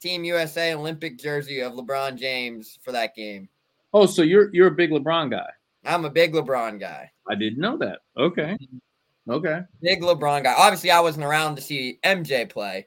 Team 0.00 0.24
USA 0.24 0.74
Olympic 0.74 1.18
jersey 1.18 1.60
of 1.60 1.72
LeBron 1.74 2.16
James 2.16 2.78
for 2.82 2.92
that 2.92 3.14
game. 3.14 3.48
oh, 3.92 4.06
so 4.06 4.22
you're 4.22 4.52
you're 4.54 4.68
a 4.68 4.70
big 4.74 4.90
LeBron 4.90 5.30
guy. 5.30 5.48
I'm 5.86 6.04
a 6.04 6.10
big 6.10 6.32
LeBron 6.32 6.80
guy. 6.80 7.10
I 7.28 7.34
didn't 7.34 7.58
know 7.60 7.76
that. 7.78 8.00
Okay. 8.18 8.56
Okay. 9.28 9.60
Big 9.80 10.02
LeBron 10.02 10.42
guy. 10.42 10.54
Obviously, 10.56 10.90
I 10.90 11.00
wasn't 11.00 11.24
around 11.24 11.56
to 11.56 11.62
see 11.62 11.98
MJ 12.04 12.48
play. 12.48 12.86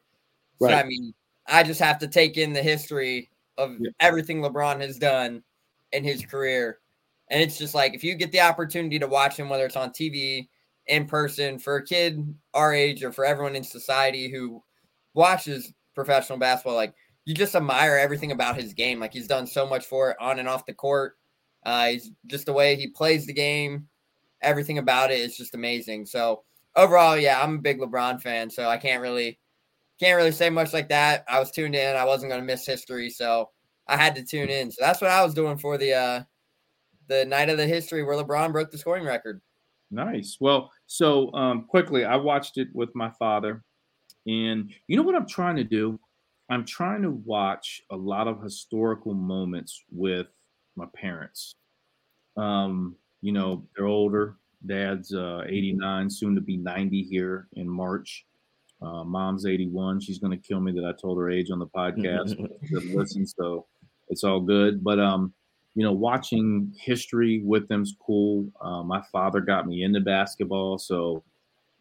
So, 0.60 0.68
I 0.68 0.74
Right. 0.74 0.86
mean, 0.88 1.14
I 1.48 1.64
just 1.64 1.80
have 1.80 1.98
to 2.00 2.08
take 2.08 2.38
in 2.38 2.54
the 2.54 2.62
history 2.64 3.30
of 3.58 3.76
Yeah. 3.80 3.90
everything 4.00 4.42
LeBron 4.42 4.82
has 4.82 4.98
done 4.98 5.44
in 5.92 6.04
his 6.04 6.26
career. 6.26 6.80
And 7.30 7.42
it's 7.42 7.58
just 7.58 7.76
like 7.76 7.94
if 7.94 8.04
you 8.04 8.16
get 8.16 8.32
the 8.32 8.42
opportunity 8.42 9.00
to 9.00 9.08
watch 9.08 9.38
him, 9.38 9.50
whether 9.50 9.66
it's 9.66 9.76
on 9.76 9.92
TV, 9.92 10.50
in 10.88 11.06
person, 11.06 11.60
for 11.60 11.76
a 11.78 11.86
kid 11.86 12.24
our 12.54 12.74
age, 12.74 13.04
or 13.04 13.12
for 13.12 13.26
everyone 13.26 13.56
in 13.56 13.64
society 13.64 14.30
who 14.30 14.64
watches 15.14 15.74
professional 15.96 16.38
basketball, 16.40 16.76
like 16.76 16.94
you 17.26 17.34
just 17.36 17.56
admire 17.56 17.98
everything 17.98 18.32
about 18.32 18.56
his 18.56 18.74
game. 18.74 19.00
Like 19.00 19.14
he's 19.14 19.28
done 19.28 19.48
so 19.48 19.68
much 19.68 19.86
for 19.86 20.12
it 20.12 20.18
on 20.22 20.40
and 20.40 20.48
off 20.48 20.66
the 20.66 20.74
court. 20.74 21.18
Uh, 21.66 21.88
he's 21.88 22.12
just 22.28 22.46
the 22.46 22.54
way 22.54 22.76
he 22.76 22.88
plays 22.88 23.26
the 23.26 23.34
game, 23.34 23.88
everything 24.42 24.78
about 24.78 25.12
it 25.12 25.20
is 25.20 25.36
just 25.36 25.56
amazing. 25.56 26.06
So 26.06 26.44
overall, 26.76 27.18
yeah, 27.18 27.42
I'm 27.42 27.56
a 27.56 27.62
big 27.62 27.80
LeBron 27.80 28.22
fan, 28.22 28.50
so 28.50 28.70
I 28.70 28.78
can't 28.78 29.02
really 29.02 29.40
can't 30.00 30.18
really 30.18 30.32
say 30.32 30.50
much 30.50 30.74
like 30.74 30.90
that. 30.90 31.26
I 31.28 31.40
was 31.40 31.52
tuned 31.52 31.76
in. 31.76 31.96
I 31.96 32.06
wasn't 32.06 32.32
going 32.32 32.42
to 32.42 32.46
miss 32.46 32.66
history, 32.66 33.10
so 33.10 33.50
I 33.88 33.98
had 33.98 34.16
to 34.16 34.24
tune 34.24 34.50
in. 34.50 34.72
So 34.72 34.78
that's 34.82 35.02
what 35.02 35.12
I 35.12 35.24
was 35.24 35.34
doing 35.34 35.58
for 35.58 35.78
the 35.78 35.94
uh 35.94 36.24
the 37.08 37.26
night 37.26 37.50
of 37.50 37.58
the 37.58 37.66
history 37.66 38.04
where 38.04 38.22
LeBron 38.22 38.52
broke 38.52 38.70
the 38.70 38.78
scoring 38.78 39.06
record. 39.06 39.42
Nice. 39.92 40.38
Well, 40.42 40.72
so 40.88 41.32
um, 41.34 41.64
quickly, 41.64 42.04
I 42.04 42.18
watched 42.18 42.58
it 42.58 42.68
with 42.74 42.94
my 42.96 43.10
father, 43.12 43.64
and 44.26 44.70
you 44.88 44.98
know 44.98 45.04
what 45.04 45.16
I'm 45.16 45.28
trying 45.28 45.56
to 45.56 45.64
do? 45.64 46.00
I'm 46.50 46.66
trying 46.66 47.02
to 47.04 47.12
watch 47.12 47.82
a 47.92 47.96
lot 47.96 48.28
of 48.28 48.42
historical 48.42 49.14
moments 49.14 49.84
with 49.92 50.28
my 50.76 50.86
parents. 50.94 51.56
Um, 52.36 52.96
you 53.22 53.32
know, 53.32 53.66
they're 53.76 53.88
older. 53.88 54.36
Dad's 54.66 55.14
uh, 55.14 55.44
89, 55.48 56.10
soon 56.10 56.36
to 56.36 56.42
be 56.42 56.58
90 56.58 57.04
here 57.04 57.48
in 57.54 57.70
March. 57.70 58.26
Uh, 58.82 59.04
mom's 59.04 59.46
81. 59.46 60.00
She's 60.00 60.20
going 60.20 60.40
to 60.40 60.48
kill 60.48 60.60
me 60.60 60.72
that 60.74 60.86
I 60.86 60.94
told 61.02 61.18
her 61.18 61.30
age 61.30 61.50
on 61.52 61.60
the 61.60 61.66
podcast. 61.68 62.36
Listen, 62.96 63.26
so 63.26 63.66
it's 64.10 64.24
all 64.24 64.40
good. 64.40 64.84
But 64.84 65.00
um, 65.00 65.34
you 65.76 65.84
know, 65.84 65.92
watching 65.94 66.74
history 66.80 67.42
with 67.44 67.68
them's 67.68 67.96
cool. 68.00 68.48
Uh, 68.62 68.84
my 68.84 69.02
father 69.12 69.42
got 69.42 69.68
me 69.68 69.84
into 69.84 70.00
basketball, 70.00 70.78
so 70.78 71.24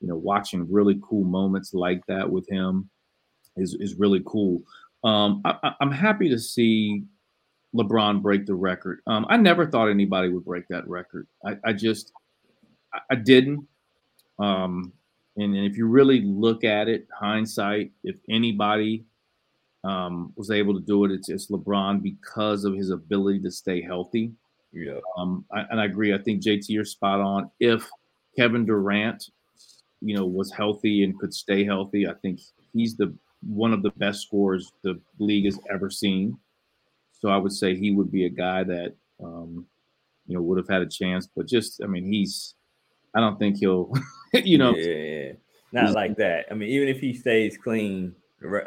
you 0.01 0.09
know, 0.09 0.17
watching 0.17 0.71
really 0.71 0.99
cool 1.03 1.25
moments 1.25 1.73
like 1.75 2.05
that 2.07 2.31
with 2.31 2.49
him 2.49 2.89
is 3.57 3.75
is 3.81 3.95
really 3.97 4.23
cool. 4.27 4.63
Um, 5.05 5.43
I, 5.45 5.57
I- 5.63 5.75
I'm 5.81 5.93
happy 5.93 6.29
to 6.31 6.39
see 6.39 7.05
LeBron 7.75 8.23
break 8.23 8.47
the 8.47 8.55
record. 8.55 9.01
Um, 9.07 9.27
I 9.29 9.37
never 9.37 9.67
thought 9.67 9.89
anybody 9.89 10.31
would 10.31 10.45
break 10.45 10.67
that 10.69 10.89
record. 10.89 11.27
I, 11.45 11.57
I 11.65 11.73
just, 11.75 12.13
I, 12.95 13.01
I 13.11 13.15
didn't. 13.17 13.67
Um, 14.39 14.93
and, 15.37 15.55
and 15.55 15.67
if 15.67 15.77
you 15.77 15.87
really 15.87 16.23
look 16.23 16.65
at 16.65 16.89
it, 16.89 17.07
hindsight, 17.13 17.93
if 18.05 18.17
anybody 18.29 19.05
um, 19.85 20.33
was 20.37 20.51
able 20.51 20.75
to 20.75 20.81
do 20.81 21.05
it, 21.05 21.13
it's, 21.13 21.29
it's 21.29 21.51
LeBron 21.51 22.03
because 22.03 22.65
of 22.65 22.75
his 22.75 22.91
ability 22.91 23.41
to 23.41 23.51
stay 23.51 23.83
healthy. 23.83 24.33
yeah. 24.73 24.99
Um, 25.17 25.45
I, 25.53 25.65
and 25.71 25.81
I 25.81 25.85
agree. 25.85 26.15
I 26.15 26.19
think 26.19 26.43
JT, 26.43 26.65
you're 26.69 26.85
spot 26.85 27.21
on. 27.21 27.51
If 27.61 27.89
Kevin 28.37 28.65
Durant, 28.65 29.31
you 30.01 30.17
know, 30.17 30.27
was 30.27 30.53
healthy 30.53 31.05
and 31.05 31.19
could 31.19 31.35
stay 31.35 31.65
healthy, 31.65 32.07
I 32.07 32.15
think 32.15 32.41
he's 32.73 32.97
the 32.97 33.15
one 33.47 33.73
of 33.73 33.83
the 33.83 33.93
best 33.93 34.23
scorers 34.23 34.73
the 34.83 34.99
league 35.19 35.45
has 35.45 35.59
ever 35.71 35.91
seen. 35.91 36.39
So 37.13 37.29
I 37.29 37.37
would 37.37 37.53
say 37.53 37.77
he 37.77 37.93
would 37.93 38.11
be 38.11 38.25
a 38.25 38.31
guy 38.31 38.65
that, 38.65 38.95
um, 39.23 39.67
you 40.27 40.35
know, 40.35 40.43
would 40.43 40.59
have 40.59 40.69
had 40.69 40.83
a 40.83 40.89
chance. 40.89 41.29
But 41.35 41.47
just, 41.47 41.83
I 41.83 41.87
mean, 41.87 42.11
he's. 42.11 42.55
I 43.17 43.21
don't 43.21 43.39
think 43.39 43.57
he'll, 43.57 43.93
you 44.35 44.59
know, 44.59 44.75
yeah. 44.77 45.33
Not 45.73 45.95
like 45.95 46.17
that. 46.19 46.47
I 46.51 46.55
mean, 46.55 46.69
even 46.69 46.89
if 46.89 47.01
he 47.01 47.13
stays 47.15 47.57
clean, 47.59 48.15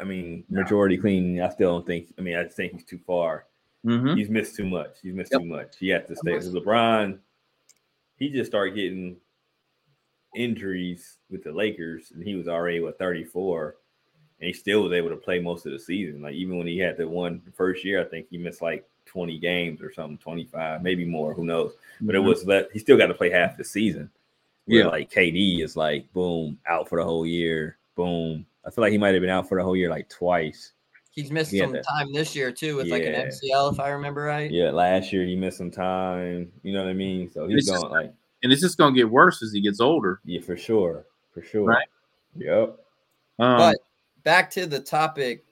I 0.00 0.04
mean, 0.04 0.44
majority 0.50 0.98
clean, 0.98 1.40
I 1.40 1.48
still 1.48 1.70
don't 1.72 1.86
think. 1.86 2.12
I 2.18 2.20
mean, 2.20 2.36
I 2.36 2.42
just 2.44 2.56
think 2.56 2.72
he's 2.72 2.84
too 2.84 2.98
far. 3.06 3.46
mhm. 3.86 4.16
He's 4.18 4.28
missed 4.28 4.56
too 4.56 4.66
much. 4.68 4.96
He's 5.02 5.14
missed 5.14 5.32
Yep. 5.32 5.40
too 5.40 5.46
much. 5.46 5.76
He 5.78 5.88
has 5.90 6.06
to 6.08 6.16
stay. 6.16 6.32
Because 6.32 6.52
LeBron, 6.52 7.18
he 8.16 8.28
just 8.28 8.50
started 8.50 8.74
getting 8.74 9.16
injuries 10.34 11.18
with 11.30 11.42
the 11.44 11.52
Lakers, 11.52 12.12
and 12.12 12.22
he 12.22 12.34
was 12.34 12.48
already 12.48 12.80
what 12.80 12.98
34, 12.98 13.76
and 14.40 14.46
he 14.46 14.52
still 14.52 14.82
was 14.82 14.92
able 14.92 15.08
to 15.10 15.16
play 15.16 15.38
most 15.40 15.66
of 15.66 15.72
the 15.72 15.78
season. 15.78 16.22
Like 16.22 16.34
even 16.34 16.58
when 16.58 16.66
he 16.66 16.78
had 16.78 16.96
the 16.96 17.08
one 17.08 17.40
first 17.56 17.84
year, 17.84 18.00
I 18.00 18.04
think 18.04 18.26
he 18.30 18.38
missed 18.38 18.62
like 18.62 18.86
20 19.06 19.38
games 19.38 19.80
or 19.82 19.92
something, 19.92 20.18
25, 20.18 20.82
maybe 20.82 21.04
more. 21.04 21.34
Who 21.34 21.44
knows? 21.44 21.72
But 22.00 22.14
it 22.14 22.20
Mhm. 22.20 22.26
was 22.26 22.44
let. 22.46 22.70
He 22.72 22.78
still 22.78 22.96
got 22.98 23.06
to 23.06 23.14
play 23.14 23.30
half 23.30 23.56
the 23.56 23.64
season. 23.64 24.10
Where 24.70 24.80
Yeah. 24.80 24.86
like 24.88 25.10
KD 25.10 25.62
is 25.62 25.76
like 25.76 26.12
boom 26.12 26.58
out 26.66 26.88
for 26.88 26.98
the 26.98 27.04
whole 27.04 27.26
year. 27.26 27.76
Boom. 27.96 28.46
I 28.64 28.70
feel 28.70 28.82
like 28.82 28.92
he 28.92 28.98
might 28.98 29.14
have 29.14 29.20
been 29.20 29.30
out 29.30 29.48
for 29.48 29.58
the 29.58 29.64
whole 29.64 29.76
year 29.76 29.90
like 29.90 30.08
twice. 30.08 30.72
He's 31.12 31.30
missed 31.32 31.52
Yeah, 31.52 31.64
some 31.64 31.72
that- 31.72 31.84
time 31.88 32.12
this 32.12 32.36
year 32.36 32.52
too 32.52 32.76
with 32.76 32.86
like 32.88 33.02
an 33.02 33.14
MCL, 33.14 33.72
if 33.72 33.80
I 33.80 33.88
remember 33.90 34.22
right. 34.22 34.50
Yeah, 34.50 34.70
last 34.70 35.12
year 35.12 35.24
he 35.24 35.34
missed 35.34 35.58
some 35.58 35.70
time. 35.70 36.52
You 36.62 36.72
know 36.72 36.84
what 36.84 36.90
I 36.90 36.94
mean? 36.94 37.30
So 37.32 37.48
he's 37.48 37.58
It's 37.58 37.66
just- 37.68 37.82
going 37.82 37.92
like, 37.92 38.14
and 38.42 38.52
it's 38.52 38.60
just 38.62 38.78
gonna 38.78 38.94
get 38.94 39.10
worse 39.10 39.42
as 39.42 39.52
he 39.52 39.60
gets 39.60 39.80
older. 39.80 40.20
yeah, 40.24 40.40
for 40.40 40.56
sure, 40.56 41.04
for 41.34 41.42
sure. 41.42 41.64
Right. 41.64 41.88
Yep. 42.36 42.78
Um, 43.40 43.58
But 43.58 43.76
back 44.22 44.50
to 44.52 44.66
the 44.66 44.78
topic, 44.80 45.44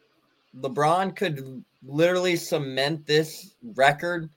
LeBron 0.57 1.17
could 1.17 1.65
literally 1.87 2.37
cement 2.37 3.05
this 3.07 3.55
record 3.75 4.31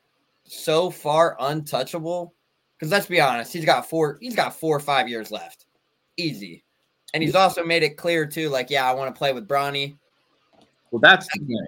so 0.43 0.89
far 0.89 1.37
untouchable. 1.39 2.33
Because 2.81 2.91
let's 2.91 3.05
be 3.05 3.21
honest, 3.21 3.53
he's 3.53 3.63
got 3.63 3.87
four. 3.87 4.17
He's 4.21 4.35
got 4.35 4.55
four 4.55 4.75
or 4.75 4.79
five 4.79 5.07
years 5.07 5.29
left, 5.29 5.67
easy. 6.17 6.63
And 7.13 7.21
he's 7.21 7.35
also 7.35 7.63
made 7.63 7.83
it 7.83 7.95
clear 7.95 8.25
too, 8.25 8.49
like, 8.49 8.71
yeah, 8.71 8.89
I 8.89 8.93
want 8.95 9.13
to 9.13 9.17
play 9.17 9.33
with 9.33 9.47
Bronny. 9.47 9.97
well, 10.89 10.99
that's 10.99 11.27
the 11.31 11.45
thing. 11.45 11.65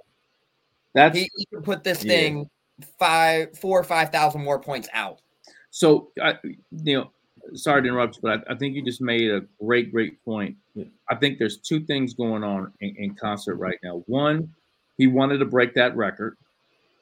That's 0.95 1.15
He, 1.15 1.29
he 1.35 1.45
can 1.45 1.61
put 1.61 1.83
this 1.83 2.03
Yeah. 2.03 2.13
thing 2.13 2.49
five, 2.97 3.55
four 3.55 3.79
or 3.79 3.83
five 3.83 4.09
thousand 4.09 4.43
more 4.43 4.59
points 4.59 4.89
out. 4.91 5.21
So, 5.69 6.09
I, 6.19 6.39
you 6.83 6.97
know, 6.97 7.11
sorry 7.53 7.83
to 7.83 7.87
interrupt 7.89 8.19
but 8.23 8.43
I, 8.49 8.53
I 8.53 8.55
think 8.55 8.73
you 8.73 8.83
just 8.83 8.99
made 9.01 9.29
a 9.29 9.41
great, 9.63 9.91
great 9.91 10.23
point. 10.25 10.55
Yeah. 10.73 10.85
I 11.11 11.15
think 11.15 11.37
there's 11.37 11.57
two 11.57 11.81
things 11.81 12.15
going 12.15 12.43
on 12.43 12.73
in, 12.79 12.95
in 12.95 13.13
concert 13.13 13.57
right 13.57 13.77
now. 13.83 14.01
One, 14.07 14.51
he 14.97 15.05
wanted 15.05 15.37
to 15.39 15.45
break 15.45 15.75
that 15.75 15.95
record, 15.95 16.37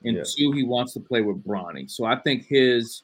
and 0.03 0.18
Yeah. 0.18 0.24
two, 0.26 0.51
he 0.51 0.64
wants 0.64 0.91
to 0.95 0.99
play 0.99 1.22
with 1.22 1.41
Bronny. 1.45 1.89
So 1.89 2.03
I 2.03 2.18
think 2.18 2.45
his, 2.45 3.03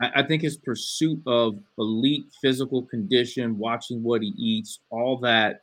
I, 0.00 0.10
I 0.16 0.22
think 0.22 0.42
his 0.42 0.56
pursuit 0.56 1.20
of 1.26 1.58
elite 1.78 2.24
physical 2.40 2.82
condition, 2.82 3.58
watching 3.58 4.02
what 4.02 4.22
he 4.22 4.32
eats, 4.36 4.80
all 4.90 5.18
that 5.20 5.62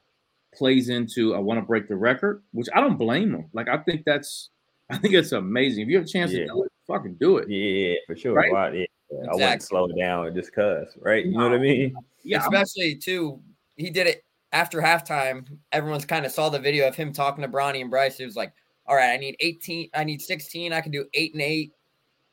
plays 0.53 0.89
into 0.89 1.35
I 1.35 1.39
want 1.39 1.59
to 1.59 1.65
break 1.65 1.87
the 1.87 1.95
record, 1.95 2.41
which 2.51 2.67
I 2.73 2.79
don't 2.81 2.97
blame 2.97 3.33
him. 3.33 3.45
Like 3.53 3.67
I 3.67 3.77
think 3.77 4.03
that's, 4.05 4.49
I 4.89 4.97
think 4.97 5.13
it's 5.13 5.31
amazing. 5.33 5.83
If 5.83 5.89
you 5.89 5.97
have 5.97 6.05
a 6.05 6.09
chance 6.09 6.31
Yeah. 6.31 6.39
to 6.41 6.45
do 6.47 6.63
it, 6.63 6.71
fucking 6.87 7.17
do 7.19 7.37
it. 7.37 7.49
Yeah, 7.49 7.95
for 8.07 8.15
sure. 8.15 8.33
Right? 8.33 8.51
Why- 8.51 8.71
yeah, 8.71 8.85
I 9.31 9.35
wouldn't 9.35 9.63
slow 9.63 9.85
it 9.87 9.97
down 9.97 10.33
just 10.35 10.53
cause, 10.53 10.97
right? 11.01 11.25
You 11.25 11.31
know 11.31 11.43
what 11.49 11.53
I 11.53 11.59
mean? 11.59 11.95
Yeah, 12.23 12.41
Especially 12.41 12.95
too, 12.95 13.41
he 13.77 13.89
did 13.89 14.05
it 14.05 14.23
after 14.51 14.81
halftime. 14.81 15.47
Everyone's 15.71 16.05
kind 16.05 16.25
of 16.25 16.31
saw 16.31 16.49
the 16.49 16.59
video 16.59 16.87
of 16.87 16.95
him 16.95 17.13
talking 17.13 17.41
to 17.41 17.47
Bronny 17.47 17.79
and 17.81 17.89
Bryce. 17.89 18.17
He 18.17 18.25
was 18.25 18.35
like, 18.35 18.51
all 18.85 18.95
right, 18.95 19.11
I 19.13 19.17
need 19.17 19.35
18, 19.39 19.89
I 19.93 20.03
need 20.03 20.21
16, 20.21 20.73
I 20.73 20.81
can 20.81 20.91
do 20.91 21.05
eight 21.13 21.33
and 21.33 21.41
eight. 21.41 21.71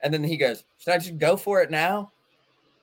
And 0.02 0.12
then 0.12 0.22
he 0.24 0.36
goes, 0.36 0.64
Should 0.78 0.92
I 0.94 0.98
just 0.98 1.18
go 1.18 1.36
for 1.36 1.62
it 1.62 1.70
now? 1.70 2.12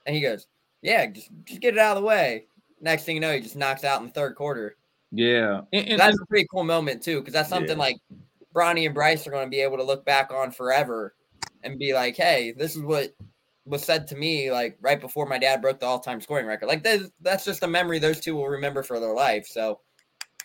And 0.06 0.16
he 0.16 0.22
goes, 0.22 0.48
Yeah, 0.82 1.06
just, 1.08 1.30
just 1.46 1.62
get 1.62 1.74
it 1.76 1.80
out 1.80 1.98
of 1.98 2.02
the 2.04 2.08
way. 2.08 2.46
Next 2.82 3.04
thing 3.04 3.16
you 3.16 3.22
know, 3.22 3.34
he 3.34 3.40
just 3.42 3.56
knocks 3.56 3.84
out 3.84 4.02
in 4.02 4.08
the 4.08 4.14
third 4.14 4.36
quarter. 4.36 4.76
yeah. 5.12 5.62
And, 5.74 5.88
and- 5.90 6.00
That's 6.00 6.20
a 6.20 6.26
pretty 6.26 6.48
cool 6.52 6.64
moment 6.64 7.04
too, 7.04 7.20
because 7.20 7.34
that's 7.34 7.50
something 7.50 7.78
Yeah. 7.78 7.84
like 7.84 7.98
Bronny 8.56 8.86
and 8.86 8.96
Bryce 8.96 9.26
are 9.28 9.32
going 9.32 9.46
to 9.46 9.50
be 9.50 9.62
able 9.62 9.78
to 9.78 9.84
look 9.84 10.04
back 10.06 10.32
on 10.32 10.52
forever 10.52 11.14
and 11.64 11.78
be 11.80 11.94
like, 11.94 12.18
"Hey, 12.18 12.52
this 12.52 12.76
is 12.76 12.82
what 12.82 13.14
was 13.66 13.84
said 13.84 14.08
to 14.08 14.16
me 14.16 14.52
like 14.52 14.78
right 14.82 15.00
before 15.00 15.26
my 15.28 15.38
dad 15.38 15.62
broke 15.62 15.80
the 15.80 15.86
all-time 15.86 16.20
scoring 16.20 16.48
record." 16.48 16.66
Like 16.66 16.84
that's 16.84 17.10
that's 17.22 17.46
just 17.46 17.64
a 17.64 17.68
memory 17.68 17.98
those 18.00 18.20
two 18.20 18.36
will 18.36 18.50
remember 18.50 18.84
for 18.84 19.00
their 19.00 19.14
life. 19.14 19.46
So 19.48 19.80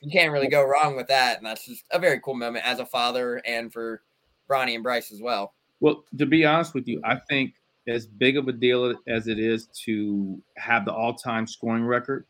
you 0.02 0.10
can't 0.12 0.30
really 0.30 0.46
go 0.46 0.62
wrong 0.62 0.94
with 0.94 1.08
that, 1.08 1.38
and 1.38 1.46
that's 1.46 1.64
just 1.66 1.84
a 1.90 1.98
very 1.98 2.20
cool 2.20 2.34
moment 2.34 2.64
as 2.64 2.78
a 2.78 2.86
father 2.86 3.40
and 3.44 3.72
for 3.72 4.02
Bronny 4.48 4.74
and 4.74 4.84
Bryce 4.84 5.10
as 5.10 5.20
well. 5.20 5.54
Well, 5.80 6.04
to 6.18 6.26
be 6.26 6.44
honest 6.44 6.74
with 6.74 6.88
you, 6.88 7.00
I 7.04 7.16
think 7.28 7.54
as 7.88 8.06
big 8.06 8.36
of 8.36 8.48
a 8.48 8.52
deal 8.52 8.94
as 9.06 9.28
it 9.28 9.38
is 9.38 9.66
to 9.84 10.40
have 10.56 10.84
the 10.84 10.92
all-time 10.92 11.46
scoring 11.46 11.84
record, 11.84 12.26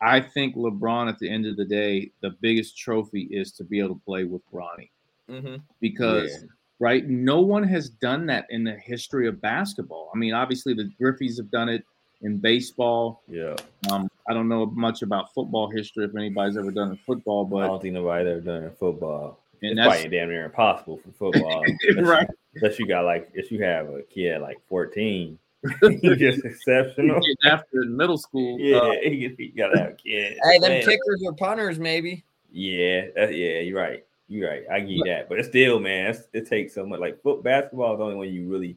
I 0.00 0.20
think 0.20 0.56
LeBron 0.56 1.08
at 1.08 1.18
the 1.18 1.30
end 1.30 1.46
of 1.46 1.56
the 1.56 1.64
day, 1.64 2.10
the 2.20 2.30
biggest 2.40 2.76
trophy 2.76 3.28
is 3.30 3.52
to 3.52 3.64
be 3.64 3.78
able 3.78 3.94
to 3.94 4.00
play 4.04 4.24
with 4.24 4.42
Bronny 4.52 4.90
hmm 5.28 5.56
because 5.80 6.30
Yeah. 6.30 6.48
right, 6.80 7.08
no 7.08 7.40
one 7.40 7.62
has 7.62 7.88
done 7.88 8.26
that 8.26 8.46
in 8.50 8.64
the 8.64 8.74
history 8.74 9.28
of 9.28 9.40
basketball. 9.40 10.10
I 10.14 10.18
mean, 10.18 10.34
obviously 10.34 10.74
the 10.74 10.90
Griffeys 11.00 11.36
have 11.36 11.50
done 11.50 11.68
it 11.68 11.84
in 12.22 12.38
baseball. 12.38 13.22
Yeah. 13.28 13.56
Um, 13.90 14.08
I 14.28 14.34
don't 14.34 14.48
know 14.48 14.66
much 14.66 15.02
about 15.02 15.32
football 15.32 15.70
history 15.70 16.04
if 16.04 16.14
anybody's 16.16 16.56
ever 16.56 16.70
done 16.72 16.88
it 16.88 16.92
in 16.92 16.96
football, 16.98 17.44
but 17.44 17.58
I 17.58 17.66
don't 17.68 17.82
think 17.82 17.94
nobody 17.94 18.28
ever 18.30 18.40
done 18.40 18.62
it 18.62 18.66
in 18.66 18.74
football. 18.74 19.38
and 19.62 19.72
it's 19.72 19.76
that's 19.76 20.02
probably 20.02 20.16
damn 20.16 20.28
near 20.28 20.44
impossible 20.44 20.98
for 20.98 21.12
football. 21.12 21.64
right. 21.98 22.28
Unless 22.54 22.78
you 22.78 22.86
got 22.86 23.04
like 23.04 23.30
if 23.34 23.50
you 23.50 23.62
have 23.62 23.88
a 23.88 24.02
kid 24.02 24.40
like 24.40 24.58
14. 24.68 25.38
You're 25.82 26.16
just 26.16 26.44
exceptional. 26.44 27.20
After 27.44 27.84
middle 27.84 28.18
school, 28.18 28.58
Yeah, 28.58 28.78
uh, 28.78 28.92
you, 29.04 29.34
you 29.38 29.52
gotta 29.56 29.78
have 29.78 29.96
kids. 29.96 30.40
Hey, 30.42 30.58
them 30.58 30.72
Man. 30.72 30.82
kickers 30.82 31.22
or 31.24 31.34
punters, 31.34 31.78
maybe. 31.78 32.24
Yeah, 32.50 33.06
that, 33.14 33.34
yeah, 33.34 33.60
you're 33.60 33.78
right. 33.78 34.04
You're 34.26 34.50
right. 34.50 34.64
I 34.70 34.80
get 34.80 35.04
that, 35.06 35.28
but 35.28 35.38
it's 35.38 35.48
still, 35.48 35.78
man, 35.78 36.10
it's, 36.10 36.22
it 36.32 36.48
takes 36.48 36.74
so 36.74 36.84
much. 36.84 36.98
Like 37.00 37.22
foot 37.22 37.44
basketball 37.44 37.92
is 37.94 37.98
the 37.98 38.04
only 38.04 38.16
one 38.16 38.32
you 38.32 38.48
really, 38.48 38.76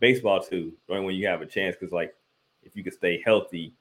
baseball 0.00 0.42
too, 0.42 0.72
the 0.88 0.94
only 0.94 1.04
one 1.04 1.14
you 1.14 1.26
have 1.26 1.42
a 1.42 1.46
chance 1.46 1.76
because 1.78 1.92
like 1.92 2.14
if 2.62 2.74
you 2.74 2.82
could 2.82 2.94
stay 2.94 3.22
healthy, 3.24 3.74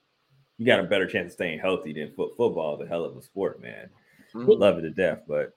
you 0.57 0.65
got 0.65 0.79
a 0.79 0.83
better 0.83 1.07
chance 1.07 1.27
of 1.27 1.33
staying 1.33 1.59
healthy 1.59 1.93
than 1.93 2.11
foot 2.13 2.35
football. 2.35 2.75
Is 2.75 2.85
a 2.85 2.89
hell 2.89 3.05
of 3.05 3.15
a 3.17 3.21
sport, 3.21 3.61
man. 3.61 3.89
Mhm. 4.33 4.59
Love 4.59 4.77
it 4.77 4.81
to 4.81 4.89
death, 4.89 5.21
but 5.27 5.53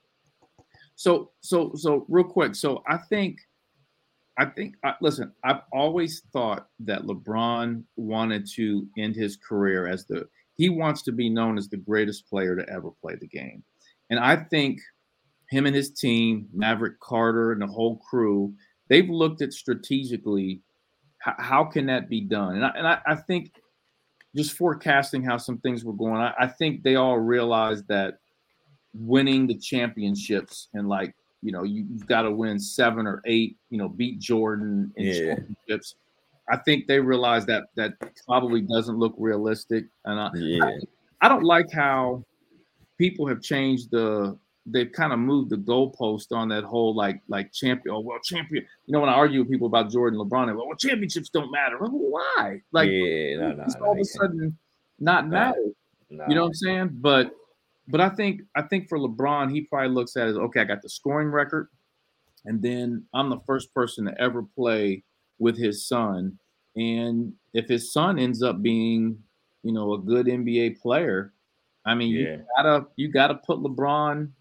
So, 0.95 1.31
so, 1.41 1.73
so, 1.75 2.05
real 2.09 2.25
quick. 2.25 2.55
So, 2.55 2.83
I 2.87 2.97
think, 2.97 3.39
I 4.39 4.45
think, 4.45 4.75
I, 4.85 4.93
listen, 5.01 5.33
I've 5.43 5.61
always 5.73 6.21
thought 6.31 6.69
that 6.79 7.03
LeBron 7.03 7.83
wanted 7.97 8.47
to 8.55 8.87
end 8.97 9.15
his 9.15 9.35
career 9.35 9.85
as 9.85 10.05
the, 10.05 10.29
he 10.55 10.69
wants 10.69 11.01
to 11.03 11.11
be 11.11 11.29
known 11.29 11.57
as 11.57 11.67
the 11.67 11.75
greatest 11.77 12.29
player 12.29 12.55
to 12.55 12.67
ever 12.69 12.89
play 13.01 13.15
the 13.15 13.27
game. 13.27 13.63
And 14.09 14.17
I 14.17 14.37
think 14.37 14.79
him 15.49 15.65
and 15.65 15.75
his 15.75 15.91
team, 15.91 16.47
Maverick 16.53 17.01
Carter 17.01 17.51
and 17.51 17.61
the 17.61 17.67
whole 17.67 17.97
crew, 17.97 18.53
they've 18.87 19.09
looked 19.09 19.41
at 19.41 19.51
strategically 19.51 20.61
how, 21.17 21.35
how 21.37 21.63
can 21.65 21.85
that 21.87 22.07
be 22.07 22.21
done. 22.21 22.55
And 22.55 22.65
I, 22.65 22.69
and 22.75 22.87
I, 22.87 22.99
I 23.05 23.15
think 23.15 23.51
just 24.33 24.53
forecasting 24.53 25.21
how 25.21 25.35
some 25.35 25.57
things 25.57 25.83
were 25.83 25.91
going, 25.91 26.21
I, 26.21 26.33
I 26.39 26.47
think 26.47 26.83
they 26.83 26.95
all 26.95 27.19
realized 27.19 27.89
that 27.89 28.19
winning 28.93 29.47
the 29.47 29.57
championships 29.57 30.69
and 30.73 30.87
like 30.87 31.13
you 31.41 31.51
know 31.51 31.63
you, 31.63 31.85
you've 31.89 32.07
got 32.07 32.23
to 32.23 32.31
win 32.31 32.59
seven 32.59 33.07
or 33.07 33.21
eight 33.25 33.57
you 33.69 33.77
know 33.77 33.89
beat 33.89 34.19
jordan 34.19 34.91
in 34.95 35.05
Yeah. 35.05 35.35
championships. 35.35 35.95
I 36.51 36.57
think 36.57 36.87
they 36.87 36.99
realize 36.99 37.45
that 37.45 37.65
that 37.75 37.93
probably 38.25 38.61
doesn't 38.61 38.97
look 38.97 39.13
realistic 39.17 39.85
and 40.05 40.19
I, 40.19 40.31
yeah, 40.35 40.77
I 41.21 41.29
don't 41.29 41.43
like 41.43 41.71
how 41.71 42.23
people 42.97 43.27
have 43.27 43.41
changed 43.41 43.91
the 43.91 44.37
they've 44.65 44.91
kind 44.91 45.13
of 45.13 45.19
moved 45.19 45.49
the 45.51 45.55
goalpost 45.57 46.31
on 46.31 46.49
that 46.49 46.63
whole 46.63 46.93
like 46.95 47.21
like 47.27 47.51
champion 47.53 47.95
oh 47.95 47.99
well 48.01 48.19
champion 48.23 48.65
you 48.85 48.91
know 48.91 48.99
when 48.99 49.09
i 49.09 49.13
argue 49.13 49.39
with 49.39 49.49
people 49.49 49.67
about 49.67 49.89
jordan 49.89 50.19
lebron 50.19 50.47
go, 50.53 50.65
well 50.67 50.75
championships 50.75 51.29
don't 51.29 51.51
matter. 51.51 51.77
Well, 51.79 51.91
why? 51.91 52.61
Like 52.71 52.89
yeah, 52.89 53.37
no, 53.37 53.51
no, 53.53 53.63
it's 53.63 53.75
no, 53.75 53.85
all 53.85 53.93
of 53.93 53.99
a 53.99 54.05
sudden 54.05 54.57
not 54.99 55.27
matter. 55.27 55.57
You 56.09 56.17
know 56.17 56.41
what 56.41 56.47
I'm 56.47 56.53
saying? 56.55 56.89
But 56.93 57.31
but 57.89 57.99
I 57.99 58.09
think 58.09 58.41
I 58.55 58.61
think 58.61 58.87
for 58.87 58.97
LeBron, 58.97 59.51
he 59.51 59.61
probably 59.61 59.89
looks 59.89 60.15
at 60.15 60.27
it 60.27 60.31
as 60.31 60.37
okay, 60.37 60.61
I 60.61 60.65
got 60.65 60.81
the 60.81 60.89
scoring 60.89 61.29
record, 61.29 61.67
and 62.45 62.61
then 62.61 63.05
I'm 63.13 63.29
the 63.29 63.39
first 63.45 63.73
person 63.73 64.05
to 64.05 64.21
ever 64.21 64.43
play 64.43 65.03
with 65.39 65.57
his 65.57 65.85
son. 65.87 66.37
And 66.75 67.33
if 67.53 67.67
his 67.67 67.91
son 67.91 68.19
ends 68.19 68.43
up 68.43 68.61
being, 68.61 69.17
you 69.63 69.73
know, 69.73 69.93
a 69.93 69.99
good 69.99 70.27
NBA 70.27 70.79
player, 70.79 71.33
I 71.85 71.95
mean, 71.95 72.13
Yeah. 72.13 72.19
you 72.37 72.45
gotta 72.55 72.87
you 72.95 73.07
gotta 73.09 73.35
put 73.35 73.59
LeBron. 73.59 74.31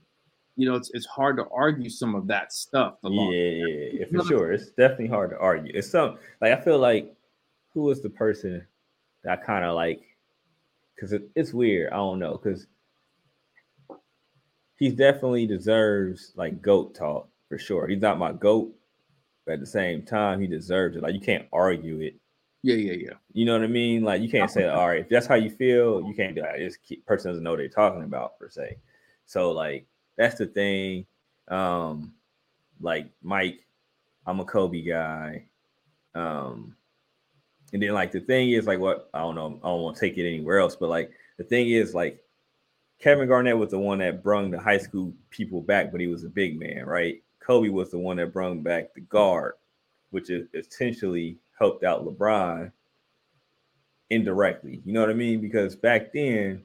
You 0.57 0.69
know, 0.69 0.75
it's 0.75 0.91
it's 0.93 1.07
hard 1.07 1.37
to 1.39 1.47
argue 1.55 1.89
some 1.89 2.15
of 2.15 2.27
that 2.27 2.53
stuff. 2.53 2.97
Yeah, 3.03 3.11
yeah, 3.11 3.67
yeah, 3.93 4.05
for 4.07 4.13
know 4.13 4.19
what 4.19 4.23
I'm 4.23 4.29
sure. 4.29 4.53
It's 4.53 4.71
definitely 4.71 5.07
hard 5.07 5.31
to 5.31 5.39
argue. 5.39 5.73
It's 5.75 5.89
some 5.91 6.19
like 6.41 6.53
I 6.53 6.61
feel 6.61 6.79
like 6.79 7.15
who 7.73 7.83
was 7.83 8.03
the 8.03 8.11
person 8.11 8.67
that 9.25 9.45
kind 9.45 9.65
of 9.65 9.75
like 9.75 10.03
because 10.95 11.13
it, 11.13 11.31
it's 11.37 11.55
weird. 11.55 11.93
I 11.93 11.97
don't 11.97 12.19
know 12.19 12.33
because 12.43 12.67
he 14.79 14.91
definitely 14.91 15.47
deserves 15.47 16.33
like 16.37 16.63
goat 16.63 16.95
talk 16.95 17.29
for 17.49 17.59
sure. 17.59 17.87
He's 17.87 18.01
not 18.01 18.19
my 18.19 18.33
goat, 18.33 18.73
but 19.45 19.55
at 19.55 19.61
the 19.61 19.67
same 19.67 20.03
time, 20.03 20.41
he 20.41 20.47
deserves 20.47 20.97
it. 20.97 21.03
Like 21.03 21.15
you 21.15 21.21
can't 21.21 21.47
argue 21.53 22.01
it. 22.01 22.15
Yeah, 22.63 22.77
yeah, 22.77 22.93
yeah. 22.93 23.15
You 23.33 23.45
know 23.45 23.55
what 23.55 23.65
I 23.65 23.69
mean? 23.69 24.03
Like 24.03 24.23
you 24.23 24.29
can't 24.29 24.51
say, 24.51 24.67
all 24.69 24.89
right, 24.89 25.01
if 25.01 25.09
that's 25.09 25.27
how 25.27 25.35
you 25.35 25.51
feel, 25.51 26.03
you 26.07 26.15
can't 26.15 26.35
do 26.35 26.43
that. 26.43 26.59
This 26.59 26.79
person 27.07 27.31
doesn't 27.31 27.43
know 27.43 27.51
what 27.51 27.59
they're 27.59 27.69
talking 27.69 28.03
about 28.03 28.39
per 28.39 28.49
se. 28.49 28.79
So 29.27 29.51
like 29.53 29.87
that's 30.17 30.39
the 30.39 30.47
thing. 30.47 31.07
Um, 31.49 32.15
like 32.81 33.09
Mike, 33.23 33.67
I'm 34.27 34.41
a 34.41 34.45
Kobe 34.45 34.83
guy. 34.83 35.47
Um, 36.15 36.77
and 37.73 37.83
then 37.83 37.93
like 37.93 38.13
the 38.13 38.21
thing 38.21 38.51
is 38.51 38.67
like 38.67 38.79
what 38.79 39.11
I 39.13 39.21
don't 39.21 39.35
know, 39.35 39.59
I 39.63 39.69
don't 39.69 39.83
want 39.83 39.97
to 39.97 40.01
take 40.01 40.19
it 40.19 40.27
anywhere 40.27 40.61
else, 40.61 40.77
but 40.77 40.89
like 40.89 41.11
the 41.37 41.45
thing 41.45 41.71
is 41.71 41.95
like 41.95 42.23
Kevin 42.99 43.29
Garnett 43.29 43.57
was 43.57 43.71
the 43.71 43.79
one 43.79 43.99
that 43.99 44.23
brung 44.23 44.51
the 44.51 44.59
high 44.59 44.79
school 44.79 45.13
people 45.31 45.61
back, 45.61 45.93
but 45.93 46.01
he 46.01 46.09
was 46.09 46.25
a 46.25 46.29
big 46.29 46.59
man, 46.59 46.85
right? 46.85 47.23
Kobe 47.41 47.69
was 47.69 47.91
the 47.91 47.99
one 47.99 48.17
that 48.17 48.33
brung 48.33 48.63
back 48.63 48.93
the 48.95 49.01
guard, 49.03 49.55
which 50.11 50.31
is 50.31 50.49
essentially 50.55 51.39
helped 51.59 51.85
out 51.85 52.05
LeBron 52.05 52.73
indirectly. 54.11 54.81
You 54.85 54.93
know 54.93 55.01
what 55.01 55.11
I 55.11 55.15
mean? 55.15 55.41
Because 55.41 55.77
back 55.77 56.13
then, 56.13 56.65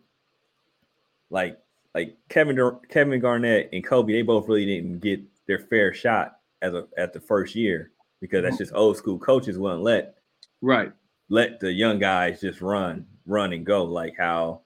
like 1.29 1.59
like 1.93 2.17
Kevin 2.29 2.79
Kevin 2.89 3.19
Garnett 3.19 3.69
and 3.71 3.85
Kobe, 3.85 4.13
they 4.13 4.21
both 4.23 4.47
really 4.47 4.65
didn't 4.65 4.99
get 4.99 5.21
their 5.47 5.59
fair 5.59 5.93
shot 5.93 6.39
as 6.61 6.73
a 6.73 6.87
at 6.97 7.13
the 7.13 7.19
first 7.19 7.55
year 7.55 7.91
because 8.21 8.43
that's 8.43 8.57
just 8.57 8.73
old 8.73 8.97
school 8.97 9.19
coaches 9.19 9.57
wouldn't 9.57 9.83
let 9.83 10.15
Right. 10.61 10.91
let 11.29 11.59
the 11.59 11.71
young 11.71 11.99
guys 11.99 12.41
just 12.41 12.61
run, 12.61 13.05
run 13.25 13.53
and 13.53 13.65
go. 13.65 13.83
Like 13.83 14.15
how, 14.17 14.61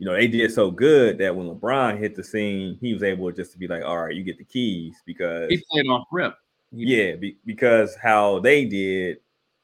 you 0.00 0.06
know, 0.06 0.14
they 0.14 0.26
did 0.26 0.50
so 0.50 0.70
good 0.70 1.18
that 1.18 1.36
when 1.36 1.46
LeBron 1.46 1.98
hit 1.98 2.16
the 2.16 2.24
scene, 2.24 2.78
he 2.80 2.94
was 2.94 3.02
able 3.02 3.30
just 3.30 3.52
to 3.52 3.58
be 3.58 3.68
like, 3.68 3.84
all 3.84 3.98
right, 3.98 4.14
you 4.14 4.22
get 4.22 4.38
the 4.38 4.44
keys 4.44 4.96
because 5.04 5.50
He 5.50 5.62
played 5.70 5.86
off 5.88 6.06
rip. 6.10 6.34
Yeah, 6.72 7.16
be, 7.16 7.36
because 7.44 7.96
how 7.96 8.38
they 8.40 8.64
did, 8.64 9.18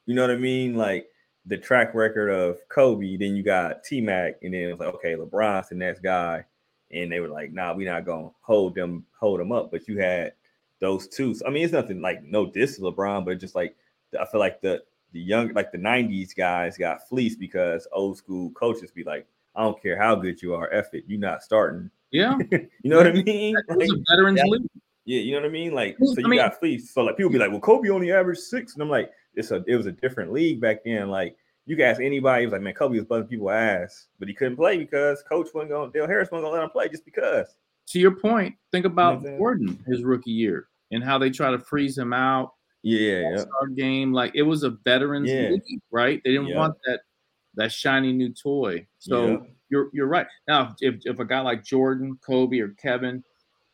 you 0.05 0.13
know 0.13 0.21
what 0.21 0.29
I 0.29 0.37
mean? 0.37 0.75
Like 0.75 1.07
the 1.47 1.57
track 1.57 1.95
record 1.95 2.29
of 2.29 2.59
Kobe, 2.69 3.17
then 3.17 3.35
you 3.35 3.41
got 3.41 3.83
T 3.83 3.99
Mac, 3.99 4.35
and 4.43 4.53
then 4.53 4.61
it 4.61 4.71
was 4.73 4.79
like, 4.79 4.93
okay, 4.95 5.15
LeBron's 5.15 5.69
the 5.69 5.75
next 5.75 6.01
guy, 6.01 6.45
and 6.91 7.11
they 7.11 7.19
were 7.19 7.29
like, 7.29 7.51
nah, 7.51 7.73
we're 7.73 7.91
not 7.91 8.05
gonna 8.05 8.29
hold 8.41 8.75
them, 8.75 9.07
hold 9.19 9.39
them 9.39 9.51
up. 9.51 9.71
But 9.71 9.87
you 9.87 9.99
had 9.99 10.33
those 10.79 11.07
two. 11.07 11.33
So, 11.33 11.47
I 11.47 11.49
mean, 11.49 11.63
it's 11.63 11.73
nothing 11.73 11.99
like 11.99 12.21
no 12.23 12.45
diss 12.45 12.75
to 12.75 12.83
LeBron, 12.83 13.25
but 13.25 13.39
just 13.39 13.55
like 13.55 13.75
I 14.19 14.25
feel 14.25 14.39
like 14.39 14.61
the 14.61 14.83
the 15.13 15.19
young, 15.19 15.51
like 15.53 15.71
the 15.71 15.79
'90s 15.79 16.35
guys 16.35 16.77
got 16.77 17.09
fleeced 17.09 17.39
because 17.39 17.87
old 17.91 18.17
school 18.17 18.51
coaches 18.51 18.91
be 18.91 19.03
like, 19.03 19.25
I 19.57 19.63
don't 19.63 19.81
care 19.81 19.97
how 20.01 20.15
good 20.15 20.41
you 20.41 20.53
are, 20.53 20.71
F 20.71 20.93
it, 20.93 21.03
you're 21.07 21.19
not 21.19 21.43
starting. 21.43 21.89
Yeah. 22.11 22.37
You 22.51 22.91
know 22.91 22.97
what 22.97 23.07
I 23.07 23.11
mean? 23.11 23.55
Like, 23.67 23.89
a 23.89 23.95
veterans 24.09 24.37
Yeah. 24.37 24.49
league. 24.49 24.67
yeah, 25.05 25.19
you 25.19 25.31
know 25.33 25.41
what 25.41 25.47
I 25.49 25.51
mean. 25.51 25.73
Like, 25.73 25.97
so 26.01 26.13
I 26.17 26.21
you 26.21 26.27
mean- 26.29 26.39
got 26.39 26.57
fleeced. 26.59 26.93
So 26.93 27.01
like, 27.01 27.17
people 27.17 27.31
be 27.31 27.37
like, 27.39 27.51
"Well, 27.51 27.59
Kobe 27.59 27.89
only 27.89 28.11
averaged 28.13 28.41
six. 28.41 28.73
and 28.75 28.81
I'm 28.83 28.89
like, 28.89 29.11
"It's 29.33 29.51
a, 29.51 29.63
it 29.67 29.75
was 29.75 29.87
a 29.87 29.91
different 29.91 30.31
league 30.31 30.61
back 30.61 30.83
then." 30.85 31.09
Like, 31.09 31.35
you 31.65 31.75
can 31.75 31.85
ask 31.85 31.99
anybody, 32.01 32.43
it 32.43 32.45
was 32.47 32.53
like, 32.53 32.61
"Man, 32.61 32.73
Kobe 32.75 32.95
was 32.97 33.05
buzzing 33.05 33.27
people 33.27 33.49
ass, 33.49 34.07
but 34.19 34.27
he 34.29 34.33
couldn't 34.33 34.55
play 34.55 34.77
because 34.77 35.21
coach 35.23 35.47
wasn't 35.53 35.71
going. 35.71 35.91
Del 35.91 36.07
Harris 36.07 36.29
wasn't 36.31 36.45
gonna 36.45 36.53
let 36.55 36.63
him 36.63 36.69
play 36.69 36.87
just 36.87 37.03
because." 37.03 37.57
To 37.87 37.99
your 37.99 38.11
point, 38.15 38.55
think 38.71 38.85
about 38.85 39.17
I'm 39.17 39.23
saying? 39.23 39.37
Gordon 39.37 39.83
his 39.87 40.03
rookie 40.03 40.31
year 40.31 40.67
and 40.91 41.03
how 41.03 41.17
they 41.17 41.29
try 41.29 41.51
to 41.51 41.59
freeze 41.59 41.97
him 41.97 42.13
out. 42.13 42.53
Yeah, 42.83 43.31
yeah, 43.35 43.43
game, 43.75 44.13
like 44.13 44.31
it 44.35 44.43
was 44.43 44.63
a 44.63 44.69
veterans 44.85 45.29
Yeah. 45.29 45.49
league, 45.49 45.81
right? 45.91 46.21
They 46.23 46.31
didn't 46.31 46.47
Yeah. 46.47 46.57
want 46.59 46.75
that 46.85 47.01
that 47.57 47.71
shiny 47.71 48.13
new 48.13 48.29
toy. 48.33 48.87
So 48.99 49.27
Yeah. 49.27 49.37
you're 49.69 49.89
you're 49.93 50.07
right. 50.07 50.27
Now, 50.47 50.75
if 50.79 50.95
if 51.05 51.19
a 51.19 51.25
guy 51.25 51.41
like 51.41 51.63
Jordan, 51.65 52.17
Kobe, 52.25 52.59
or 52.59 52.69
Kevin, 52.69 53.23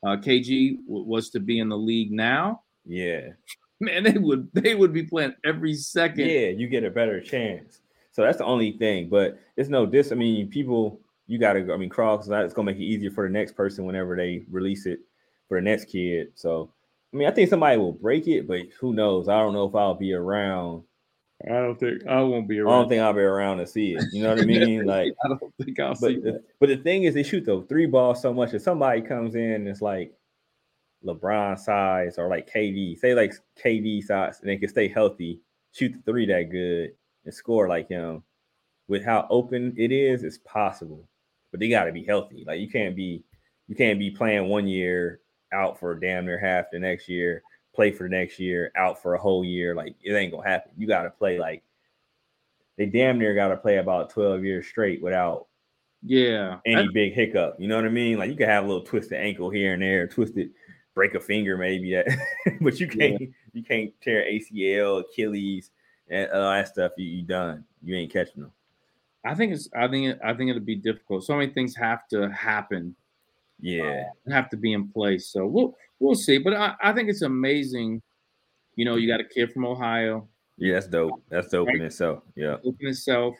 uh, 0.06 0.18
KG 0.18 0.78
w- 0.88 1.06
was 1.06 1.30
to 1.32 1.40
be 1.40 1.60
in 1.60 1.70
the 1.70 1.78
league 1.78 2.12
now, 2.12 2.64
yeah, 2.86 3.30
man, 3.80 4.04
they 4.04 4.18
would 4.18 4.50
they 4.54 4.76
would 4.76 4.94
be 4.94 5.04
playing 5.04 5.36
every 5.46 5.76
second. 5.76 6.28
yeah. 6.28 6.48
You 6.48 6.68
get 6.68 6.84
a 6.84 6.90
better 6.90 7.22
chance. 7.22 7.82
So 8.12 8.22
that's 8.24 8.38
the 8.38 8.46
only 8.46 8.74
thing. 8.74 9.10
But 9.10 9.40
it's 9.58 9.70
no 9.70 9.86
this. 9.86 10.12
I 10.12 10.16
mean, 10.16 10.48
people, 10.50 11.00
you 11.28 11.38
got 11.40 11.54
to. 11.54 11.72
I 11.74 11.78
mean, 11.78 11.90
Crocs. 11.90 12.28
It's 12.30 12.54
gonna 12.54 12.66
make 12.72 12.78
it 12.78 12.84
easier 12.84 13.12
for 13.12 13.28
the 13.28 13.34
next 13.34 13.54
person 13.54 13.86
whenever 13.86 14.16
they 14.16 14.46
release 14.52 14.86
it 14.86 15.00
for 15.48 15.58
the 15.60 15.64
next 15.64 15.86
kid. 15.86 16.32
So. 16.36 16.72
I 17.12 17.16
mean, 17.16 17.28
I 17.28 17.32
think 17.32 17.48
somebody 17.48 17.78
will 17.78 17.92
break 17.92 18.28
it, 18.28 18.48
but 18.48 18.62
who 18.80 18.92
knows? 18.92 19.30
I 19.30 19.38
don't 19.38 19.54
know 19.54 19.66
if 19.68 19.76
I'll 19.76 19.94
be 19.94 20.14
around 20.14 20.82
I 21.46 21.50
don't 21.56 21.78
think 21.80 22.06
I 22.08 22.22
won't 22.22 22.48
be 22.48 22.60
I 22.60 22.62
around. 22.62 22.80
don't 22.82 22.90
think 22.90 23.02
I'll 23.02 23.14
be 23.14 23.20
around 23.20 23.58
to 23.58 23.68
see 23.68 23.94
it. 23.94 24.04
You 24.12 24.24
know 24.24 24.30
what 24.30 24.40
I 24.40 24.46
mean? 24.46 24.86
Like, 24.86 25.14
I 25.24 25.28
don't 25.28 25.54
think 25.62 25.80
I'll 25.80 25.96
see 25.96 26.16
but 26.16 26.24
that. 26.24 26.32
the, 26.34 26.44
but 26.60 26.70
the 26.70 26.78
thing 26.78 27.04
is, 27.04 27.14
they 27.14 27.24
shoot 27.24 27.46
the 27.46 27.66
three 27.68 27.86
balls 27.86 28.22
so 28.22 28.34
much. 28.34 28.54
If 28.54 28.62
somebody 28.62 29.02
comes 29.02 29.36
in 29.36 29.52
and 29.52 29.68
it's 29.68 29.82
like 29.82 30.14
LeBron 31.06 31.60
size 31.60 32.18
or 32.18 32.30
like 32.30 32.52
KD, 32.52 32.98
say 32.98 33.14
like 33.14 33.34
KD 33.62 34.04
size, 34.04 34.40
and 34.40 34.50
they 34.50 34.58
can 34.58 34.70
stay 34.70 34.88
healthy, 34.88 35.42
shoot 35.74 35.94
the 35.94 36.02
three 36.12 36.26
that 36.28 36.50
good, 36.50 36.92
and 37.26 37.34
score 37.34 37.68
like 37.68 37.90
him. 37.90 38.24
With 38.88 39.04
how 39.04 39.28
open 39.30 39.74
it 39.78 39.92
is, 39.92 40.24
it's 40.24 40.40
possible, 40.40 41.08
but 41.52 41.60
they 41.60 41.70
got 41.70 41.86
to 41.86 41.92
be 41.92 42.04
healthy. 42.04 42.44
Like 42.46 42.60
you 42.60 42.70
can't 42.70 42.96
be, 42.96 43.24
you 43.68 43.76
can't 43.76 43.98
be 44.00 44.12
playing 44.12 44.48
one 44.50 44.68
year 44.68 45.20
out 45.54 45.80
for 45.80 45.96
damn 45.96 46.26
near 46.26 46.38
half 46.38 46.66
the 46.72 46.80
next 46.80 47.08
year, 47.10 47.44
play 47.74 47.92
for 47.92 48.04
the 48.04 48.10
next 48.10 48.40
year, 48.40 48.72
out 48.76 49.02
for 49.02 49.16
a 49.16 49.20
whole 49.20 49.44
year. 49.44 49.76
Like 49.76 49.96
it 50.04 50.14
ain't 50.14 50.32
gonna 50.32 50.48
happen. 50.48 50.72
You 50.78 50.88
got 50.88 51.04
to 51.04 51.10
play 51.10 51.40
like 51.40 51.64
they 52.78 52.86
damn 52.86 53.20
near 53.20 53.36
got 53.36 53.50
to 53.50 53.58
play 53.58 53.78
about 53.78 54.10
12 54.10 54.44
years 54.44 54.68
straight 54.68 55.02
without 55.02 55.48
Yeah, 56.02 56.60
any 56.66 56.88
big 56.90 57.14
hiccup. 57.14 57.56
You 57.60 57.68
know 57.68 57.76
what 57.76 57.86
I 57.86 57.90
mean? 57.90 58.18
Like 58.18 58.30
you 58.30 58.36
can 58.36 58.50
have 58.50 58.64
a 58.64 58.68
little 58.68 58.84
twisted 58.84 59.20
ankle 59.20 59.50
here 59.50 59.74
and 59.74 59.82
there, 59.82 60.08
twisted, 60.08 60.52
break 60.94 61.16
a 61.16 61.20
finger 61.20 61.58
maybe 61.58 61.94
that, 61.94 62.08
but 62.62 62.80
you 62.80 62.88
can't 62.88 63.22
you 63.54 63.64
can't 63.64 63.94
tear 64.02 64.26
ACL, 64.26 65.02
Achilles, 65.02 65.72
and 66.10 66.30
all 66.32 66.52
that 66.52 66.68
stuff. 66.68 66.94
You, 66.98 67.06
you 67.06 67.22
done. 67.24 67.64
You 67.84 67.96
ain't 67.96 68.12
catching 68.12 68.42
them. 68.42 68.52
I 69.26 69.36
think 69.36 69.54
it's. 69.54 69.70
I 69.76 69.88
think. 69.88 70.08
It, 70.08 70.20
I 70.24 70.34
think 70.34 70.50
it'll 70.50 70.62
be 70.62 70.76
difficult. 70.76 71.24
So 71.24 71.36
many 71.36 71.52
things 71.54 71.76
have 71.76 72.08
to 72.10 72.30
happen, 72.30 72.96
Yeah, 73.60 74.04
have 74.30 74.50
to 74.50 74.58
be 74.58 74.74
in 74.74 74.90
place. 74.90 75.28
So 75.28 75.46
we'll 75.46 75.76
we'll 76.00 76.16
see. 76.16 76.38
But 76.38 76.54
I, 76.54 76.74
I 76.82 76.94
think 76.94 77.10
it's 77.10 77.22
amazing. 77.22 78.02
You 78.76 78.86
know, 78.86 78.96
you 78.96 79.08
got 79.08 79.20
a 79.20 79.26
kid 79.26 79.54
from 79.54 79.66
Ohio, 79.66 80.28
yeah, 80.58 80.74
that's 80.74 80.88
dope. 80.88 81.22
That's 81.30 81.48
dope 81.48 81.70
in 81.70 81.82
itself. 81.82 82.24
Yeah, 82.36 82.58
open 82.64 82.88
itself. 82.88 83.36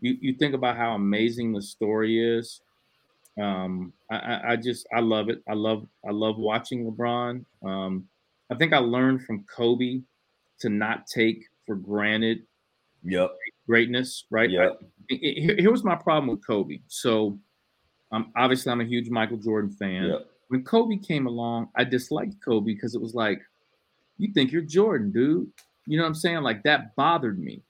You 0.00 0.16
you 0.20 0.34
think 0.34 0.54
about 0.54 0.76
how 0.76 0.94
amazing 0.94 1.52
the 1.52 1.62
story 1.62 2.20
is. 2.20 2.60
Um, 3.40 3.92
I, 4.10 4.40
I, 4.52 4.56
just 4.56 4.86
I 4.94 5.00
love 5.00 5.28
it. 5.28 5.42
I 5.48 5.52
love 5.52 5.86
I 6.08 6.10
love 6.10 6.38
watching 6.38 6.90
LeBron. 6.90 7.44
Um, 7.64 8.08
I 8.50 8.54
think 8.54 8.72
I 8.72 8.78
learned 8.78 9.24
from 9.24 9.44
Kobe 9.44 10.00
to 10.60 10.68
not 10.70 11.06
take 11.06 11.44
for 11.66 11.76
granted 11.76 12.42
yep, 13.04 13.30
greatness. 13.66 14.24
Right. 14.30 14.50
yep, 14.50 14.78
I- 14.80 15.14
I- 15.14 15.18
here, 15.18 15.56
here 15.56 15.70
was 15.70 15.84
my 15.84 15.94
problem 15.94 16.28
with 16.28 16.46
Kobe. 16.46 16.80
So, 16.88 17.38
um, 18.16 18.32
obviously 18.36 18.72
I'm 18.72 18.80
a 18.80 18.84
huge 18.84 19.08
Michael 19.10 19.36
Jordan 19.36 19.70
fan. 19.70 20.04
When 20.48 20.62
Kobe 20.64 20.96
came 20.96 21.26
along, 21.26 21.68
I 21.76 21.84
disliked 21.84 22.34
Kobe 22.44 22.72
because 22.72 22.94
it 22.94 23.00
was 23.00 23.14
like, 23.14 23.40
you 24.18 24.32
think 24.32 24.52
you're 24.52 24.62
Jordan, 24.62 25.10
dude. 25.10 25.50
You 25.86 25.96
know 25.98 26.04
what 26.04 26.08
I'm 26.08 26.14
saying? 26.14 26.42
Like 26.42 26.62
that 26.64 26.94
bothered 26.96 27.38
me. 27.38 27.62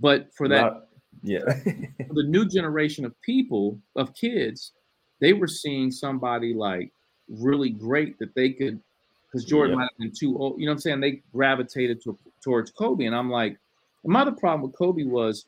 But 0.00 0.32
for 0.34 0.48
that 0.48 0.60
Not- 0.60 0.86
yeah, 1.22 1.40
for 1.44 2.14
the 2.14 2.24
new 2.24 2.44
generation 2.46 3.04
of 3.04 3.18
people 3.22 3.78
of 3.94 4.14
kids 4.14 4.72
they 5.20 5.32
were 5.32 5.46
seeing 5.46 5.90
somebody 5.92 6.52
like 6.52 6.90
really 7.28 7.70
great 7.70 8.18
that 8.18 8.34
they 8.34 8.50
could 8.50 8.80
because 9.26 9.44
jordan 9.44 9.70
Yeah. 9.70 9.76
might 9.76 9.90
have 9.92 9.98
been 9.98 10.12
too 10.12 10.36
old 10.36 10.58
you 10.58 10.66
know 10.66 10.72
what 10.72 10.74
i'm 10.74 10.80
saying 10.80 11.00
they 11.00 11.22
gravitated 11.32 12.02
to, 12.02 12.18
towards 12.42 12.72
kobe 12.72 13.04
and 13.04 13.14
i'm 13.14 13.30
like 13.30 13.56
my 14.04 14.22
other 14.22 14.32
problem 14.32 14.62
with 14.62 14.76
kobe 14.76 15.04
was 15.04 15.46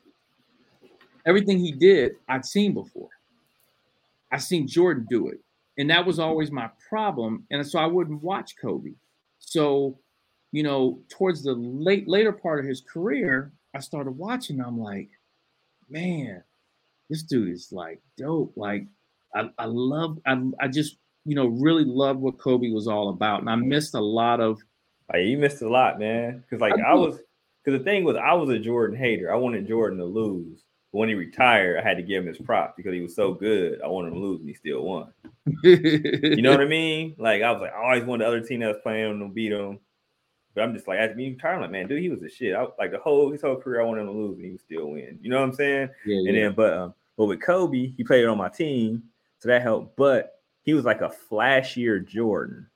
everything 1.25 1.59
he 1.59 1.73
did 1.73 2.13
i'd 2.29 2.45
seen 2.45 2.73
before 2.73 3.09
i 4.31 4.37
seen 4.37 4.67
jordan 4.67 5.05
do 5.09 5.27
it 5.27 5.39
and 5.77 5.89
that 5.89 6.05
was 6.05 6.19
always 6.19 6.51
my 6.51 6.69
problem 6.89 7.45
and 7.51 7.65
so 7.65 7.79
i 7.79 7.85
wouldn't 7.85 8.21
watch 8.21 8.55
kobe 8.61 8.93
so 9.39 9.97
you 10.51 10.63
know 10.63 10.99
towards 11.09 11.43
the 11.43 11.53
late 11.53 12.07
later 12.07 12.31
part 12.31 12.59
of 12.59 12.65
his 12.65 12.81
career 12.81 13.51
i 13.75 13.79
started 13.79 14.11
watching 14.11 14.61
i'm 14.61 14.79
like 14.79 15.09
man, 15.89 16.43
this 17.09 17.23
dude 17.23 17.49
is 17.49 17.71
like 17.71 18.01
dope. 18.17 18.53
Like 18.55 18.85
I, 19.35 19.49
I 19.57 19.65
love, 19.65 20.19
I, 20.25 20.41
I 20.59 20.67
just, 20.67 20.97
you 21.25 21.35
know, 21.35 21.47
really 21.47 21.85
loved 21.85 22.19
what 22.19 22.37
Kobe 22.37 22.71
was 22.71 22.87
all 22.87 23.09
about. 23.09 23.41
And 23.41 23.49
I 23.49 23.55
missed 23.55 23.95
a 23.95 24.01
lot 24.01 24.39
of, 24.39 24.59
Like 25.11 25.25
you 25.25 25.37
missed 25.37 25.61
a 25.61 25.69
lot, 25.69 25.99
man. 25.99 26.41
Because 26.41 26.61
like 26.61 26.73
I 26.73 26.91
I 26.91 26.93
was, 26.93 27.19
because 27.63 27.79
the 27.79 27.83
thing 27.83 28.03
was, 28.03 28.15
I 28.15 28.33
was 28.33 28.49
a 28.49 28.59
Jordan 28.59 28.97
hater. 28.97 29.31
I 29.31 29.35
wanted 29.35 29.67
Jordan 29.67 29.99
to 29.99 30.05
lose. 30.05 30.63
But 30.91 30.99
when 30.99 31.09
he 31.09 31.15
retired, 31.15 31.79
I 31.79 31.83
had 31.83 31.97
to 31.97 32.03
give 32.03 32.23
him 32.23 32.29
his 32.29 32.37
props 32.37 32.73
because 32.77 32.93
he 32.93 33.01
was 33.01 33.15
so 33.15 33.33
good. 33.33 33.81
I 33.81 33.87
wanted 33.87 34.09
him 34.09 34.13
to 34.15 34.19
lose, 34.19 34.39
and 34.39 34.49
he 34.49 34.55
still 34.55 34.83
won. 34.83 35.11
You 35.63 36.41
know 36.41 36.51
what 36.51 36.61
I 36.61 36.65
mean? 36.67 37.15
Like 37.17 37.41
I 37.41 37.51
was 37.51 37.61
like, 37.61 37.73
I 37.73 37.83
always 37.83 38.03
wanted 38.03 38.23
the 38.23 38.27
other 38.27 38.41
team 38.41 38.61
that 38.61 38.67
was 38.67 38.77
playing 38.83 39.11
him 39.11 39.19
to 39.19 39.27
beat 39.33 39.51
him. 39.51 39.79
But 40.55 40.63
I'm 40.63 40.73
just 40.73 40.87
like, 40.87 40.97
after 40.97 41.15
being 41.15 41.33
retired, 41.33 41.61
like, 41.61 41.71
man, 41.71 41.87
dude, 41.87 42.01
he 42.01 42.09
was 42.09 42.23
a 42.23 42.29
shit. 42.29 42.55
I, 42.55 42.65
like 42.79 42.91
the 42.91 42.97
whole 42.97 43.31
his 43.31 43.41
whole 43.41 43.57
career, 43.57 43.81
I 43.81 43.85
wanted 43.85 44.01
him 44.01 44.07
to 44.07 44.13
lose, 44.13 44.37
and 44.37 44.45
he 44.45 44.51
would 44.51 44.61
still 44.61 44.87
win. 44.91 45.19
You 45.21 45.29
know 45.29 45.39
what 45.39 45.49
I'm 45.49 45.53
saying? 45.53 45.89
yeah, 46.05 46.17
And 46.17 46.35
yeah. 46.35 46.43
then, 46.45 46.53
but 46.53 46.73
um, 46.73 46.93
but 47.17 47.25
with 47.25 47.41
Kobe, 47.41 47.93
he 47.95 48.03
played 48.03 48.25
on 48.25 48.37
my 48.37 48.49
team, 48.49 49.03
so 49.39 49.49
that 49.49 49.61
helped. 49.61 49.95
But 49.97 50.41
he 50.63 50.73
was 50.73 50.85
like 50.85 51.01
a 51.01 51.13
flashier 51.29 52.05
Jordan. 52.05 52.67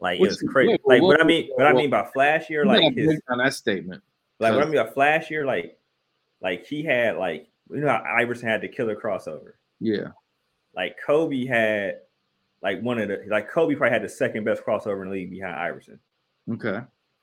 Like 0.00 0.20
What 0.20 0.26
it 0.26 0.28
was 0.28 0.44
crazy. 0.48 0.78
Like 0.84 1.02
what 1.02 1.20
I 1.20 1.24
mean, 1.24 1.48
what 1.54 1.66
I 1.66 1.72
mean 1.72 1.90
by 1.90 2.08
flashier, 2.14 2.66
like 2.66 2.94
his, 2.94 3.20
down 3.28 3.38
that 3.38 3.54
statement. 3.54 4.02
like 4.38 4.52
what 4.52 4.62
I 4.62 4.66
mean 4.66 4.76
by 4.76 4.90
flashier, 4.90 5.44
like 5.46 5.78
like 6.44 6.64
he 6.66 6.84
had 6.84 7.16
like 7.16 7.48
you 7.70 7.78
know 7.80 7.88
how 7.88 8.04
Iverson 8.16 8.48
had 8.48 8.60
the 8.60 8.68
killer 8.68 8.94
crossover. 8.94 9.54
Yeah, 9.80 10.08
Like 10.76 10.96
Kobe 11.04 11.46
had 11.46 12.00
like 12.62 12.80
one 12.80 12.98
of 12.98 13.08
the 13.08 13.24
like 13.28 13.50
Kobe 13.50 13.74
probably 13.74 13.92
had 13.92 14.04
the 14.04 14.08
second 14.08 14.44
best 14.44 14.62
crossover 14.64 15.02
in 15.02 15.08
the 15.08 15.14
league 15.14 15.30
behind 15.30 15.56
Iverson. 15.56 15.98
okay. 16.52 16.80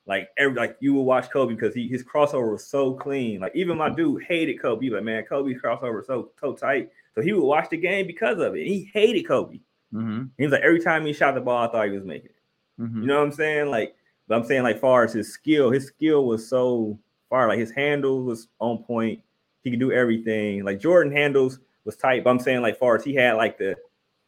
Like 0.07 0.29
every 0.37 0.55
like 0.55 0.77
you 0.81 0.95
will 0.95 1.05
watch 1.05 1.29
Kobe 1.29 1.53
because 1.53 1.75
he 1.75 1.87
his 1.87 2.03
crossover 2.03 2.51
was 2.51 2.65
so 2.65 2.95
clean. 2.95 3.39
Like 3.39 3.51
even 3.55 3.77
my 3.77 3.89
dude 3.89 4.23
hated 4.23 4.59
Kobe. 4.59 4.83
He 4.83 4.89
was 4.89 4.97
like, 4.97 5.05
man, 5.05 5.23
Kobe's 5.23 5.61
crossover 5.61 5.95
was 5.97 6.07
so 6.07 6.31
so 6.41 6.53
tight. 6.53 6.89
So 7.13 7.21
he 7.21 7.33
would 7.33 7.45
watch 7.45 7.69
the 7.69 7.77
game 7.77 8.07
because 8.07 8.39
of 8.39 8.55
it. 8.55 8.65
He 8.65 8.89
hated 8.93 9.27
Kobe. 9.27 9.59
Mm-hmm. 9.93 10.23
He 10.37 10.43
was 10.43 10.53
like, 10.53 10.63
every 10.63 10.79
time 10.81 11.05
he 11.05 11.13
shot 11.13 11.35
the 11.35 11.41
ball, 11.41 11.67
I 11.67 11.71
thought 11.71 11.85
he 11.85 11.91
was 11.91 12.03
making 12.03 12.31
it. 12.31 12.81
Mm-hmm. 12.81 13.01
You 13.01 13.07
know 13.07 13.19
what 13.19 13.25
I'm 13.25 13.31
saying? 13.31 13.69
Like, 13.69 13.95
but 14.27 14.37
I'm 14.37 14.43
saying 14.45 14.63
like 14.63 14.79
far 14.79 15.03
as 15.03 15.13
his 15.13 15.31
skill, 15.31 15.69
his 15.69 15.85
skill 15.85 16.25
was 16.25 16.47
so 16.47 16.97
far. 17.31 17.47
Like 17.47 17.57
his 17.57 17.71
handle 17.71 18.21
was 18.21 18.49
on 18.59 18.83
point. 18.83 19.21
He 19.63 19.71
could 19.71 19.79
do 19.79 19.91
everything. 19.91 20.63
Like 20.63 20.79
Jordan 20.79 21.11
handles 21.11 21.57
was 21.85 21.95
tight. 21.95 22.23
But 22.23 22.29
I'm 22.29 22.39
saying 22.39 22.61
like 22.61 22.77
far 22.77 22.95
as 22.95 23.03
he 23.03 23.15
had 23.15 23.33
like 23.33 23.57
the 23.57 23.75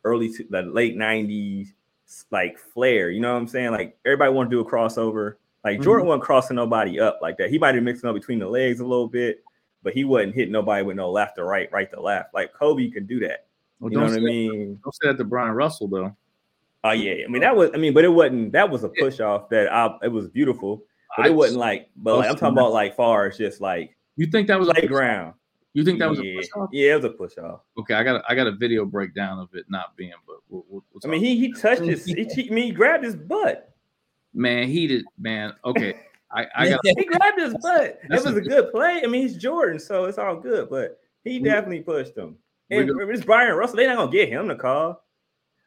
early 0.03 0.33
to 0.33 0.43
the 0.49 0.63
late 0.63 0.97
'90s 0.97 1.67
like 2.31 2.57
flair. 2.57 3.11
You 3.11 3.21
know 3.21 3.33
what 3.33 3.39
I'm 3.39 3.47
saying? 3.47 3.71
Like 3.71 3.97
everybody 4.05 4.31
want 4.31 4.49
to 4.49 4.55
do 4.55 4.61
a 4.61 4.69
crossover. 4.69 5.35
Like 5.63 5.75
Mm-hmm. 5.75 5.83
Jordan 5.83 6.07
wasn't 6.07 6.23
crossing 6.23 6.55
nobody 6.55 6.99
up 6.99 7.19
like 7.21 7.37
that. 7.37 7.49
He 7.51 7.59
might 7.59 7.75
have 7.75 7.83
mixing 7.83 8.09
up 8.09 8.15
between 8.15 8.39
the 8.39 8.47
legs 8.47 8.79
a 8.79 8.85
little 8.85 9.07
bit, 9.07 9.43
but 9.83 9.93
he 9.93 10.03
wasn't 10.03 10.35
hitting 10.35 10.51
nobody 10.51 10.83
with 10.83 10.97
no 10.97 11.11
left 11.11 11.35
to 11.35 11.43
right, 11.43 11.71
right 11.71 11.89
to 11.91 12.01
left. 12.01 12.33
Like 12.33 12.53
Kobe 12.53 12.89
could 12.89 13.07
do 13.07 13.19
that. 13.21 13.45
Well, 13.79 13.91
You 13.91 13.97
know 13.97 14.05
don't 14.05 14.13
what 14.13 14.21
I 14.21 14.25
mean? 14.25 14.79
Don't 14.83 14.95
say 14.95 15.07
that 15.07 15.17
to 15.17 15.23
Bryon 15.23 15.51
Russell 15.51 15.87
though. 15.87 16.15
Oh 16.85 16.91
yeah, 16.91 17.23
I 17.25 17.29
mean 17.29 17.41
that 17.41 17.55
was. 17.55 17.69
I 17.73 17.77
mean, 17.77 17.93
but 17.93 18.03
it 18.03 18.09
wasn't. 18.09 18.51
That 18.51 18.69
was 18.69 18.83
a 18.83 18.89
push 18.89 19.21
off. 19.21 19.49
That 19.49 19.71
I. 19.71 19.95
It 20.03 20.09
was 20.09 20.27
beautiful, 20.27 20.83
I- 21.17 21.27
it 21.27 21.35
wasn't 21.35 21.59
like. 21.59 21.89
But 21.95 22.17
like, 22.17 22.29
I'm 22.29 22.35
talking 22.35 22.57
about 22.57 22.71
like 22.73 22.95
far 22.95 23.27
as 23.27 23.37
just 23.37 23.61
like 23.61 23.95
You 24.15 24.27
think 24.27 24.47
that 24.47 24.59
was 24.59 24.69
a 24.69 24.87
ground. 24.87 25.33
You 25.73 25.83
think 25.83 25.97
that 25.99 26.09
was 26.09 26.19
yeah. 26.21 26.33
a 26.33 26.35
push 26.37 26.47
off? 26.55 26.69
Yeah, 26.71 26.91
it 26.93 26.95
was 26.97 27.05
a 27.05 27.09
push 27.09 27.37
off. 27.39 27.61
Okay, 27.79 27.95
I 27.95 28.03
got 28.03 28.17
a, 28.17 28.23
I 28.29 28.35
got 28.35 28.45
a 28.45 28.51
video 28.51 28.85
breakdown 28.85 29.39
of 29.39 29.49
it 29.53 29.65
not 29.69 29.95
being, 29.97 30.13
but 30.27 30.35
we'll, 30.49 30.63
we'll, 30.69 30.83
we'll 30.93 31.01
I 31.03 31.07
mean, 31.07 31.19
he 31.23 31.35
he 31.35 31.51
touched 31.51 31.81
his. 31.81 32.05
He, 32.05 32.13
he, 32.35 32.49
I 32.49 32.53
mean, 32.53 32.65
he 32.65 32.71
grabbed 32.71 33.03
his 33.03 33.15
butt. 33.15 33.73
man, 34.35 34.67
he 34.67 34.85
did, 34.85 35.05
man. 35.17 35.53
Okay, 35.65 35.95
I, 36.31 36.45
I 36.55 36.69
got 36.69 36.79
He 36.83 37.05
grabbed 37.05 37.39
his 37.39 37.55
butt. 37.55 37.99
It 38.03 38.11
was 38.11 38.25
a- 38.25 38.41
good 38.41 38.71
play. 38.71 39.01
I 39.03 39.07
mean, 39.07 39.23
he's 39.23 39.35
Jordan, 39.35 39.79
so 39.79 40.05
it's 40.05 40.19
all 40.19 40.35
good. 40.35 40.69
But 40.69 40.99
he 41.23 41.39
We- 41.39 41.45
definitely 41.45 41.81
pushed 41.81 42.15
him. 42.15 42.37
And 42.69 42.89
it's 42.89 43.25
Bryon 43.25 43.55
Russell. 43.55 43.77
They're 43.77 43.87
not 43.87 43.97
gonna 43.97 44.11
get 44.11 44.29
him 44.29 44.47
the 44.47 44.55
call. 44.55 45.03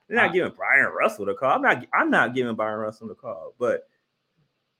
They're 0.09 0.17
not 0.19 0.31
Uh, 0.31 0.33
giving 0.33 0.53
Bryon 0.53 0.93
Russell 0.97 1.27
the 1.27 1.35
call. 1.35 1.51
I'm 1.53 1.63
not. 1.63 1.85
I'm 1.93 2.11
not 2.11 2.33
giving 2.35 2.55
Bryon 2.55 2.79
Russell 2.79 3.09
the 3.09 3.15
call. 3.17 3.55
But 3.59 3.89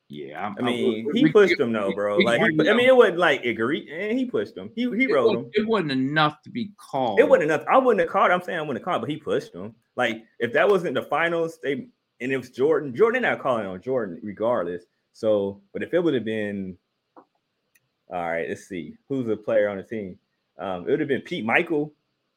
yeah. 0.09 0.47
I'm, 0.47 0.57
I 0.59 0.63
mean, 0.63 1.07
we- 1.13 1.21
he 1.21 1.33
pushed 1.33 1.59
him 1.59 1.73
though, 1.73 1.93
bro. 1.93 2.19
Like, 2.19 2.41
he, 2.41 2.69
I 2.69 2.75
mean, 2.75 2.89
it 2.89 2.97
wasn't 2.97 3.19
like 3.19 3.45
agree, 3.45 3.89
and 3.91 4.19
he 4.19 4.25
pushed 4.27 4.57
him. 4.57 4.71
He 4.75 4.83
he 4.97 5.07
rode 5.13 5.37
him. 5.37 5.51
it 5.55 5.67
wasn't 5.67 5.93
enough 5.93 6.43
to 6.43 6.51
be 6.51 6.71
called. 6.77 7.19
It 7.21 7.29
wasn't 7.29 7.45
enough. 7.51 7.65
I 7.71 7.79
wouldn't 7.79 8.01
have 8.01 8.11
called. 8.11 8.31
I'm 8.31 8.43
saying 8.43 8.59
I 8.59 8.63
wouldn't 8.63 8.79
have 8.79 8.85
called, 8.85 9.03
but 9.03 9.11
he 9.11 9.17
pushed 9.17 9.55
him. 9.55 9.75
Like 9.97 10.25
if 10.39 10.53
that 10.53 10.69
wasn't 10.69 10.95
the 10.95 11.03
finals, 11.03 11.59
they 11.63 11.89
and 12.21 12.33
it 12.33 12.37
was 12.37 12.51
Jordan. 12.51 12.95
Jordan, 12.95 13.23
not 13.23 13.41
calling 13.41 13.67
on 13.67 13.81
Jordan 13.83 14.19
regardless. 14.23 14.85
So, 15.13 15.61
but 15.73 15.83
if 15.83 15.93
it 15.95 16.01
would 16.01 16.15
have 16.15 16.25
been, 16.25 16.77
all 17.17 18.31
right, 18.31 18.49
let's 18.49 18.67
see 18.69 18.95
who's 19.09 19.27
the 19.27 19.37
player 19.37 19.69
on 19.69 19.77
the 19.79 19.83
team. 19.83 20.19
Um, 20.59 20.87
it 20.87 20.91
would 20.93 21.01
have 21.01 21.09
been 21.09 21.23
Pete 21.23 21.45
Michael. 21.45 21.93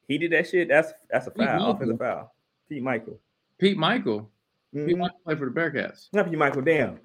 He 0.08 0.18
did 0.18 0.32
that 0.32 0.48
shit. 0.48 0.68
That's 0.68 0.92
that's 1.10 1.26
a 1.26 1.30
Pete 1.30 1.46
foul. 1.46 1.70
Offensive 1.70 1.98
foul. 1.98 2.34
Pete 2.68 2.82
Michael. 2.82 3.18
Pete 3.58 3.76
Michael. 3.76 4.30
Pete 4.74 4.86
Mhm. 4.96 4.98
Michael 4.98 5.18
played 5.24 5.38
for 5.38 5.50
the 5.50 5.52
Bearcats. 5.60 6.08
Not 6.12 6.28
Pete 6.28 6.38
Michael. 6.38 6.62
Damn. 6.62 6.98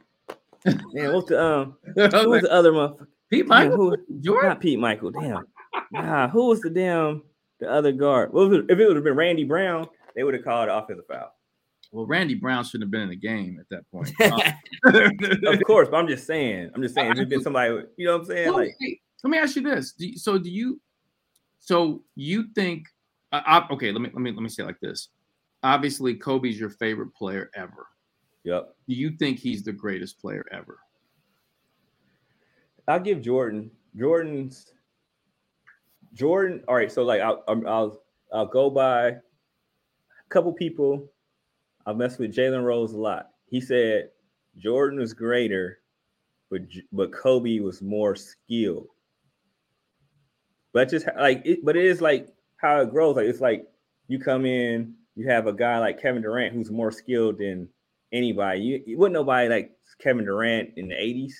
Damn. 0.65 1.13
What's 1.13 1.29
the 1.29 1.41
um? 1.43 1.77
Who 1.95 2.29
was 2.29 2.41
the 2.41 2.51
other 2.51 2.71
motherfucker? 2.71 3.07
Damn, 3.31 3.47
Michael. 3.47 3.75
who- 3.91 4.19
Jordan. 4.21 4.49
Not 4.49 4.59
Pete 4.61 4.79
Michael. 4.79 5.11
Damn. 5.11 5.45
Nah, 5.91 6.27
who 6.29 6.47
was 6.47 6.61
the 6.61 6.69
damn 6.69 7.21
the 7.59 7.69
other 7.69 7.91
guard? 7.91 8.31
It? 8.33 8.65
If 8.69 8.79
it 8.79 8.87
would 8.87 8.95
have 8.95 9.03
been 9.03 9.15
Randy 9.15 9.43
Brown, 9.43 9.87
they 10.15 10.23
would 10.23 10.33
have 10.33 10.43
called 10.43 10.69
it 10.69 10.71
offensive 10.73 11.05
foul. 11.09 11.31
Well, 11.91 12.05
Randy 12.05 12.35
Brown 12.35 12.63
shouldn't 12.63 12.83
have 12.85 12.91
been 12.91 13.01
in 13.01 13.09
the 13.09 13.15
game 13.15 13.57
at 13.59 13.67
that 13.69 13.89
point. 13.91 14.11
Uh, 14.85 15.49
Of 15.53 15.63
course, 15.65 15.87
but 15.89 15.97
I'm 15.97 16.07
just 16.07 16.25
saying. 16.27 16.71
I'm 16.73 16.81
just 16.81 16.95
saying. 16.95 17.11
If 17.11 17.17
it'd 17.17 17.29
been 17.29 17.41
somebody, 17.41 17.81
you 17.97 18.05
know 18.07 18.13
what 18.13 18.21
I'm 18.21 18.25
saying? 18.27 18.49
Well, 18.49 18.57
Like, 18.63 18.75
hey, 18.79 18.99
let 19.23 19.29
me 19.31 19.37
ask 19.37 19.55
you 19.55 19.61
this: 19.61 19.93
do 19.93 20.07
you, 20.07 20.17
so 20.17 20.37
do 20.37 20.49
you? 20.49 20.79
So 21.59 22.03
you 22.15 22.45
think? 22.53 22.85
Uh, 23.31 23.41
I- 23.45 23.67
okay, 23.73 23.91
let 23.91 24.01
me 24.01 24.09
let 24.13 24.21
me 24.21 24.31
let 24.31 24.41
me 24.41 24.49
say 24.49 24.63
it 24.63 24.67
like 24.67 24.79
this. 24.81 25.09
Obviously, 25.63 26.15
Kobe's 26.15 26.59
your 26.59 26.69
favorite 26.69 27.13
player 27.15 27.49
ever. 27.55 27.87
Yep. 28.45 28.75
Do 28.87 28.95
you 28.95 29.11
think 29.11 29.39
he's 29.39 29.63
the 29.63 29.73
greatest 29.73 30.19
player 30.21 30.45
ever? 30.51 30.79
I'll 32.87 32.99
give 32.99 33.21
Jordan. 33.21 33.71
Jordan's 33.97 34.71
Jordan. 36.13 36.63
All 36.67 36.75
right. 36.75 36.91
So 36.91 37.03
like, 37.03 37.21
I'll 37.21 37.43
I'll 37.47 38.01
I'll, 38.33 38.45
go 38.45 38.69
by 38.69 39.07
a 39.07 39.19
couple 40.29 40.53
people. 40.53 41.11
I 41.85 41.93
mess 41.93 42.17
with 42.17 42.33
Jalen 42.33 42.63
Rose 42.63 42.93
a 42.93 42.97
lot. 42.97 43.29
He 43.49 43.61
said 43.61 44.09
Jordan 44.57 44.99
was 44.99 45.13
greater, 45.13 45.79
but 46.49 46.61
but 46.91 47.13
Kobe 47.13 47.59
was 47.59 47.81
more 47.81 48.15
skilled. 48.15 48.87
But 50.73 50.89
just 50.89 51.07
like 51.17 51.41
it, 51.45 51.63
but 51.63 51.75
it 51.75 51.85
is 51.85 52.01
like 52.01 52.27
how 52.57 52.81
it 52.81 52.91
grows. 52.91 53.15
Like 53.15 53.27
it's 53.27 53.41
like 53.41 53.65
you 54.07 54.19
come 54.19 54.45
in, 54.45 54.93
you 55.15 55.27
have 55.29 55.47
a 55.47 55.53
guy 55.53 55.79
like 55.79 56.01
Kevin 56.01 56.21
Durant 56.21 56.53
who's 56.53 56.71
more 56.71 56.91
skilled 56.91 57.39
than 57.39 57.69
anybody. 58.15 58.61
You, 58.61 58.83
you 58.85 58.97
wouldn't 58.97 59.13
nobody 59.13 59.49
like 59.49 59.71
Kevin 59.99 60.25
Durant 60.25 60.71
in 60.77 60.87
the 60.87 60.95
80s. 60.95 61.33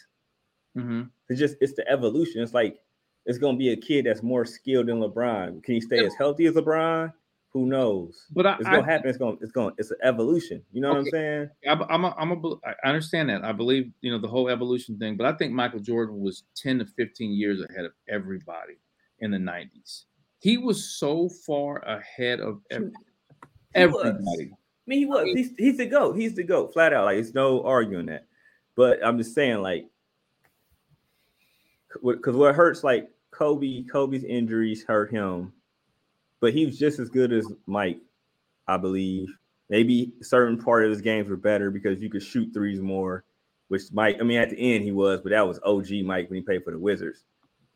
Mm-hmm. 0.78 1.04
It's 1.30 1.40
just 1.40 1.56
it's 1.62 1.74
the 1.74 1.88
evolution. 1.90 2.42
It's 2.42 2.54
like 2.54 2.78
it's 3.26 3.38
gonna 3.38 3.58
be 3.58 3.70
a 3.72 3.78
kid 3.78 4.06
that's 4.06 4.22
more 4.22 4.46
skilled 4.46 4.88
than 4.88 5.00
LeBron. 5.00 5.64
Can 5.64 5.74
he 5.74 5.82
stay 5.82 6.06
as 6.06 6.14
healthy 6.16 6.46
as 6.46 6.54
LeBron? 6.56 7.12
Who 7.54 7.66
knows? 7.66 8.26
But 8.32 8.46
I, 8.46 8.56
It's 8.56 8.64
gonna 8.66 8.84
happen. 8.84 9.10
It's 9.10 9.18
gonna 9.18 9.38
it's 9.40 9.52
gonna 9.54 9.74
it's 9.78 9.90
an 9.92 9.98
evolution. 10.04 10.62
You 10.74 10.82
know 10.82 10.90
what 10.90 10.98
I'm 10.98 11.06
saying? 11.06 11.50
I, 11.68 11.72
I'm 11.90 12.04
a, 12.04 12.14
I'm 12.18 12.32
a, 12.34 12.56
I 12.66 12.90
understand 12.90 13.30
that. 13.30 13.46
I 13.46 13.54
believe 13.54 13.92
you 14.02 14.12
know 14.12 14.20
the 14.20 14.28
whole 14.28 14.50
evolution 14.50 15.00
thing, 15.00 15.16
but 15.16 15.26
I 15.26 15.32
think 15.38 15.54
Michael 15.54 15.80
Jordan 15.80 16.20
was 16.20 16.44
10 16.58 16.80
to 16.80 16.86
15 16.86 17.32
years 17.32 17.64
ahead 17.70 17.86
of 17.86 17.94
everybody 18.10 18.74
in 19.20 19.32
the 19.32 19.38
90s. 19.38 20.04
He 20.40 20.58
was 20.58 20.84
so 21.00 21.30
far 21.30 21.78
ahead 21.88 22.42
of 22.42 22.60
ev- 22.72 22.92
He 23.74 23.86
was. 23.86 24.06
everybody. 24.06 24.52
I 24.86 24.90
mean, 24.90 25.00
he 25.00 25.06
was. 25.06 25.26
He's 25.26 25.52
he's 25.58 25.78
the 25.78 25.86
goat. 25.86 26.16
He's 26.16 26.36
the 26.36 26.44
goat, 26.44 26.74
flat 26.74 26.94
out. 26.94 27.06
Like, 27.06 27.18
it's 27.18 27.34
no 27.34 27.64
arguing 27.64 28.06
that. 28.08 28.26
But 28.76 29.04
I'm 29.04 29.18
just 29.18 29.34
saying, 29.34 29.62
like, 29.62 29.88
because 32.04 32.36
what 32.36 32.56
hurts, 32.56 32.84
like 32.84 33.10
Kobe, 33.32 33.84
Kobe's 33.84 34.24
injuries 34.24 34.84
hurt 34.84 35.12
him, 35.12 35.54
but 36.40 36.54
he 36.54 36.66
was 36.66 36.78
just 36.78 37.00
as 37.00 37.10
good 37.10 37.34
as 37.34 37.52
Mike, 37.66 38.00
I 38.68 38.78
believe. 38.78 39.30
Maybe 39.70 40.14
certain 40.22 40.62
part 40.62 40.84
of 40.84 40.92
his 40.92 41.02
games 41.02 41.28
were 41.30 41.38
better 41.38 41.72
because 41.72 42.00
you 42.00 42.10
could 42.10 42.22
shoot 42.22 42.54
threes 42.54 42.80
more, 42.80 43.24
which 43.70 43.84
Mike. 43.92 44.18
I 44.20 44.24
mean, 44.24 44.38
at 44.38 44.52
the 44.52 44.76
end 44.76 44.84
he 44.84 44.92
was, 44.92 45.22
but 45.22 45.32
that 45.32 45.48
was 45.48 45.60
OG 45.66 46.06
Mike 46.06 46.30
when 46.30 46.38
he 46.38 46.42
played 46.42 46.64
for 46.64 46.72
the 46.72 46.78
Wizards. 46.78 47.24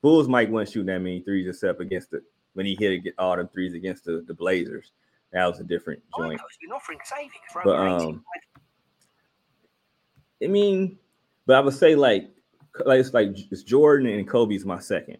Bulls 0.01 0.27
Mike 0.27 0.49
wasn't 0.49 0.73
shooting 0.73 0.87
that 0.87 0.99
many 0.99 1.21
threes 1.21 1.47
except 1.47 1.81
against 1.81 2.11
the 2.11 2.21
when 2.53 2.65
he 2.65 2.75
hit 2.79 3.13
all 3.17 3.35
them 3.35 3.47
threes 3.47 3.73
against 3.73 4.05
the, 4.05 4.23
the 4.27 4.33
Blazers. 4.33 4.91
That 5.31 5.45
was 5.45 5.59
a 5.59 5.63
different 5.63 6.01
joint. 6.17 6.39
Geico's 6.39 6.75
offering 6.75 6.99
savings 7.03 7.33
But, 7.63 7.75
um, 7.75 8.23
I 10.43 10.47
mean, 10.47 10.97
but 11.45 11.57
I 11.57 11.59
would 11.59 11.73
say 11.73 11.95
like, 11.95 12.29
like 12.85 12.99
it's 12.99 13.13
like 13.13 13.29
it's 13.51 13.63
Jordan 13.63 14.07
and 14.07 14.27
Kobe's 14.27 14.65
my 14.65 14.79
second, 14.79 15.17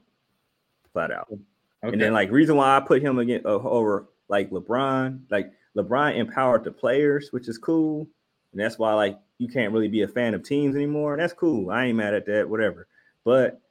flat 0.93 1.11
out. 1.11 1.27
Okay. 1.31 1.93
And 1.93 2.01
then 2.01 2.13
like 2.13 2.31
reason 2.31 2.55
why 2.55 2.75
I 2.75 2.79
put 2.79 3.01
him 3.01 3.19
again 3.19 3.41
uh, 3.45 3.49
over 3.49 4.09
like 4.27 4.49
LeBron, 4.49 5.21
like 5.29 5.51
LeBron 5.77 6.15
empowered 6.15 6.63
the 6.63 6.71
players, 6.71 7.29
which 7.31 7.47
is 7.47 7.57
cool, 7.57 8.07
and 8.51 8.61
that's 8.61 8.77
why 8.79 8.93
like 8.93 9.19
you 9.37 9.47
can't 9.47 9.73
really 9.73 9.87
be 9.87 10.01
a 10.01 10.07
fan 10.07 10.33
of 10.33 10.43
teams 10.43 10.75
anymore. 10.75 11.17
That's 11.17 11.33
cool. 11.33 11.71
I 11.71 11.85
ain't 11.85 11.97
mad 11.97 12.13
at 12.13 12.25
that. 12.27 12.49
Whatever. 12.49 12.87
But 13.23 13.61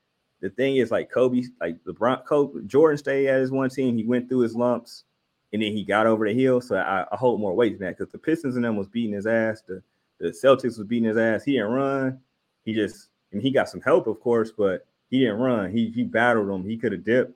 the 0.40 0.50
thing 0.50 0.76
is 0.76 0.90
like 0.90 1.10
Kobe, 1.10 1.42
like 1.60 1.82
LeBron, 1.84 2.24
Kobe, 2.24 2.60
Jordan 2.66 2.98
stayed 2.98 3.28
at 3.28 3.40
his 3.40 3.50
one 3.50 3.70
team. 3.70 3.96
He 3.96 4.04
went 4.04 4.28
through 4.28 4.40
his 4.40 4.54
lumps, 4.54 5.04
and 5.52 5.62
then 5.62 5.72
he 5.72 5.84
got 5.84 6.06
over 6.06 6.26
the 6.26 6.34
hill. 6.34 6.60
So 6.60 6.76
I, 6.76 7.06
I 7.10 7.16
hold 7.16 7.40
more 7.40 7.54
weight 7.54 7.78
than 7.78 7.86
that 7.86 7.98
because 7.98 8.12
the 8.12 8.18
Pistons 8.18 8.56
and 8.56 8.64
them 8.64 8.76
was 8.76 8.88
beating 8.88 9.14
his 9.14 9.26
ass. 9.26 9.62
The 9.62 9.82
the 10.18 10.28
Celtics 10.28 10.78
was 10.78 10.84
beating 10.84 11.08
his 11.08 11.16
ass. 11.16 11.44
He 11.44 11.52
didn't 11.52 11.70
run. 11.70 12.20
He 12.64 12.74
just 12.74 13.08
and 13.32 13.40
he 13.42 13.50
got 13.50 13.68
some 13.68 13.80
help, 13.80 14.06
of 14.06 14.20
course, 14.20 14.50
but 14.50 14.86
he 15.10 15.20
didn't 15.20 15.38
run. 15.38 15.70
He 15.70 15.90
he 15.90 16.04
battled 16.04 16.48
them. 16.48 16.64
He 16.68 16.76
could 16.76 16.92
have 16.92 17.04
dipped. 17.04 17.32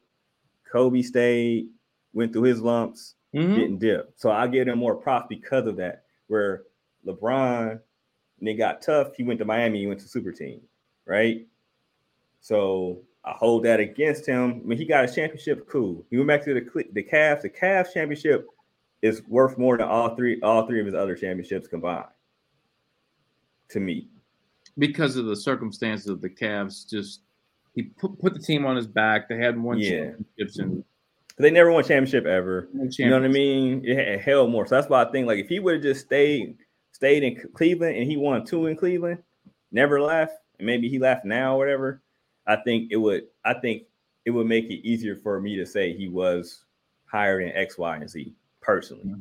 Kobe 0.70 1.02
stayed, 1.02 1.68
went 2.14 2.32
through 2.32 2.42
his 2.44 2.60
lumps, 2.62 3.14
Mhm. 3.34 3.54
didn't 3.54 3.78
dip. 3.78 4.12
So 4.16 4.30
I 4.30 4.46
give 4.46 4.68
him 4.68 4.78
more 4.78 4.94
props 4.94 5.26
because 5.28 5.66
of 5.66 5.76
that. 5.76 6.04
Where 6.28 6.62
LeBron, 7.06 7.78
and 8.40 8.48
it 8.48 8.54
got 8.54 8.80
tough, 8.82 9.14
he 9.16 9.22
went 9.22 9.38
to 9.40 9.44
Miami, 9.44 9.80
he 9.80 9.86
went 9.86 10.00
to 10.00 10.08
super 10.08 10.32
team, 10.32 10.60
right? 11.04 11.46
So 12.40 13.02
I 13.24 13.32
hold 13.32 13.64
that 13.64 13.78
against 13.80 14.26
him. 14.26 14.60
I 14.64 14.66
mean, 14.66 14.78
he 14.78 14.84
got 14.84 15.04
a 15.04 15.12
championship, 15.12 15.68
cool. 15.68 16.04
He 16.10 16.16
went 16.16 16.28
back 16.28 16.44
to 16.44 16.54
the 16.54 16.84
the 16.92 17.02
Cavs. 17.04 17.42
The 17.42 17.50
Cavs 17.50 17.92
championship 17.92 18.46
is 19.00 19.22
worth 19.28 19.58
more 19.58 19.76
than 19.76 19.86
all 19.86 20.16
three 20.16 20.40
all 20.42 20.66
three 20.66 20.80
of 20.80 20.86
his 20.86 20.94
other 20.94 21.14
championships 21.14 21.68
combined. 21.68 22.06
To 23.70 23.80
me, 23.80 24.08
because 24.76 25.16
of 25.16 25.26
the 25.26 25.36
circumstances 25.36 26.08
of 26.08 26.20
the 26.20 26.28
Cavs, 26.28 26.88
just 26.88 27.20
he 27.74 27.84
put, 27.84 28.18
put 28.18 28.34
the 28.34 28.40
team 28.40 28.66
on 28.66 28.76
his 28.76 28.86
back. 28.86 29.28
They 29.28 29.38
hadn't 29.38 29.62
won 29.62 29.78
Yeah. 29.78 30.10
championships 30.10 30.58
and 30.58 30.84
they 31.38 31.50
never 31.50 31.70
won 31.72 31.82
championship 31.82 32.26
ever. 32.26 32.68
You 32.98 33.08
know 33.08 33.16
what 33.20 33.24
I 33.24 33.28
mean? 33.28 33.82
It, 33.84 33.98
it 33.98 34.20
held 34.20 34.50
more. 34.50 34.66
So 34.66 34.74
that's 34.74 34.88
why 34.90 35.02
I 35.02 35.10
think 35.10 35.26
like 35.26 35.38
if 35.38 35.48
he 35.48 35.58
would 35.60 35.74
have 35.74 35.82
just 35.82 36.02
stayed 36.04 36.58
stayed 36.90 37.22
in 37.22 37.40
Cleveland 37.54 37.96
and 37.96 38.06
he 38.06 38.16
won 38.16 38.44
two 38.44 38.66
in 38.66 38.76
Cleveland, 38.76 39.22
never 39.70 40.00
left, 40.00 40.34
and 40.58 40.66
maybe 40.66 40.88
he 40.88 40.98
left 40.98 41.24
now 41.24 41.54
or 41.54 41.58
whatever, 41.58 42.01
I 42.46 42.56
think 42.56 42.90
it 42.90 42.96
would 42.96 43.28
I 43.44 43.54
think 43.54 43.84
it 44.24 44.30
would 44.30 44.46
make 44.46 44.66
it 44.66 44.86
easier 44.86 45.16
for 45.16 45.40
me 45.40 45.56
to 45.56 45.66
say 45.66 45.92
he 45.92 46.08
was 46.08 46.64
higher 47.06 47.42
than 47.42 47.54
X, 47.56 47.78
Y, 47.78 47.96
and 47.96 48.08
Z 48.08 48.32
personally. 48.60 49.14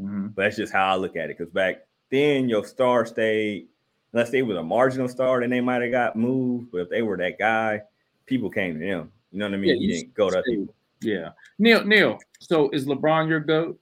Mhm. 0.00 0.34
But 0.34 0.42
that's 0.42 0.56
just 0.56 0.72
how 0.72 0.92
I 0.92 0.96
look 0.96 1.16
at 1.16 1.30
it. 1.30 1.38
Because 1.38 1.52
back 1.52 1.86
then 2.10 2.48
your 2.48 2.64
star 2.64 3.06
stayed, 3.06 3.68
unless 4.12 4.30
they 4.30 4.42
was 4.42 4.56
a 4.56 4.62
marginal 4.62 5.08
star, 5.08 5.40
then 5.40 5.50
they 5.50 5.60
might 5.60 5.82
have 5.82 5.90
got 5.90 6.16
moved. 6.16 6.70
But 6.72 6.82
if 6.82 6.88
they 6.88 7.02
were 7.02 7.16
that 7.18 7.38
guy, 7.38 7.82
people 8.26 8.50
came 8.50 8.74
to 8.74 8.80
them. 8.80 9.12
You 9.32 9.38
know 9.40 9.46
what 9.46 9.54
I 9.54 9.56
mean? 9.58 9.70
Yeah, 9.70 9.76
he 9.76 9.80
you 9.82 9.94
didn't 9.94 10.14
go 10.14 10.30
to 10.30 10.38
other 10.38 10.44
people. 10.46 10.74
Yeah, 11.00 11.30
Neil. 11.58 11.84
Neil. 11.84 12.18
So 12.40 12.70
is 12.70 12.86
LeBron 12.86 13.28
your 13.28 13.40
goat? 13.40 13.78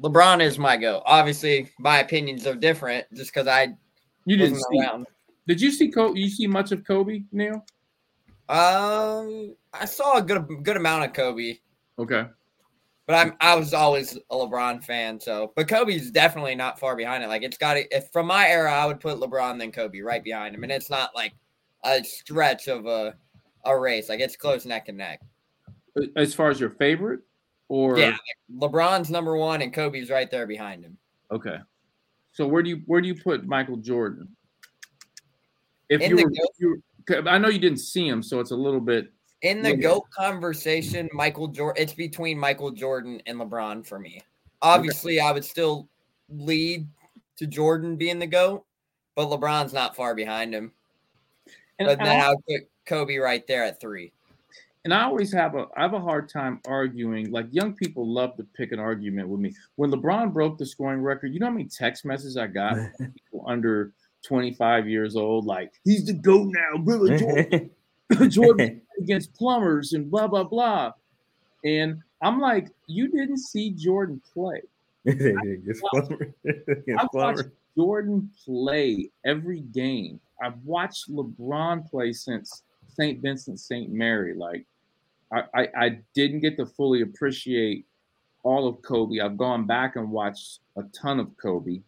LeBron 0.00 0.40
is 0.42 0.58
my 0.58 0.76
goat. 0.76 1.02
Obviously, 1.06 1.70
my 1.78 1.98
opinions 2.00 2.46
are 2.46 2.54
different 2.54 3.06
just 3.14 3.32
because 3.32 3.48
I 3.48 3.74
You 4.26 4.36
didn't 4.36 4.52
wasn't 4.52 4.72
see. 4.72 4.80
around. 4.80 5.06
Did 5.46 5.60
you 5.60 5.70
see 5.70 5.90
Kobe? 5.90 6.20
You 6.20 6.28
see 6.28 6.46
much 6.46 6.70
of 6.70 6.84
Kobe, 6.84 7.22
Neil? 7.32 7.64
Um, 8.50 9.54
I 9.72 9.84
saw 9.84 10.16
a 10.18 10.22
good 10.22 10.44
good 10.64 10.76
amount 10.76 11.04
of 11.04 11.12
Kobe, 11.12 11.58
Okay. 12.00 12.26
but 13.06 13.14
I'm 13.14 13.36
I 13.40 13.54
was 13.54 13.72
always 13.72 14.16
a 14.16 14.34
LeBron 14.34 14.82
fan. 14.82 15.20
So, 15.20 15.52
but 15.54 15.68
Kobe's 15.68 16.10
definitely 16.10 16.56
not 16.56 16.80
far 16.80 16.96
behind 16.96 17.22
it. 17.22 17.28
Like 17.28 17.42
it's 17.42 17.56
got 17.56 17.74
to. 17.74 17.96
If 17.96 18.10
from 18.10 18.26
my 18.26 18.48
era, 18.48 18.72
I 18.72 18.86
would 18.86 18.98
put 18.98 19.18
LeBron 19.20 19.58
then 19.60 19.70
Kobe 19.70 20.00
right 20.00 20.22
behind 20.24 20.56
him, 20.56 20.64
and 20.64 20.72
it's 20.72 20.90
not 20.90 21.14
like 21.14 21.32
a 21.84 22.02
stretch 22.02 22.66
of 22.66 22.86
a 22.86 23.14
a 23.64 23.78
race. 23.78 24.08
Like 24.08 24.18
it's 24.18 24.34
close 24.36 24.66
neck 24.66 24.88
and 24.88 24.98
neck. 24.98 25.20
As 26.16 26.34
far 26.34 26.50
as 26.50 26.58
your 26.58 26.70
favorite, 26.70 27.20
or 27.68 27.98
Yeah, 27.98 28.16
like 28.50 28.72
LeBron's 28.72 29.10
number 29.10 29.36
one, 29.36 29.62
and 29.62 29.72
Kobe's 29.72 30.10
right 30.10 30.28
there 30.28 30.46
behind 30.48 30.84
him. 30.84 30.96
Okay. 31.30 31.58
So 32.32 32.48
where 32.48 32.64
do 32.64 32.70
you 32.70 32.82
where 32.86 33.00
do 33.00 33.06
you 33.06 33.14
put 33.14 33.46
Michael 33.46 33.76
Jordan? 33.76 34.28
If 35.88 36.00
you 36.08 36.16
were, 36.16 36.30
if 36.32 36.48
you 36.58 36.68
were- 36.70 36.80
I 37.10 37.38
know 37.38 37.48
you 37.48 37.58
didn't 37.58 37.78
see 37.80 38.06
him, 38.06 38.22
so 38.22 38.40
it's 38.40 38.50
a 38.50 38.56
little 38.56 38.80
bit. 38.80 39.12
In 39.42 39.62
the 39.62 39.70
Yeah. 39.70 39.88
GOAT 39.88 40.04
conversation, 40.16 41.08
Michael 41.12 41.48
Jordan, 41.48 41.82
it's 41.82 41.94
between 41.94 42.38
Michael 42.38 42.70
Jordan 42.70 43.22
and 43.26 43.38
LeBron 43.38 43.86
for 43.86 43.98
me. 43.98 44.20
Obviously, 44.62 45.20
I 45.20 45.32
would 45.32 45.44
still 45.44 45.88
lead 46.28 46.86
to 47.36 47.46
Jordan 47.46 47.96
being 47.96 48.18
the 48.18 48.26
GOAT, 48.26 48.64
but 49.16 49.28
LeBron's 49.28 49.72
not 49.72 49.96
far 49.96 50.14
behind 50.14 50.54
him. 50.54 50.72
And, 51.78 51.86
But 51.86 51.98
and 51.98 52.06
then 52.06 52.20
I, 52.20 52.26
I 52.26 52.28
would 52.30 52.44
put 52.46 52.68
Kobe 52.84 53.16
right 53.16 53.46
there 53.46 53.64
at 53.64 53.80
three. 53.80 54.12
and 54.84 54.92
I 54.92 55.04
always 55.04 55.32
have 55.32 55.54
a 55.54 55.66
I 55.76 55.82
have 55.82 55.94
a 55.94 56.00
hard 56.00 56.28
time 56.28 56.60
arguing. 56.66 57.30
Like 57.30 57.46
young 57.50 57.74
people 57.74 58.06
love 58.06 58.36
to 58.36 58.44
pick 58.54 58.72
an 58.72 58.78
argument 58.78 59.28
with 59.28 59.40
me. 59.40 59.54
When 59.76 59.90
LeBron 59.90 60.34
broke 60.34 60.58
the 60.58 60.66
scoring 60.66 61.00
record, 61.00 61.32
you 61.32 61.40
know 61.40 61.46
how 61.46 61.52
many 61.52 61.64
text 61.68 62.04
messages 62.04 62.36
I 62.36 62.46
got 62.46 62.76
from 62.98 63.12
people 63.14 63.44
under 63.46 63.94
25 64.22 64.88
years 64.88 65.16
old, 65.16 65.46
like 65.46 65.72
he's 65.84 66.04
the 66.06 66.12
GOAT 66.12 66.52
now, 66.52 66.78
brother 66.78 67.18
Jordan. 67.18 67.70
Jordan 68.28 68.82
against 68.98 69.34
plumbers 69.34 69.92
and 69.92 70.10
blah 70.10 70.26
blah 70.26 70.44
blah. 70.44 70.92
And 71.64 72.02
I'm 72.22 72.40
like, 72.40 72.68
you 72.86 73.08
didn't 73.08 73.38
see 73.38 73.70
Jordan 73.70 74.20
play. 74.32 74.62
Against 75.06 75.82
Plummer. 75.90 76.34
Against 76.44 77.04
I've 77.04 77.08
watched. 77.12 77.44
Jordan 77.76 78.30
play 78.44 79.10
every 79.24 79.60
game. 79.60 80.20
I've 80.42 80.58
watched 80.64 81.10
LeBron 81.10 81.88
play 81.88 82.12
since 82.12 82.62
St. 82.88 83.22
Vincent 83.22 83.60
St. 83.60 83.90
Mary. 83.90 84.34
Like, 84.34 84.66
I, 85.32 85.42
I, 85.54 85.68
I 85.76 85.98
didn't 86.14 86.40
get 86.40 86.56
to 86.58 86.66
fully 86.66 87.02
appreciate 87.02 87.86
all 88.42 88.68
of 88.68 88.82
Kobe. 88.82 89.20
I've 89.20 89.38
gone 89.38 89.66
back 89.66 89.96
and 89.96 90.10
watched 90.10 90.60
a 90.76 90.82
ton 90.94 91.20
of 91.20 91.34
Kobe. 91.36 91.80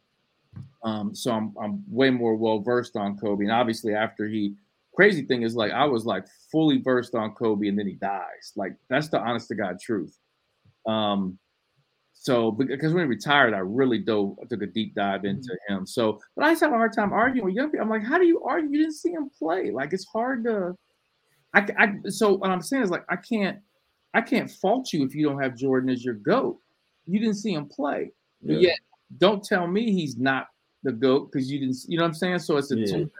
Um, 0.85 1.14
so 1.14 1.33
I'm, 1.33 1.55
I'm 1.61 1.85
way 1.89 2.11
more 2.11 2.35
well 2.35 2.61
versed 2.61 2.97
on 2.97 3.16
Kobe. 3.16 3.45
And 3.45 3.53
obviously, 3.53 3.95
after 3.95 4.26
he, 4.26 4.55
crazy 4.95 5.22
thing 5.22 5.43
is 5.43 5.55
like, 5.55 5.72
I 5.72 5.85
was 5.85 6.05
like 6.05 6.26
fully 6.51 6.78
versed 6.78 7.14
on 7.14 7.33
Kobe 7.35 7.68
and 7.68 7.78
then 7.78 7.87
he 7.87 7.95
dies. 7.95 8.53
Like, 8.57 8.74
that's 8.89 9.09
the 9.09 9.20
honest 9.20 9.49
to 9.49 9.55
God 9.55 9.78
truth. 9.80 10.18
Um, 10.87 11.39
so 12.14 12.53
because 12.53 12.93
when 12.93 13.05
he 13.05 13.09
retired, 13.09 13.53
I 13.53 13.59
really 13.59 13.99
dove 13.99 14.37
took 14.49 14.62
a 14.62 14.66
deep 14.66 14.95
dive 14.95 15.24
into 15.24 15.57
him. 15.66 15.85
So, 15.87 16.20
but 16.37 16.45
I 16.45 16.53
just 16.53 16.62
have 16.62 16.72
a 16.72 16.76
hard 16.76 16.93
time 16.93 17.12
arguing 17.12 17.47
with 17.47 17.55
young 17.55 17.70
people. 17.70 17.83
I'm 17.85 17.91
like, 17.91 18.05
how 18.05 18.16
do 18.16 18.26
you 18.26 18.41
argue? 18.45 18.70
You 18.70 18.78
didn't 18.78 18.95
see 18.95 19.11
him 19.11 19.28
play. 19.37 19.72
Like 19.72 19.93
it's 19.93 20.07
hard 20.07 20.45
to. 20.45 20.76
I, 21.53 21.66
I 21.76 22.09
so 22.11 22.35
what 22.35 22.51
I'm 22.51 22.62
saying 22.62 22.85
is 22.85 22.91
like 22.91 23.05
I 23.09 23.16
can't 23.16 23.59
I 24.14 24.20
can't 24.20 24.49
fault 24.49 24.93
you 24.93 25.05
if 25.05 25.16
you 25.16 25.26
don't 25.26 25.43
have 25.43 25.57
Jordan 25.57 25.91
as 25.91 26.05
your 26.05 26.14
goat. 26.14 26.59
You 27.07 27.18
didn't 27.18 27.35
see 27.37 27.55
him 27.55 27.66
play, 27.66 28.12
but 28.41 28.55
Yeah. 28.55 28.68
yet 28.68 28.78
don't 29.18 29.43
tell 29.43 29.66
me 29.66 29.91
he's 29.93 30.16
not 30.16 30.47
the 30.83 30.93
goat 30.93 31.30
because 31.30 31.51
you 31.51 31.61
didn't. 31.61 31.78
You 31.87 31.99
know 31.99 32.05
what 32.05 32.09
I'm 32.09 32.14
saying? 32.14 32.39
So 32.41 32.57
it's 32.57 32.70
a 32.72 32.78
Yeah. 32.78 32.87
two. 32.87 33.11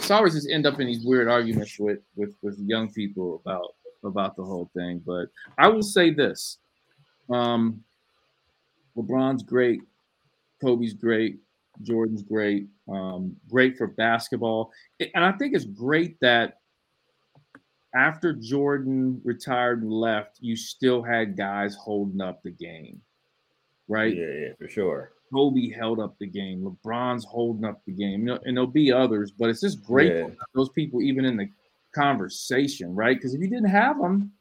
So 0.00 0.14
I 0.14 0.18
always 0.18 0.34
just 0.34 0.48
end 0.48 0.66
up 0.66 0.80
in 0.80 0.86
these 0.86 1.04
weird 1.04 1.28
arguments 1.28 1.78
with 1.78 2.00
with 2.16 2.36
with 2.42 2.58
young 2.58 2.92
people 2.92 3.42
about 3.44 3.74
about 4.04 4.36
the 4.36 4.44
whole 4.44 4.70
thing. 4.74 5.02
But 5.04 5.28
I 5.58 5.68
will 5.68 5.82
say 5.82 6.10
this. 6.10 6.58
Um, 7.30 7.84
LeBron's 8.96 9.42
great, 9.42 9.80
Kobe's 10.62 10.94
great, 10.94 11.38
Jordan's 11.82 12.22
great, 12.22 12.68
um, 12.88 13.36
great 13.50 13.76
for 13.76 13.86
basketball, 13.86 14.72
and 14.98 15.24
I 15.24 15.32
think 15.32 15.54
it's 15.54 15.66
great 15.66 16.18
that 16.20 16.58
after 17.94 18.32
Jordan 18.32 19.20
retired 19.24 19.82
and 19.82 19.92
left, 19.92 20.38
you 20.40 20.56
still 20.56 21.02
had 21.02 21.36
guys 21.36 21.74
holding 21.74 22.20
up 22.20 22.42
the 22.42 22.50
game, 22.50 23.00
right? 23.88 24.14
Yeah, 24.14 24.32
yeah, 24.32 24.52
for 24.58 24.68
sure. 24.68 25.12
Kobe 25.32 25.70
held 25.70 26.00
up 26.00 26.18
the 26.18 26.26
game, 26.26 26.62
LeBron's 26.62 27.24
holding 27.24 27.64
up 27.64 27.80
the 27.86 27.92
game, 27.92 28.20
you 28.20 28.26
know, 28.26 28.38
and 28.44 28.56
there'll 28.56 28.66
be 28.66 28.92
others, 28.92 29.30
but 29.30 29.48
it's 29.48 29.60
just 29.60 29.82
great 29.84 30.12
Yeah. 30.12 30.28
those 30.54 30.68
people 30.70 31.02
even 31.02 31.24
in 31.24 31.36
the 31.36 31.48
conversation, 31.92 32.94
right? 32.94 33.16
Because 33.16 33.34
if 33.34 33.40
you 33.40 33.48
didn't 33.48 33.68
have 33.70 33.98
them, 33.98 34.32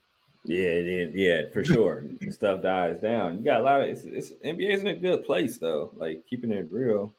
Yeah, 0.45 0.69
is. 0.69 1.13
Yeah, 1.13 1.49
for 1.51 1.63
sure. 1.63 2.05
Stuff 2.29 2.61
dies 2.61 2.99
down. 3.01 3.38
You 3.38 3.43
got 3.43 3.59
a 3.59 3.63
lot 3.63 3.81
of 3.81 3.89
it's, 3.89 4.03
it's 4.05 4.31
NBA's 4.45 4.79
in 4.81 4.88
a 4.88 4.95
good 4.95 5.25
place 5.25 5.57
though. 5.57 5.91
Like 5.95 6.23
keeping 6.29 6.51
it 6.51 6.67
real. 6.71 7.13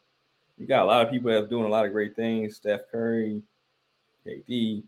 You 0.57 0.67
got 0.67 0.83
a 0.83 0.87
lot 0.87 1.05
of 1.05 1.13
people 1.13 1.31
that's 1.31 1.47
doing 1.49 1.65
a 1.65 1.69
lot 1.69 1.85
of 1.85 1.93
great 1.93 2.17
things. 2.17 2.57
Steph 2.57 2.91
Curry, 2.91 3.43
KD. 4.27 4.83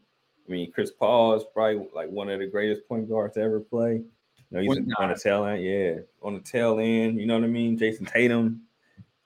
I 0.48 0.50
mean, 0.50 0.72
Chris 0.72 0.90
Paul 0.90 1.34
is 1.34 1.44
probably 1.52 1.86
like 1.94 2.08
one 2.08 2.28
of 2.30 2.40
the 2.40 2.46
greatest 2.46 2.88
point 2.88 3.08
guards 3.08 3.34
to 3.34 3.40
ever 3.42 3.60
play. 3.60 3.96
You 3.96 4.04
know, 4.50 4.60
he's 4.60 4.82
on 4.98 5.08
the 5.10 5.14
tail 5.14 5.44
end. 5.44 5.62
Yeah, 5.62 5.98
on 6.22 6.34
the 6.34 6.40
tail 6.40 6.78
end. 6.80 7.20
You 7.20 7.26
know 7.26 7.34
what 7.34 7.44
I 7.44 7.48
mean? 7.48 7.78
Jayson 7.78 8.06
Tatum. 8.06 8.62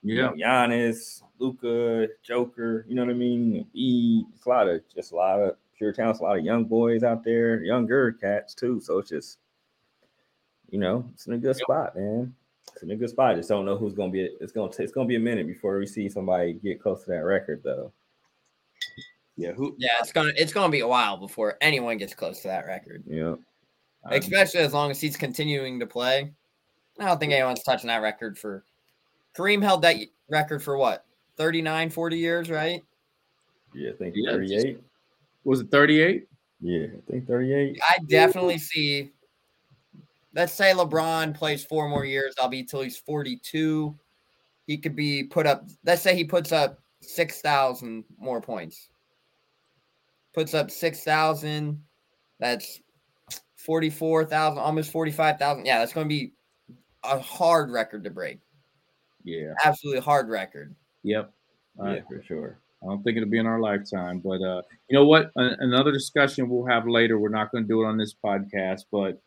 You 0.05 0.21
know, 0.21 0.33
Giannis, 0.33 1.23
Luka, 1.39 2.09
Joker. 2.23 2.85
You 2.87 2.95
know 2.95 3.05
what 3.07 3.11
I 3.11 3.15
mean? 3.15 3.67
E. 3.73 4.23
It's 4.35 4.45
a 4.45 4.49
lot 4.49 4.69
of 4.69 4.83
just 4.95 5.13
a 5.13 5.17
lot 5.17 5.41
of 5.41 5.57
pure 5.77 5.93
talents, 5.93 6.21
a 6.21 6.23
lot 6.23 6.39
of 6.39 6.45
young 6.45 6.65
boys 6.67 7.03
out 7.03 7.25
there, 7.25 7.63
younger 7.65 8.13
cats 8.13 8.55
too. 8.55 8.81
So 8.81 8.99
it's 8.99 9.09
just, 9.09 9.39
you 10.71 10.79
know, 10.79 11.09
it's 11.15 11.27
in 11.27 11.33
a 11.33 11.39
good 11.39 11.57
spot, 11.57 11.97
man. 11.97 12.35
It's 12.75 12.83
in 12.83 12.91
a 12.91 12.97
good 12.97 13.09
spot. 13.11 13.33
I 13.33 13.37
Just 13.37 13.49
don't 13.49 13.65
know 13.65 13.79
who's 13.79 13.95
gonna 13.95 14.13
be. 14.13 14.29
It's 14.41 14.53
gonna 14.53 14.71
t- 14.71 14.83
it's 14.83 14.93
gonna 14.93 15.09
be 15.09 15.17
a 15.17 15.21
minute 15.21 15.47
before 15.47 15.79
we 15.79 15.87
see 15.87 16.09
somebody 16.11 16.53
get 16.53 16.83
close 16.83 17.05
to 17.05 17.11
that 17.11 17.25
record, 17.25 17.63
though. 17.65 17.91
yeah, 19.37 19.53
who? 19.53 19.75
Yeah, 19.79 19.93
it's 20.01 20.13
gonna 20.13 20.33
it's 20.37 20.53
gonna 20.53 20.71
be 20.71 20.81
a 20.81 20.89
while 20.89 21.17
before 21.17 21.57
anyone 21.63 21.97
gets 21.97 22.15
close 22.15 22.43
to 22.43 22.49
that 22.49 22.67
record. 22.67 23.05
Yeah, 23.07 23.37
Especially 24.11 24.61
as 24.61 24.75
long 24.75 24.91
as 24.91 25.01
he's 25.01 25.17
continuing 25.17 25.81
to 25.81 25.87
play. 25.87 26.31
I 26.99 27.07
don't 27.07 27.19
think 27.19 27.33
anyone's 27.33 27.63
touching 27.63 27.89
that 27.89 28.03
record 28.03 28.39
for 28.39 28.65
Kareem 29.37 29.63
held 29.63 29.83
that 29.83 29.97
record 30.29 30.63
for 30.63 30.77
what? 30.77 31.05
39, 31.37 31.91
40 31.91 32.17
years, 32.19 32.51
right? 32.51 32.83
yeah, 33.75 33.91
I 33.91 33.95
think 33.95 34.15
Yeah, 34.17 34.33
38. 34.33 34.81
was 35.45 35.61
it 35.61 35.71
38? 35.71 36.29
Yeah, 36.61 36.87
I 36.87 37.11
think 37.11 37.27
38. 37.27 37.81
I 37.83 37.99
definitely 38.09 38.59
see. 38.59 39.11
Let's 40.35 40.53
say 40.53 40.73
LeBron 40.73 41.35
plays 41.35 41.65
four 41.65 41.89
more 41.89 42.05
years. 42.05 42.35
I'll 42.41 42.49
be 42.49 42.63
till 42.63 42.83
he's 42.83 42.97
42. 42.97 43.95
He 44.67 44.79
could 44.79 44.97
be 44.97 45.25
put 45.25 45.47
up. 45.47 45.69
Let's 45.85 46.03
say 46.03 46.17
he 46.17 46.25
puts 46.25 46.53
up 46.53 46.79
6,000 47.01 48.05
more 48.19 48.41
points. 48.41 48.89
Puts 50.33 50.55
up 50.55 50.71
6,000. 50.71 51.81
That's 52.41 52.81
44,000, 53.57 54.59
almost 54.59 54.91
45,000. 54.91 55.67
Yeah, 55.67 55.79
that's 55.79 55.93
going 55.93 56.09
to 56.09 56.15
be 56.15 56.33
a 57.05 57.19
hard 57.19 57.71
record 57.71 58.05
to 58.05 58.11
break. 58.11 58.39
Yeah. 59.25 59.55
Absolutely 59.65 60.03
hard 60.03 60.29
record. 60.29 60.75
Yep. 61.03 61.33
Yeah, 61.83 62.01
for 62.07 62.23
sure. 62.23 62.59
I 62.83 62.87
don't 62.87 63.03
think 63.03 63.17
it'll 63.17 63.31
be 63.31 63.39
in 63.39 63.47
our 63.47 63.61
lifetime, 63.61 64.21
but 64.21 64.41
uh, 64.43 64.63
you 64.89 64.95
know 64.95 65.07
what? 65.07 65.33
A- 65.37 65.57
another 65.61 65.91
discussion 65.91 66.49
we'll 66.49 66.67
have 66.67 66.87
later. 66.87 67.19
We're 67.19 67.31
not 67.31 67.51
going 67.51 67.65
to 67.65 67.69
do 67.69 67.83
it 67.83 67.87
on 67.87 67.97
this 67.97 68.15
podcast, 68.15 68.85
but 68.93 69.21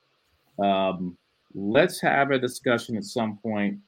um, 0.63 1.17
let's 1.53 1.99
have 2.01 2.31
a 2.31 2.39
discussion 2.39 2.95
at 2.97 3.03
some 3.03 3.37
point. 3.37 3.79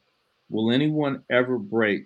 Will 0.50 0.72
anyone 0.72 1.22
ever 1.30 1.56
break 1.58 2.04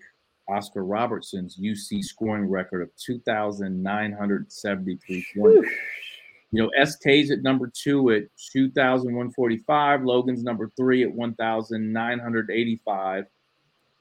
Oscar 0.49 0.85
Robertson's 0.85 1.57
UC 1.57 2.05
scoring 2.05 2.45
record 2.45 2.83
of 2.83 2.95
2,973 2.97 5.27
points? 5.37 5.71
You 6.53 6.63
know, 6.63 6.71
SK's 6.85 7.31
at 7.31 7.43
number 7.43 7.73
two 7.75 8.11
at 8.11 8.25
2,145. 8.53 10.05
Logan's 10.05 10.45
number 10.45 10.71
three 10.77 11.03
at 11.03 11.11
1,985. 11.13 13.25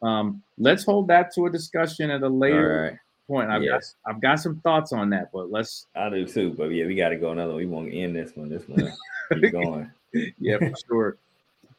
Um, 0.04 0.44
let's 0.58 0.84
hold 0.84 1.08
that 1.08 1.34
to 1.36 1.46
a 1.46 1.50
discussion 1.50 2.12
at 2.12 2.22
a 2.24 2.28
later 2.30 2.92
right. 2.92 3.00
point. 3.28 3.50
I've 3.50 3.64
Yes. 3.64 3.96
got 4.06 4.16
I've 4.16 4.22
got 4.22 4.36
some 4.40 4.60
thoughts 4.60 4.92
on 4.92 5.10
that, 5.12 5.32
but 5.32 5.50
let's 5.50 5.88
I 5.96 6.10
do 6.10 6.26
too, 6.28 6.54
but 6.58 6.66
yeah, 6.66 6.86
we 6.86 6.96
got 6.96 7.10
to 7.10 7.16
go 7.16 7.32
another. 7.32 7.56
We 7.56 7.66
won't 7.66 7.94
end 7.94 8.16
this 8.16 8.36
one. 8.36 8.50
This 8.50 8.68
one 8.68 8.92
keep 9.34 9.52
going. 9.54 9.90
yeah, 10.40 10.58
for 10.58 10.74
sure. 10.88 11.18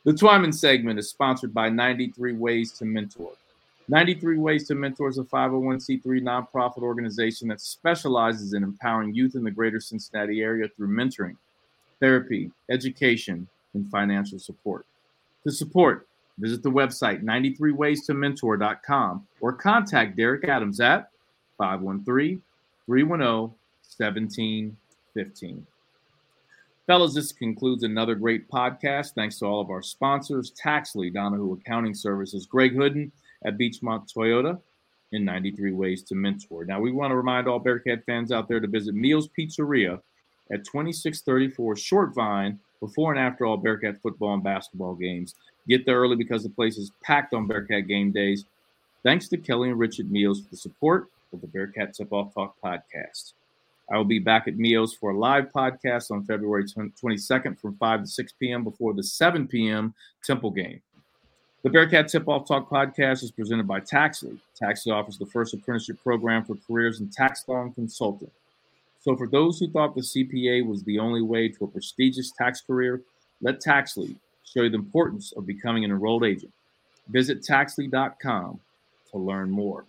The 0.04 0.12
Twyman 0.12 0.54
segment 0.54 0.98
is 0.98 1.08
sponsored 1.10 1.54
by 1.54 1.68
93 1.68 2.34
Ways 2.34 2.72
to 2.72 2.84
Mentor. 2.84 3.32
93 3.88 4.38
Ways 4.38 4.66
to 4.68 4.74
Mentor 4.74 5.08
is 5.08 5.18
a 5.18 5.24
501c3 5.24 6.02
nonprofit 6.22 6.78
organization 6.82 7.48
that 7.48 7.60
specializes 7.60 8.54
in 8.54 8.62
empowering 8.62 9.14
youth 9.14 9.34
in 9.34 9.44
the 9.44 9.50
greater 9.50 9.80
Cincinnati 9.80 10.40
area 10.42 10.68
through 10.68 10.88
mentoring, 10.88 11.36
therapy, 12.00 12.50
education, 12.70 13.46
and 13.74 13.90
financial 13.90 14.38
support. 14.38 14.86
To 15.44 15.52
support 15.52 16.06
Visit 16.38 16.62
the 16.62 16.70
website 16.70 17.22
93waystomentor.com 17.22 19.26
or 19.40 19.52
contact 19.52 20.16
Derek 20.16 20.48
Adams 20.48 20.80
at 20.80 21.10
513 21.58 22.40
310 22.86 23.54
1715. 23.96 25.66
Fellas, 26.86 27.14
this 27.14 27.32
concludes 27.32 27.82
another 27.82 28.14
great 28.14 28.48
podcast. 28.50 29.14
Thanks 29.14 29.38
to 29.38 29.46
all 29.46 29.60
of 29.60 29.70
our 29.70 29.82
sponsors 29.82 30.52
Taxly, 30.52 31.12
Donahue 31.12 31.54
Accounting 31.54 31.94
Services, 31.94 32.46
Greg 32.46 32.74
Hooden 32.74 33.10
at 33.46 33.56
Beechmont 33.56 34.12
Toyota, 34.12 34.60
in 35.14 35.24
93 35.24 35.72
Ways 35.72 36.02
to 36.02 36.14
Mentor. 36.14 36.64
Now, 36.64 36.80
we 36.80 36.92
want 36.92 37.12
to 37.12 37.16
remind 37.16 37.48
all 37.48 37.58
Bearcat 37.58 38.04
fans 38.04 38.32
out 38.32 38.48
there 38.48 38.60
to 38.60 38.66
visit 38.66 38.94
Meals 38.94 39.28
Pizzeria 39.28 40.00
at 40.52 40.64
2634 40.64 41.76
Short 41.76 42.14
Vine 42.14 42.58
before 42.80 43.12
and 43.12 43.20
after 43.20 43.46
all 43.46 43.56
Bearcat 43.56 44.00
football 44.02 44.34
and 44.34 44.42
basketball 44.42 44.94
games. 44.94 45.34
Get 45.68 45.86
there 45.86 45.98
early 45.98 46.16
because 46.16 46.42
the 46.42 46.50
place 46.50 46.76
is 46.76 46.92
packed 47.02 47.34
on 47.34 47.46
Bearcat 47.46 47.88
game 47.88 48.12
days. 48.12 48.44
Thanks 49.02 49.28
to 49.28 49.36
Kelly 49.36 49.70
and 49.70 49.78
Richard 49.78 50.10
Meals 50.10 50.40
for 50.40 50.50
the 50.50 50.56
support 50.56 51.08
of 51.32 51.40
the 51.40 51.46
Bearcat 51.46 51.94
Tip 51.94 52.12
Off 52.12 52.34
Talk 52.34 52.56
podcast. 52.62 53.32
I 53.90 53.96
will 53.96 54.04
be 54.04 54.18
back 54.18 54.48
at 54.48 54.56
Meals 54.56 54.94
for 54.94 55.10
a 55.10 55.18
live 55.18 55.52
podcast 55.52 56.10
on 56.10 56.24
February 56.24 56.64
22nd 56.64 57.58
from 57.58 57.76
5 57.76 58.00
to 58.02 58.06
6 58.06 58.32
p.m. 58.40 58.64
before 58.64 58.94
the 58.94 59.02
7 59.02 59.46
p.m. 59.46 59.94
Temple 60.24 60.50
game. 60.50 60.80
The 61.62 61.70
Bearcat 61.70 62.08
Tip 62.08 62.28
Off 62.28 62.46
Talk 62.46 62.68
podcast 62.68 63.22
is 63.22 63.30
presented 63.30 63.66
by 63.66 63.80
Taxly. 63.80 64.38
Taxly 64.60 64.92
offers 64.92 65.18
the 65.18 65.26
first 65.26 65.54
apprenticeship 65.54 66.02
program 66.02 66.44
for 66.44 66.56
careers 66.66 67.00
in 67.00 67.08
tax 67.08 67.44
law 67.46 67.62
and 67.62 67.74
consulting. 67.74 68.30
So, 69.04 69.14
for 69.14 69.26
those 69.26 69.58
who 69.58 69.68
thought 69.68 69.94
the 69.94 70.00
CPA 70.00 70.66
was 70.66 70.82
the 70.82 70.98
only 70.98 71.20
way 71.20 71.48
to 71.48 71.64
a 71.64 71.68
prestigious 71.68 72.30
tax 72.30 72.62
career, 72.62 73.02
let 73.42 73.60
Taxly 73.60 74.16
show 74.46 74.62
you 74.62 74.70
the 74.70 74.78
importance 74.78 75.34
of 75.36 75.44
becoming 75.44 75.84
an 75.84 75.90
enrolled 75.90 76.24
agent. 76.24 76.54
Visit 77.08 77.42
taxly.com 77.42 78.60
to 79.10 79.18
learn 79.18 79.50
more. 79.50 79.84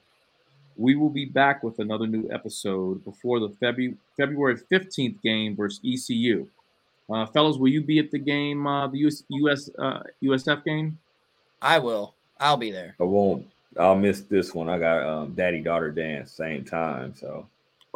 We 0.75 0.95
will 0.95 1.09
be 1.09 1.23
back 1.23 1.63
with 1.63 1.79
another 1.79 2.07
new 2.07 2.29
episode 2.29 3.05
before 3.05 3.39
the 3.39 3.47
Febu- 3.47 3.95
February 4.17 4.57
15th 4.69 5.21
game 5.21 5.55
versus 5.55 5.79
ECU. 5.85 6.49
Uh, 7.09 7.25
fellows, 7.27 7.57
will 7.57 7.69
you 7.69 7.81
be 7.81 7.99
at 7.99 8.11
the 8.11 8.19
game, 8.19 8.67
uh, 8.67 8.87
the 8.87 8.97
US, 8.97 9.23
US 9.29 9.69
uh, 9.79 10.03
USF 10.21 10.65
game? 10.65 10.99
I 11.61 11.79
will. 11.79 12.15
I'll 12.37 12.57
be 12.57 12.69
there. 12.69 12.97
I 12.99 13.03
won't. 13.03 13.47
I'll 13.79 13.95
miss 13.95 14.21
this 14.23 14.53
one. 14.53 14.67
I 14.67 14.77
got 14.77 15.03
um, 15.07 15.33
daddy 15.35 15.61
daughter 15.61 15.89
dance 15.89 16.33
same 16.33 16.65
time. 16.65 17.15
So. 17.15 17.47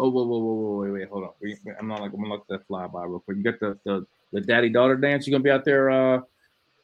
Oh 0.02 0.10
whoa 0.10 0.24
whoa 0.24 0.40
whoa 0.40 0.54
whoa 0.54 0.82
wait 0.84 0.92
wait 0.92 1.10
hold 1.10 1.26
on. 1.26 1.32
Wait, 1.42 1.60
I'm 1.78 1.90
not 1.90 2.00
like 2.00 2.14
I'm 2.14 2.22
gonna 2.22 2.34
look 2.34 2.48
that 2.48 2.66
fly 2.68 2.88
by 2.88 3.04
real 3.04 3.20
quick. 3.20 3.38
You 3.38 3.44
got 3.44 3.60
the 3.60 3.78
the, 3.84 4.06
the 4.32 4.40
daddy 4.40 4.70
daughter 4.70 4.96
dance. 4.96 5.28
You 5.28 5.32
gonna 5.32 5.44
be 5.44 5.52
out 5.52 5.66
there 5.66 5.90
uh 5.90 6.22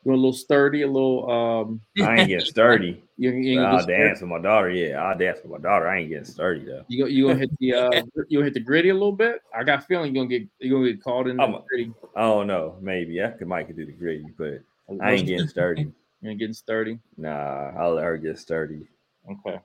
doing 0.04 0.18
a 0.18 0.22
little 0.22 0.34
sturdy, 0.34 0.82
a 0.82 0.88
little 0.88 1.32
um. 1.32 1.82
I 2.06 2.18
ain't 2.20 2.28
getting 2.28 2.46
sturdy. 2.46 3.02
you, 3.18 3.32
you 3.32 3.62
I'll 3.62 3.86
dance 3.86 4.20
with 4.20 4.30
my 4.30 4.40
daughter. 4.40 4.70
Yeah, 4.70 5.02
I'll 5.02 5.18
dance 5.18 5.40
with 5.42 5.52
my 5.54 5.60
daughter. 5.60 5.88
I 5.88 6.00
ain't 6.00 6.10
getting 6.10 6.26
sturdy 6.26 6.66
though. 6.66 6.84
You 6.90 7.04
go, 7.04 7.10
you 7.10 7.28
gonna 7.28 7.40
hit 7.40 7.52
the 7.58 7.74
uh 7.74 8.02
you 8.28 8.40
gonna 8.40 8.46
hit 8.46 8.54
the 8.54 8.60
gritty 8.60 8.90
a 8.90 8.94
little 8.94 9.14
bit. 9.14 9.42
I 9.58 9.64
got 9.64 9.80
a 9.80 9.82
feeling 9.84 10.14
you're 10.14 10.26
gonna 10.26 10.38
get 10.38 10.50
you're 10.60 10.78
gonna 10.78 10.92
get 10.92 11.02
called 11.02 11.30
in 11.30 11.40
I'm 11.40 11.54
the 11.54 11.60
gritty. 11.70 11.94
I 12.18 12.22
don't 12.22 12.48
know. 12.48 12.76
Maybe 12.82 13.24
I 13.24 13.30
could 13.30 13.48
Mike 13.48 13.68
could 13.68 13.78
do 13.78 13.86
the 13.86 13.94
gritty, 13.94 14.26
but 14.38 14.60
I 15.02 15.14
ain't 15.14 15.28
getting 15.28 15.48
sturdy. 15.48 15.90
You 16.22 16.30
ain't 16.32 16.40
getting 16.40 16.54
sturdy. 16.54 17.00
Nah, 17.16 17.72
I'll 17.78 17.94
let 17.94 18.04
her 18.04 18.18
get 18.18 18.38
sturdy. 18.40 18.88
Okay. 19.30 19.60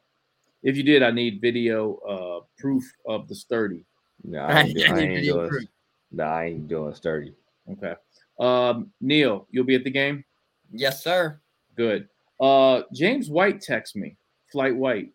If 0.63 0.77
you 0.77 0.83
did, 0.83 1.03
I 1.03 1.11
need 1.11 1.41
video 1.41 1.97
uh 1.99 2.45
proof 2.59 2.85
of 3.07 3.29
the 3.29 3.35
sturdy. 3.35 3.85
Nah, 4.25 4.47
I 4.47 4.61
ain't, 4.63 4.77
do- 4.77 4.85
I 4.89 4.99
ain't 4.99 5.25
doing. 5.25 5.49
proof. 5.49 5.69
Nah, 6.13 6.25
I 6.25 6.45
ain't 6.47 6.69
doing 6.69 6.95
sturdy. 6.95 7.35
Okay. 7.73 7.95
Um, 8.39 8.91
Neil, 9.01 9.47
you'll 9.51 9.65
be 9.65 9.75
at 9.75 9.85
the 9.85 9.91
game. 9.91 10.25
Yes, 10.73 11.03
sir. 11.03 11.41
Good. 11.77 12.09
Uh, 12.41 12.83
James 12.93 13.29
White 13.29 13.61
texted 13.61 13.97
me, 13.97 14.17
Flight 14.51 14.75
White. 14.75 15.13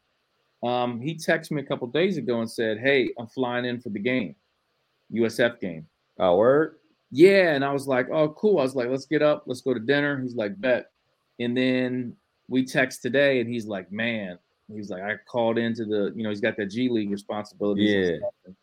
Um, 0.64 1.00
he 1.00 1.16
texted 1.16 1.52
me 1.52 1.62
a 1.62 1.66
couple 1.66 1.88
days 1.88 2.18
ago 2.18 2.40
and 2.40 2.50
said, 2.50 2.80
"Hey, 2.80 3.12
I'm 3.20 3.28
flying 3.28 3.66
in 3.66 3.82
for 3.82 3.90
the 3.90 4.00
game, 4.00 4.36
USF 5.14 5.60
game." 5.60 5.88
Oh, 6.18 6.38
word. 6.38 6.78
Yeah, 7.12 7.54
and 7.54 7.64
I 7.64 7.72
was 7.72 7.88
like, 7.88 8.10
"Oh, 8.10 8.30
cool." 8.30 8.60
I 8.60 8.64
was 8.64 8.76
like, 8.76 8.90
"Let's 8.90 9.06
get 9.06 9.22
up, 9.22 9.44
let's 9.46 9.62
go 9.62 9.74
to 9.74 9.80
dinner." 9.80 10.20
He's 10.22 10.36
like, 10.36 10.60
"Bet." 10.60 10.92
And 11.40 11.56
then 11.56 12.16
we 12.48 12.66
text 12.66 13.02
today, 13.02 13.42
and 13.42 13.50
he's 13.50 13.66
like, 13.66 13.92
"Man," 13.92 14.40
he's 14.74 14.90
like, 14.90 15.02
"I 15.04 15.16
called 15.28 15.58
into 15.58 15.86
the, 15.86 16.12
you 16.16 16.24
know, 16.24 16.30
he's 16.30 16.42
got 16.42 16.58
that 16.58 16.68
G 16.68 16.90
League 16.90 17.12
responsibilities." 17.12 17.94
and 17.94 18.22
Yeah. 18.22 18.54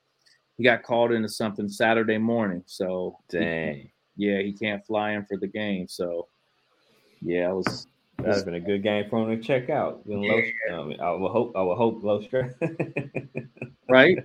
He 0.59 0.65
got 0.65 0.83
called 0.83 1.13
into 1.13 1.29
something 1.29 1.69
Saturday 1.69 2.19
morning, 2.19 2.63
so 2.67 3.19
he- 3.31 3.39
Dang, 3.39 3.91
yeah, 4.17 4.39
he 4.41 4.53
can't 4.53 4.85
fly 4.87 5.13
in 5.13 5.25
for 5.25 5.39
the 5.39 5.47
game. 5.47 5.89
So, 5.89 6.29
yeah, 7.23 7.49
I 7.49 7.53
was 7.53 7.87
that's 8.19 8.43
been 8.43 8.55
a 8.55 8.61
good 8.61 8.83
game 8.83 9.09
for 9.09 9.23
him 9.29 9.37
to 9.37 9.43
check 9.43 9.71
out. 9.71 10.07
Been 10.07 10.21
low, 10.23 10.43
um, 10.71 10.95
I 11.01 11.11
will 11.13 11.31
hope. 11.31 11.57
I 11.57 11.63
will 11.63 11.75
hope 11.75 12.03
low 12.05 12.21
stress. 12.21 12.53
right? 13.89 14.19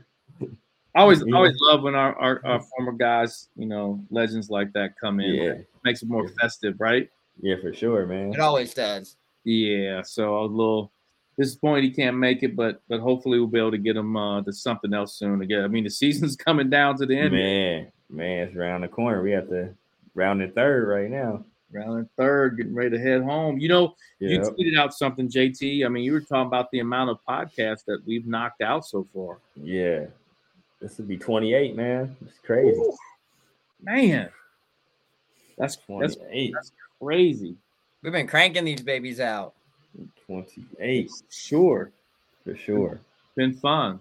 I 0.96 1.02
always 1.02 1.24
Yeah. 1.26 1.36
always 1.36 1.56
love 1.62 1.84
when 1.84 1.96
our, 1.96 2.16
our, 2.16 2.42
our 2.46 2.60
former 2.60 2.92
guys, 2.92 3.50
you 3.56 3.66
know, 3.68 4.04
legends 4.10 4.50
like 4.50 4.74
that 4.74 5.00
come 5.00 5.20
in. 5.20 5.36
yeah, 5.36 5.54
Makes 5.84 6.04
it 6.04 6.10
more 6.10 6.28
festive, 6.42 6.76
right? 6.80 7.10
yeah, 7.42 7.56
for 7.62 7.72
sure, 7.74 8.06
man. 8.08 8.34
It 8.34 8.40
always 8.40 8.74
does. 8.74 9.16
Yeah. 9.44 10.02
So 10.02 10.38
I 10.38 10.42
was 10.42 10.52
a 10.52 10.56
little 10.56 10.92
disappointed 11.38 11.84
he 11.84 11.92
can't 11.92 12.18
make 12.18 12.44
it, 12.44 12.56
but 12.56 12.82
but 12.90 13.00
hopefully 13.00 13.40
we'll 13.40 13.48
be 13.48 13.60
able 13.60 13.72
to 13.72 13.78
get 13.78 13.96
him 13.96 14.16
uh, 14.16 14.42
to 14.44 14.52
something 14.54 14.94
else 14.94 15.18
soon. 15.18 15.42
Again, 15.42 15.64
I 15.64 15.68
mean 15.68 15.84
the 15.84 15.90
season's 15.90 16.36
coming 16.48 16.70
down 16.70 16.98
to 16.98 17.06
the 17.06 17.18
end. 17.18 17.34
Man, 17.34 17.92
man, 18.10 18.48
it's 18.48 18.56
around 18.56 18.82
the 18.82 18.88
corner. 18.88 19.22
We 19.22 19.32
have 19.32 19.50
to 19.50 19.74
round 20.16 20.42
the 20.42 20.48
third 20.48 20.88
right 20.88 21.10
now. 21.10 21.44
Round 21.74 21.98
and 21.98 22.10
third, 22.16 22.56
getting 22.56 22.74
ready 22.74 22.92
to 22.92 23.00
head 23.00 23.24
home. 23.24 23.60
You 23.60 23.68
know, 23.68 23.96
you 24.20 24.40
tweeted 24.40 24.80
out 24.80 24.94
something, 24.94 25.28
JT. 25.28 25.86
I 25.86 25.90
mean, 25.90 26.06
you 26.06 26.14
were 26.14 26.22
talking 26.22 26.48
about 26.48 26.72
the 26.72 26.80
amount 26.80 27.10
of 27.10 27.18
podcasts 27.28 27.84
that 27.88 28.00
we've 28.06 28.26
knocked 28.26 28.62
out 28.62 28.86
so 28.86 29.06
far. 29.14 29.40
yeah. 29.56 30.06
This 30.80 30.98
would 30.98 31.08
be 31.08 31.18
28, 31.18 31.76
man. 31.76 32.16
It's 32.22 32.38
crazy. 32.40 32.78
Ooh, 32.78 32.96
man, 33.82 34.30
that's 35.58 35.78
that's 36.00 36.16
28, 36.16 36.54
crazy. 37.02 37.56
We've 38.04 38.14
been 38.14 38.28
cranking 38.28 38.64
these 38.64 38.82
babies 38.82 39.20
out. 39.20 39.56
28 40.26 41.12
Sure. 41.30 41.92
for 42.44 42.56
sure. 42.56 43.00
Been 43.36 43.54
fun. 43.54 44.00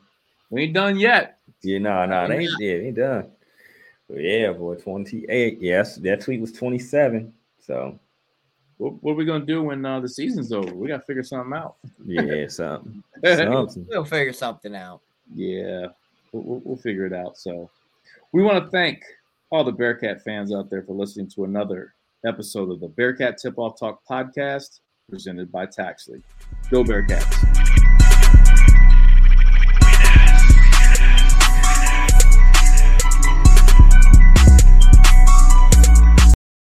We 0.50 0.62
ain't 0.64 0.74
done 0.74 0.98
yet. 0.98 1.38
Yeah, 1.62 1.78
no, 1.78 2.06
no, 2.06 2.28
they 2.28 2.38
ain't, 2.40 2.52
yeah, 2.60 2.76
they 2.78 2.86
ain't 2.86 2.96
done. 2.96 3.30
But 4.08 4.20
yeah, 4.20 4.52
boy, 4.52 4.76
28. 4.76 5.58
Yes, 5.60 5.96
that 5.96 6.20
tweet 6.20 6.40
was 6.40 6.52
27. 6.52 7.32
So 7.60 7.98
What, 8.78 9.02
what 9.02 9.12
are 9.12 9.16
we 9.16 9.24
gonna 9.24 9.44
do 9.44 9.62
when 9.62 9.84
uh, 9.84 10.00
the 10.00 10.08
season's 10.08 10.52
over? 10.52 10.72
We 10.74 10.88
gotta 10.88 11.02
figure 11.02 11.24
something 11.24 11.52
out. 11.56 11.76
yeah, 12.04 12.46
something. 12.48 13.02
something. 13.24 13.86
We'll 13.88 14.04
figure 14.04 14.32
something 14.32 14.76
out. 14.76 15.00
yeah, 15.34 15.86
we'll, 16.32 16.42
we'll, 16.42 16.60
we'll 16.64 16.76
figure 16.76 17.06
it 17.06 17.12
out. 17.12 17.36
So, 17.36 17.68
we 18.32 18.42
want 18.42 18.62
to 18.64 18.70
thank 18.70 19.02
all 19.50 19.64
the 19.64 19.72
Bearcat 19.72 20.22
fans 20.22 20.54
out 20.54 20.70
there 20.70 20.82
for 20.82 20.92
listening 20.94 21.28
to 21.30 21.44
another 21.44 21.94
episode 22.24 22.70
of 22.70 22.80
the 22.80 22.88
Bearcat 22.88 23.38
Tip 23.38 23.58
Off 23.58 23.78
Talk 23.78 24.00
podcast 24.08 24.80
presented 25.08 25.52
by 25.52 25.66
Taxly. 25.66 26.22
Go 26.70 26.82
Bearcats! 26.82 27.65